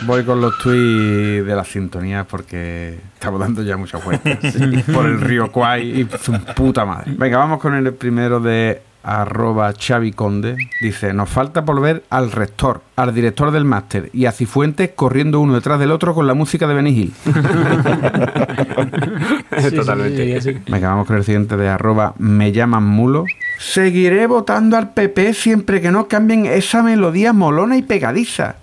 Voy 0.06 0.24
con 0.24 0.40
los 0.40 0.58
tweets 0.58 1.46
de 1.46 1.56
las 1.56 1.68
sintonías 1.68 2.26
porque 2.26 2.98
estamos 3.14 3.40
dando 3.40 3.62
ya 3.62 3.76
muchas 3.76 4.04
vueltas. 4.04 4.38
Por 4.94 5.06
el 5.06 5.20
río 5.20 5.50
Kwai 5.50 6.02
y 6.02 6.08
su 6.20 6.32
puta 6.54 6.84
madre. 6.84 7.12
Venga, 7.16 7.38
vamos 7.38 7.60
con 7.60 7.74
el 7.74 7.92
primero 7.94 8.40
de 8.40 8.82
arroba 9.04 9.72
Xavi 9.72 10.12
Conde. 10.12 10.56
Dice, 10.80 11.12
nos 11.12 11.28
falta 11.28 11.64
por 11.64 11.80
ver 11.80 12.02
al 12.10 12.32
rector, 12.32 12.82
al 12.96 13.14
director 13.14 13.50
del 13.50 13.64
máster 13.64 14.10
y 14.12 14.26
a 14.26 14.32
Cifuentes 14.32 14.90
corriendo 14.94 15.40
uno 15.40 15.54
detrás 15.54 15.78
del 15.78 15.92
otro 15.92 16.14
con 16.14 16.26
la 16.26 16.34
música 16.34 16.66
de 16.66 16.74
Benny 16.74 16.90
Hill. 16.90 17.12
Totalmente. 19.74 20.62
Venga, 20.66 20.88
vamos 20.88 21.06
con 21.06 21.16
el 21.16 21.24
siguiente 21.24 21.56
de 21.56 21.68
arroba 21.68 22.14
me 22.18 22.52
llaman 22.52 22.84
mulo. 22.84 23.24
Seguiré 23.58 24.26
votando 24.26 24.76
al 24.76 24.92
PP 24.92 25.34
siempre 25.34 25.80
que 25.80 25.90
no 25.90 26.08
cambien 26.08 26.46
esa 26.46 26.82
melodía 26.82 27.32
molona 27.32 27.76
y 27.76 27.82
pegadiza. 27.82 28.56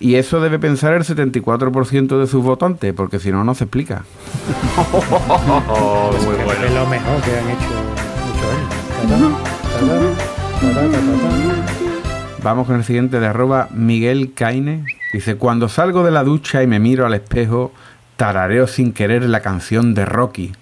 Y 0.00 0.14
eso 0.14 0.40
debe 0.40 0.58
pensar 0.58 0.94
el 0.94 1.04
74% 1.04 2.18
de 2.18 2.26
sus 2.26 2.42
votantes, 2.42 2.94
porque 2.94 3.20
si 3.20 3.30
no, 3.30 3.44
no 3.44 3.54
se 3.54 3.64
explica. 3.64 4.02
Oh, 5.72 6.10
muy 6.24 6.34
bueno. 6.36 6.64
Es 6.64 6.74
lo 6.74 6.86
mejor 6.86 7.20
que 7.22 7.38
han 7.38 7.50
hecho. 7.50 7.90
Vamos 12.42 12.66
con 12.66 12.76
el 12.76 12.84
siguiente 12.84 13.20
de 13.20 13.26
arroba 13.26 13.68
Miguel 13.72 14.32
Caine. 14.34 14.84
Dice, 15.12 15.36
cuando 15.36 15.68
salgo 15.68 16.02
de 16.02 16.10
la 16.10 16.24
ducha 16.24 16.62
y 16.62 16.66
me 16.66 16.78
miro 16.78 17.04
al 17.04 17.14
espejo, 17.14 17.72
tarareo 18.16 18.66
sin 18.66 18.92
querer 18.92 19.22
la 19.24 19.40
canción 19.40 19.92
de 19.94 20.06
Rocky. 20.06 20.52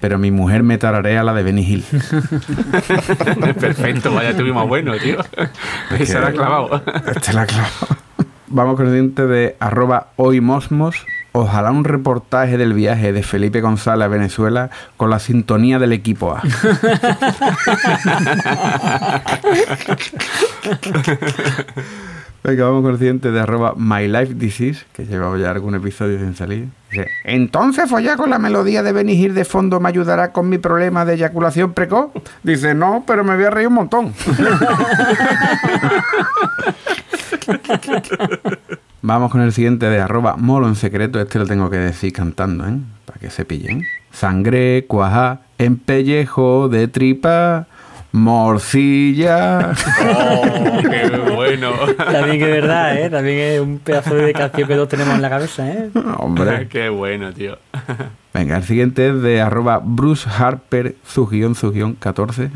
Pero 0.00 0.18
mi 0.18 0.30
mujer 0.30 0.62
me 0.62 0.78
tararea 0.78 1.22
la 1.22 1.34
de 1.34 1.42
Benny 1.42 1.62
Hill. 1.62 1.84
Perfecto, 3.60 4.12
vaya 4.12 4.36
tuvimos 4.36 4.66
bueno, 4.66 4.96
tío. 4.98 5.18
Es 5.98 6.08
Se 6.08 6.18
lo 6.18 6.26
ha 6.26 6.32
clavado. 6.32 6.82
Este 7.14 7.32
la 7.32 7.46
clavo. 7.46 7.68
Vamos 8.52 8.74
con 8.74 8.86
el 8.86 8.92
siguiente 8.92 9.28
de 9.28 9.54
arroba 9.60 10.08
hoymosmos. 10.16 11.06
Ojalá 11.30 11.70
un 11.70 11.84
reportaje 11.84 12.58
del 12.58 12.74
viaje 12.74 13.12
de 13.12 13.22
Felipe 13.22 13.60
González 13.60 14.06
a 14.06 14.08
Venezuela 14.08 14.70
con 14.96 15.08
la 15.08 15.20
sintonía 15.20 15.78
del 15.78 15.92
equipo 15.92 16.32
A. 16.32 16.42
Venga, 22.42 22.64
vamos 22.64 22.82
con 22.82 22.92
el 22.92 22.98
siguiente 22.98 23.30
de 23.30 23.38
arroba 23.38 23.74
My 23.76 24.08
Life 24.08 24.34
Disease, 24.34 24.84
que 24.94 25.04
llevaba 25.06 25.38
ya 25.38 25.52
algún 25.52 25.76
episodio 25.76 26.18
sin 26.18 26.34
salir. 26.34 26.68
Dice, 26.90 27.06
Entonces 27.22 27.88
follar 27.88 28.16
con 28.16 28.30
la 28.30 28.40
melodía 28.40 28.82
de 28.82 29.12
Hill 29.12 29.34
de 29.34 29.44
fondo 29.44 29.78
me 29.78 29.90
ayudará 29.90 30.32
con 30.32 30.48
mi 30.48 30.58
problema 30.58 31.04
de 31.04 31.14
eyaculación 31.14 31.72
precoz. 31.72 32.10
Dice, 32.42 32.74
no, 32.74 33.04
pero 33.06 33.22
me 33.22 33.36
voy 33.36 33.44
a 33.44 33.50
reír 33.50 33.68
un 33.68 33.74
montón. 33.74 34.12
Vamos 39.02 39.30
con 39.30 39.40
el 39.40 39.52
siguiente 39.52 39.86
de 39.86 40.00
arroba 40.00 40.36
molo 40.36 40.68
en 40.68 40.74
secreto. 40.74 41.20
Este 41.20 41.38
lo 41.38 41.46
tengo 41.46 41.70
que 41.70 41.78
decir 41.78 42.12
cantando, 42.12 42.66
¿eh? 42.66 42.76
Para 43.06 43.18
que 43.18 43.30
se 43.30 43.44
pillen. 43.44 43.84
Sangre, 44.12 44.84
cuaja, 44.86 45.40
en 45.58 45.78
pellejo 45.78 46.68
de 46.68 46.86
tripa, 46.88 47.66
morcilla. 48.12 49.72
Oh, 50.02 50.42
qué 50.82 51.30
bueno. 51.34 51.72
También 51.96 52.38
que 52.38 52.44
es 52.44 52.50
verdad, 52.50 52.98
¿eh? 52.98 53.08
También 53.08 53.38
es 53.38 53.60
un 53.60 53.78
pedazo 53.78 54.14
de 54.16 54.32
canción 54.32 54.68
que 54.68 54.74
todos 54.74 54.88
tenemos 54.88 55.14
en 55.14 55.22
la 55.22 55.30
cabeza, 55.30 55.66
¿eh? 55.68 55.90
Hombre. 56.18 56.68
Qué 56.70 56.88
bueno, 56.88 57.32
tío. 57.32 57.56
Venga, 58.32 58.56
el 58.56 58.62
siguiente 58.62 59.08
es 59.08 59.22
de 59.22 59.40
arroba 59.40 59.80
Bruce 59.84 60.28
Harper, 60.30 60.94
su 61.04 61.26
guion, 61.26 61.56
su 61.56 61.72
guion 61.72 61.94
14. 61.94 62.50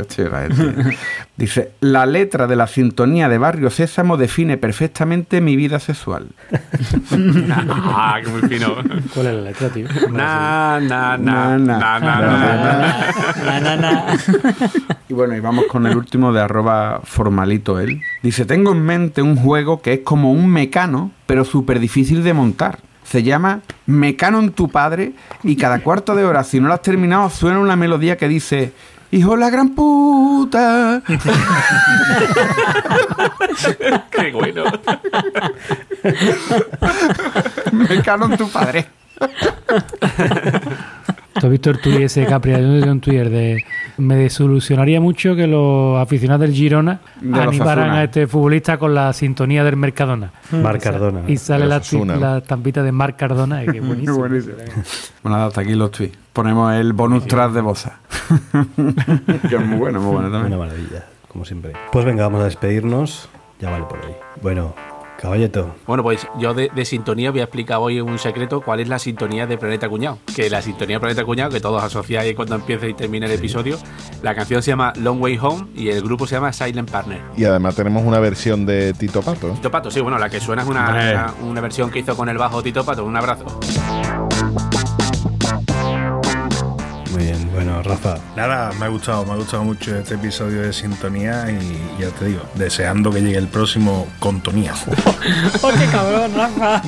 Este 0.00 0.22
era 0.22 0.46
este. 0.46 0.96
Dice, 1.36 1.70
la 1.80 2.06
letra 2.06 2.48
de 2.48 2.56
la 2.56 2.66
sintonía 2.66 3.28
de 3.28 3.38
Barrio 3.38 3.70
Sésamo 3.70 4.16
define 4.16 4.56
perfectamente 4.58 5.40
mi 5.40 5.54
vida 5.56 5.78
sexual. 5.78 6.28
Ah, 7.98 8.18
qué 8.22 8.30
muy 8.30 8.42
fino. 8.48 8.74
¿Cuál 9.14 9.26
es 9.26 9.34
la 9.34 9.40
letra, 9.42 9.68
tío? 9.70 9.86
Na, 10.10 10.78
na, 10.80 11.16
Na, 11.16 11.56
na, 11.56 11.58
na. 11.58 11.78
na, 11.78 12.00
na, 12.00 12.20
na. 12.20 13.12
Na, 13.44 13.60
na, 13.60 13.76
na. 13.76 14.04
Y 15.08 15.14
bueno, 15.14 15.36
y 15.36 15.40
vamos 15.40 15.66
con 15.66 15.86
el 15.86 15.96
último 15.96 16.32
de 16.32 16.40
arroba 16.40 17.00
formalito 17.04 17.78
él. 17.78 18.00
Dice, 18.22 18.44
tengo 18.44 18.72
en 18.72 18.82
mente 18.82 19.22
un 19.22 19.36
juego 19.36 19.80
que 19.80 19.92
es 19.94 20.00
como 20.00 20.32
un 20.32 20.48
mecano, 20.50 21.12
pero 21.26 21.44
súper 21.44 21.78
difícil 21.78 22.24
de 22.24 22.34
montar. 22.34 22.78
Se 23.08 23.22
llama 23.22 23.60
Mecano 23.86 24.40
en 24.40 24.50
tu 24.50 24.68
padre 24.68 25.12
y 25.42 25.56
cada 25.56 25.80
cuarto 25.80 26.14
de 26.14 26.24
hora, 26.24 26.42
si 26.44 26.60
no 26.60 26.68
lo 26.68 26.74
has 26.74 26.82
terminado, 26.82 27.30
suena 27.30 27.60
una 27.60 27.76
melodía 27.76 28.16
que 28.16 28.28
dice 28.28 28.72
Hijo 29.12 29.36
la 29.36 29.50
gran 29.50 29.70
puta. 29.70 31.02
Qué 34.10 34.32
bueno. 34.32 34.64
Mecano 37.72 38.26
en 38.26 38.36
tu 38.36 38.50
padre. 38.50 38.86
¿Tú 41.38 41.46
has 41.46 41.50
visto 41.50 41.70
el 41.70 41.80
tuit 41.80 42.00
ese 42.00 42.26
Capri? 42.26 42.52
Hay 42.54 42.64
un 42.64 43.00
Twitter 43.00 43.30
de... 43.30 43.64
Me 43.98 44.16
desilusionaría 44.16 45.00
mucho 45.00 45.34
que 45.34 45.46
los 45.46 45.98
aficionados 45.98 46.42
del 46.42 46.52
Girona 46.52 47.00
De 47.20 47.40
animaran 47.40 47.90
a 47.90 48.04
este 48.04 48.26
futbolista 48.26 48.76
con 48.78 48.94
la 48.94 49.12
sintonía 49.12 49.64
del 49.64 49.76
Mercadona. 49.76 50.32
Marc 50.52 50.76
Y 50.78 50.80
sa- 50.84 50.90
Cardona. 50.92 51.20
Y 51.26 51.36
sale 51.38 51.66
la, 51.66 51.80
la 52.18 52.38
estampita 52.38 52.82
de 52.82 52.92
Marc 52.92 53.16
Cardona. 53.16 53.62
y 53.64 53.66
que 53.68 53.80
buenísimo. 53.80 54.18
Buenísimo. 54.18 54.54
Bueno, 55.22 55.38
hasta 55.44 55.62
aquí 55.62 55.74
los 55.74 55.90
tweets. 55.90 56.18
Ponemos 56.32 56.74
el 56.74 56.92
bonus 56.92 57.26
track 57.26 57.52
de 57.52 57.60
Bosa. 57.62 57.98
que 59.48 59.56
es 59.56 59.64
muy 59.66 59.78
bueno, 59.78 60.00
muy 60.00 60.12
bueno 60.12 60.30
también. 60.30 60.52
Una 60.54 60.66
maravilla, 60.66 61.06
como 61.28 61.44
siempre. 61.44 61.72
Pues 61.90 62.04
venga, 62.04 62.24
vamos 62.24 62.42
a 62.42 62.44
despedirnos. 62.44 63.28
Ya 63.60 63.70
vale 63.70 63.84
por 63.84 63.98
hoy. 64.00 64.12
Bueno, 64.42 64.74
caballeto. 65.16 65.74
Bueno, 65.86 66.02
pues 66.02 66.26
yo 66.38 66.54
de, 66.54 66.70
de 66.74 66.84
sintonía 66.84 67.30
voy 67.30 67.40
a 67.40 67.44
explicar 67.44 67.78
hoy 67.80 68.00
un 68.00 68.18
secreto, 68.18 68.60
cuál 68.60 68.80
es 68.80 68.88
la 68.88 68.98
sintonía 68.98 69.46
de 69.46 69.58
Planeta 69.58 69.88
Cuñado. 69.88 70.18
Que 70.34 70.50
la 70.50 70.62
sintonía 70.62 70.96
de 70.96 71.00
Planeta 71.00 71.24
Cuñado, 71.24 71.50
que 71.50 71.60
todos 71.60 71.82
asociáis 71.82 72.34
cuando 72.34 72.54
empiece 72.54 72.88
y 72.90 72.94
termine 72.94 73.26
el 73.26 73.32
episodio, 73.32 73.78
la 74.22 74.34
canción 74.34 74.62
se 74.62 74.72
llama 74.72 74.92
Long 74.96 75.20
Way 75.22 75.38
Home 75.40 75.68
y 75.74 75.88
el 75.88 76.02
grupo 76.02 76.26
se 76.26 76.36
llama 76.36 76.52
Silent 76.52 76.90
Partner. 76.90 77.20
Y 77.36 77.44
además 77.44 77.74
tenemos 77.74 78.04
una 78.04 78.18
versión 78.18 78.66
de 78.66 78.92
Tito 78.94 79.22
Pato. 79.22 79.50
Tito 79.50 79.70
Pato, 79.70 79.90
sí, 79.90 80.00
bueno, 80.00 80.18
la 80.18 80.28
que 80.28 80.40
suena 80.40 80.62
es 80.62 80.68
una, 80.68 80.90
una, 80.90 81.34
una 81.42 81.60
versión 81.60 81.90
que 81.90 82.00
hizo 82.00 82.16
con 82.16 82.28
el 82.28 82.38
bajo 82.38 82.62
Tito 82.62 82.84
Pato. 82.84 83.04
Un 83.04 83.16
abrazo. 83.16 83.44
Rafa. 87.86 88.18
Nada, 88.36 88.72
me 88.78 88.86
ha 88.86 88.88
gustado, 88.88 89.24
me 89.24 89.32
ha 89.32 89.36
gustado 89.36 89.64
mucho 89.64 89.96
este 89.96 90.14
episodio 90.14 90.62
de 90.62 90.72
Sintonía 90.72 91.50
y 91.50 92.00
ya 92.00 92.10
te 92.10 92.26
digo, 92.26 92.42
deseando 92.54 93.10
que 93.10 93.20
llegue 93.20 93.38
el 93.38 93.48
próximo 93.48 94.06
con 94.18 94.40
Tonía. 94.40 94.74
¡Oh, 95.62 95.70
qué 95.78 95.86
cabrón, 95.86 96.32
Rafa! 96.34 96.82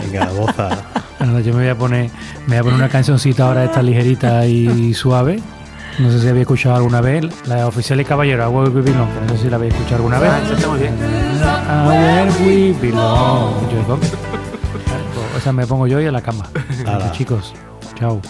Venga, 0.00 0.26
boza. 0.26 0.70
Bueno, 1.18 1.40
yo 1.40 1.52
me 1.54 1.60
voy 1.60 1.68
a 1.68 1.78
poner, 1.78 2.10
me 2.46 2.48
voy 2.48 2.56
a 2.56 2.62
poner 2.62 2.78
una 2.78 2.88
cancioncita 2.88 3.46
ahora 3.46 3.64
esta 3.64 3.82
ligerita 3.82 4.46
y 4.46 4.92
suave. 4.94 5.40
No 5.98 6.10
sé 6.10 6.20
si 6.20 6.28
habéis 6.28 6.42
escuchado 6.42 6.74
alguna 6.76 7.00
vez. 7.00 7.24
La 7.46 7.68
oficial 7.68 8.00
y 8.00 8.04
caballero, 8.04 8.44
A 8.44 8.48
Where 8.48 8.70
We 8.70 8.82
Belong. 8.82 9.08
No 9.28 9.36
sé 9.36 9.44
si 9.44 9.50
la 9.50 9.56
habéis 9.56 9.74
escuchado 9.74 9.96
alguna 9.96 10.18
vez. 10.18 10.30
Ah, 10.32 10.40
está 10.52 10.68
muy 10.68 10.80
bien. 10.80 10.94
Where 11.86 12.30
We 12.40 12.72
Belong. 12.80 13.70
Yo 13.70 13.96
pues, 13.96 14.12
esa 15.38 15.52
me 15.52 15.66
pongo 15.66 15.86
yo 15.86 16.00
y 16.00 16.06
a 16.06 16.12
la 16.12 16.20
cama. 16.20 16.46
Hala. 16.84 17.12
Chicos, 17.12 17.54
chao. 17.94 18.20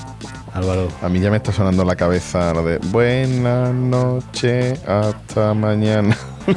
Álvaro. 0.55 0.89
A 1.03 1.09
mí 1.09 1.21
ya 1.21 1.31
me 1.31 1.37
está 1.37 1.53
sonando 1.53 1.83
en 1.83 1.89
la 1.89 1.97
cabeza 1.97 2.55
lo 2.55 2.65
de 2.65 2.79
Buenas 2.79 3.75
noches, 3.75 4.81
hasta 4.89 5.53
mañana. 5.55 6.17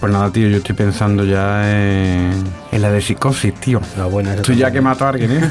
Pues 0.00 0.12
nada, 0.12 0.30
tío, 0.30 0.48
yo 0.48 0.58
estoy 0.58 0.74
pensando 0.74 1.24
ya 1.24 1.70
en, 1.70 2.44
en 2.72 2.82
la 2.82 2.90
de 2.90 3.00
psicosis, 3.00 3.54
tío. 3.54 3.80
La 3.96 4.04
buena. 4.06 4.34
Estoy 4.34 4.56
ya 4.56 4.70
que 4.70 4.80
mato 4.80 5.06
a 5.06 5.10
alguien, 5.10 5.32
¿eh? 5.32 5.40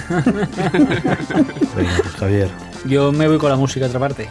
Venga, 1.76 1.92
pues 2.02 2.14
Javier. 2.20 2.50
Yo 2.86 3.12
me 3.12 3.28
voy 3.28 3.38
con 3.40 3.50
la 3.50 3.56
música 3.56 3.86
a 3.86 3.88
otra 3.90 4.00
parte. 4.00 4.30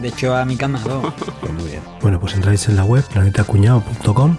De 0.00 0.08
hecho, 0.08 0.34
a 0.34 0.44
mi 0.44 0.56
cama. 0.56 0.80
vamos. 0.86 1.12
Pues 1.40 1.52
muy 1.52 1.64
bien. 1.64 1.82
Bueno, 2.00 2.18
pues 2.20 2.34
entráis 2.34 2.68
en 2.68 2.76
la 2.76 2.84
web 2.84 3.04
planetacuñado.com. 3.12 4.36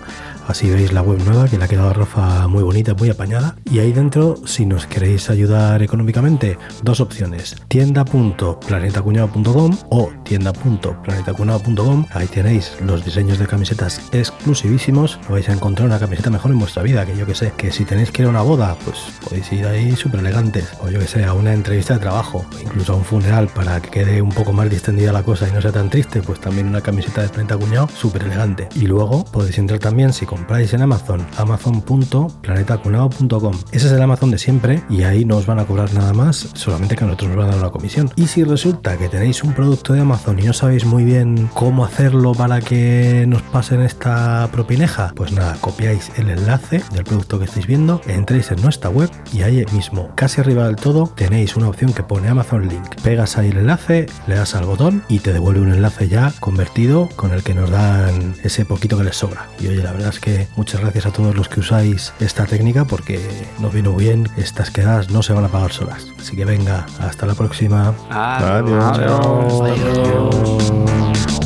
Así 0.50 0.68
veis 0.68 0.92
la 0.92 1.04
web 1.04 1.24
nueva 1.26 1.48
que 1.48 1.60
le 1.60 1.66
ha 1.66 1.68
quedado 1.68 1.94
Rafa 1.94 2.48
muy 2.48 2.64
bonita, 2.64 2.96
muy 2.96 3.12
apañada. 3.12 3.56
Y 3.72 3.78
ahí 3.78 3.92
dentro, 3.92 4.36
si 4.48 4.66
nos 4.66 4.88
queréis 4.88 5.30
ayudar 5.30 5.84
económicamente, 5.84 6.58
dos 6.82 7.02
opciones: 7.02 7.56
tienda.planetacuñado.com 7.68 9.78
o 9.90 10.10
tienda.planetacuñado.com. 10.24 12.08
Ahí 12.12 12.26
tenéis 12.26 12.76
los 12.84 13.06
diseños 13.06 13.38
de 13.38 13.46
camisetas 13.46 14.02
exclusivísimos. 14.12 15.20
No 15.30 15.36
vais 15.36 15.48
a 15.50 15.54
encontrar 15.54 15.88
una 15.88 16.00
camiseta 16.00 16.32
mejor 16.32 16.50
en 16.50 16.58
vuestra 16.58 16.82
vida, 16.82 17.06
que 17.06 17.16
yo 17.16 17.28
que 17.28 17.36
sé. 17.36 17.54
Que 17.56 17.72
si 17.72 17.86
tenéis 17.86 18.12
que 18.12 18.24
ir 18.24 18.28
a 18.28 18.32
una 18.32 18.42
boda, 18.42 18.76
pues 18.84 18.98
podéis 19.24 19.54
ir 19.54 19.68
ahí 19.68 19.96
súper 19.96 20.22
elegantes. 20.22 20.68
O 20.82 20.90
yo 20.90 20.98
que 20.98 21.06
sé, 21.06 21.26
a 21.26 21.34
una 21.34 21.54
entrevista 21.54 21.94
de 21.94 22.00
trabajo, 22.00 22.44
incluso 22.60 22.94
a 22.94 22.96
un 22.96 23.06
funeral 23.06 23.50
para 23.50 23.80
que 23.82 23.92
quede 23.92 24.20
un 24.20 24.32
poco 24.32 24.52
más 24.52 24.68
distendida 24.68 25.14
la 25.14 25.22
cosa 25.22 25.48
y 25.48 25.52
no 25.52 25.62
sea 25.62 25.72
tan 25.72 25.92
triste, 25.92 26.24
pues 26.24 26.40
también 26.40 26.68
una 26.68 26.82
camiseta 26.82 27.22
de 27.22 27.30
Planeta 27.30 27.56
Cuñado 27.56 27.88
súper 27.96 28.24
elegante. 28.24 28.68
Y 28.76 28.88
luego 28.88 29.26
podéis 29.26 29.60
entrar 29.60 29.80
también 29.80 30.12
si 30.12 30.26
compráis 30.40 30.74
en 30.74 30.82
Amazon, 30.82 31.24
amazon.planetacunao.com. 31.38 33.56
Ese 33.74 33.88
es 33.88 33.92
el 33.92 34.02
Amazon 34.02 34.32
de 34.32 34.38
siempre 34.38 34.82
y 34.90 35.04
ahí 35.04 35.26
no 35.26 35.36
os 35.36 35.46
van 35.46 35.60
a 35.60 35.66
cobrar 35.66 35.94
nada 35.94 36.14
más, 36.14 36.48
solamente 36.54 36.96
que 36.96 37.04
a 37.04 37.08
nosotros 37.08 37.32
nos 37.32 37.40
van 37.40 37.50
a 37.50 37.52
dar 37.52 37.60
una 37.60 37.72
comisión. 37.72 38.10
Y 38.16 38.28
si 38.28 38.46
resulta 38.46 38.98
que 38.98 39.10
tenéis 39.10 39.44
un 39.44 39.52
producto 39.54 39.92
de 39.92 40.00
Amazon 40.00 40.40
y 40.40 40.44
no 40.44 40.54
sabéis 40.54 40.86
muy 40.86 41.04
bien 41.04 41.50
cómo 41.54 41.84
hacerlo 41.84 42.32
para 42.32 42.62
que 42.62 43.26
nos 43.28 43.42
pasen 43.42 43.82
esta 43.82 44.48
propineja, 44.52 45.12
pues 45.14 45.34
nada, 45.34 45.58
copiáis 45.60 46.10
el 46.16 46.30
enlace 46.30 46.82
del 46.94 47.04
producto 47.04 47.38
que 47.38 47.46
estáis 47.46 47.68
viendo, 47.68 48.00
entréis 48.08 48.52
en 48.52 48.62
nuestra 48.62 48.90
web 48.90 49.10
y 49.34 49.42
ahí 49.42 49.66
mismo, 49.74 50.10
casi 50.16 50.40
arriba 50.40 50.68
del 50.68 50.78
todo, 50.78 51.12
tenéis 51.18 51.58
una 51.58 51.68
opción 51.68 51.92
que 51.92 52.04
pone 52.04 52.30
Amazon 52.30 52.70
Link. 52.70 52.96
Pegas 53.04 53.38
ahí 53.38 53.50
el 53.50 53.58
enlace, 53.58 54.06
le 54.26 54.36
das 54.36 54.56
al 54.56 54.64
botón 54.64 55.04
y 55.10 55.20
te 55.20 55.34
devuelve 55.34 55.60
un 55.60 55.74
enlace 55.74 56.08
ya 56.08 56.32
convertido 56.40 57.10
con 57.18 57.34
el 57.34 57.44
que 57.44 57.54
nos 57.54 57.70
dan 57.70 58.36
ese 58.42 58.64
poquito 58.64 58.98
que 58.98 59.04
les 59.04 59.18
sobra. 59.18 59.50
Y 59.60 59.68
oye, 59.68 59.84
la 59.84 59.92
verdad 59.92 60.14
es 60.14 60.22
que 60.22 60.29
muchas 60.56 60.82
gracias 60.82 61.06
a 61.06 61.12
todos 61.12 61.36
los 61.36 61.50
que 61.50 61.60
usáis 61.60 62.14
esta 62.20 62.46
técnica 62.46 62.86
porque 62.86 63.20
nos 63.60 63.74
vino 63.74 63.96
bien, 63.96 64.30
estas 64.38 64.72
quedadas 64.72 65.10
no 65.10 65.24
se 65.24 65.34
van 65.34 65.46
a 65.46 65.50
pagar 65.50 65.72
solas. 65.72 66.08
Así 66.20 66.36
que 66.36 66.46
venga, 66.46 66.86
hasta 67.00 67.26
la 67.26 67.36
próxima. 67.36 67.94
Adiós. 68.10 68.98
Love 69.60 71.39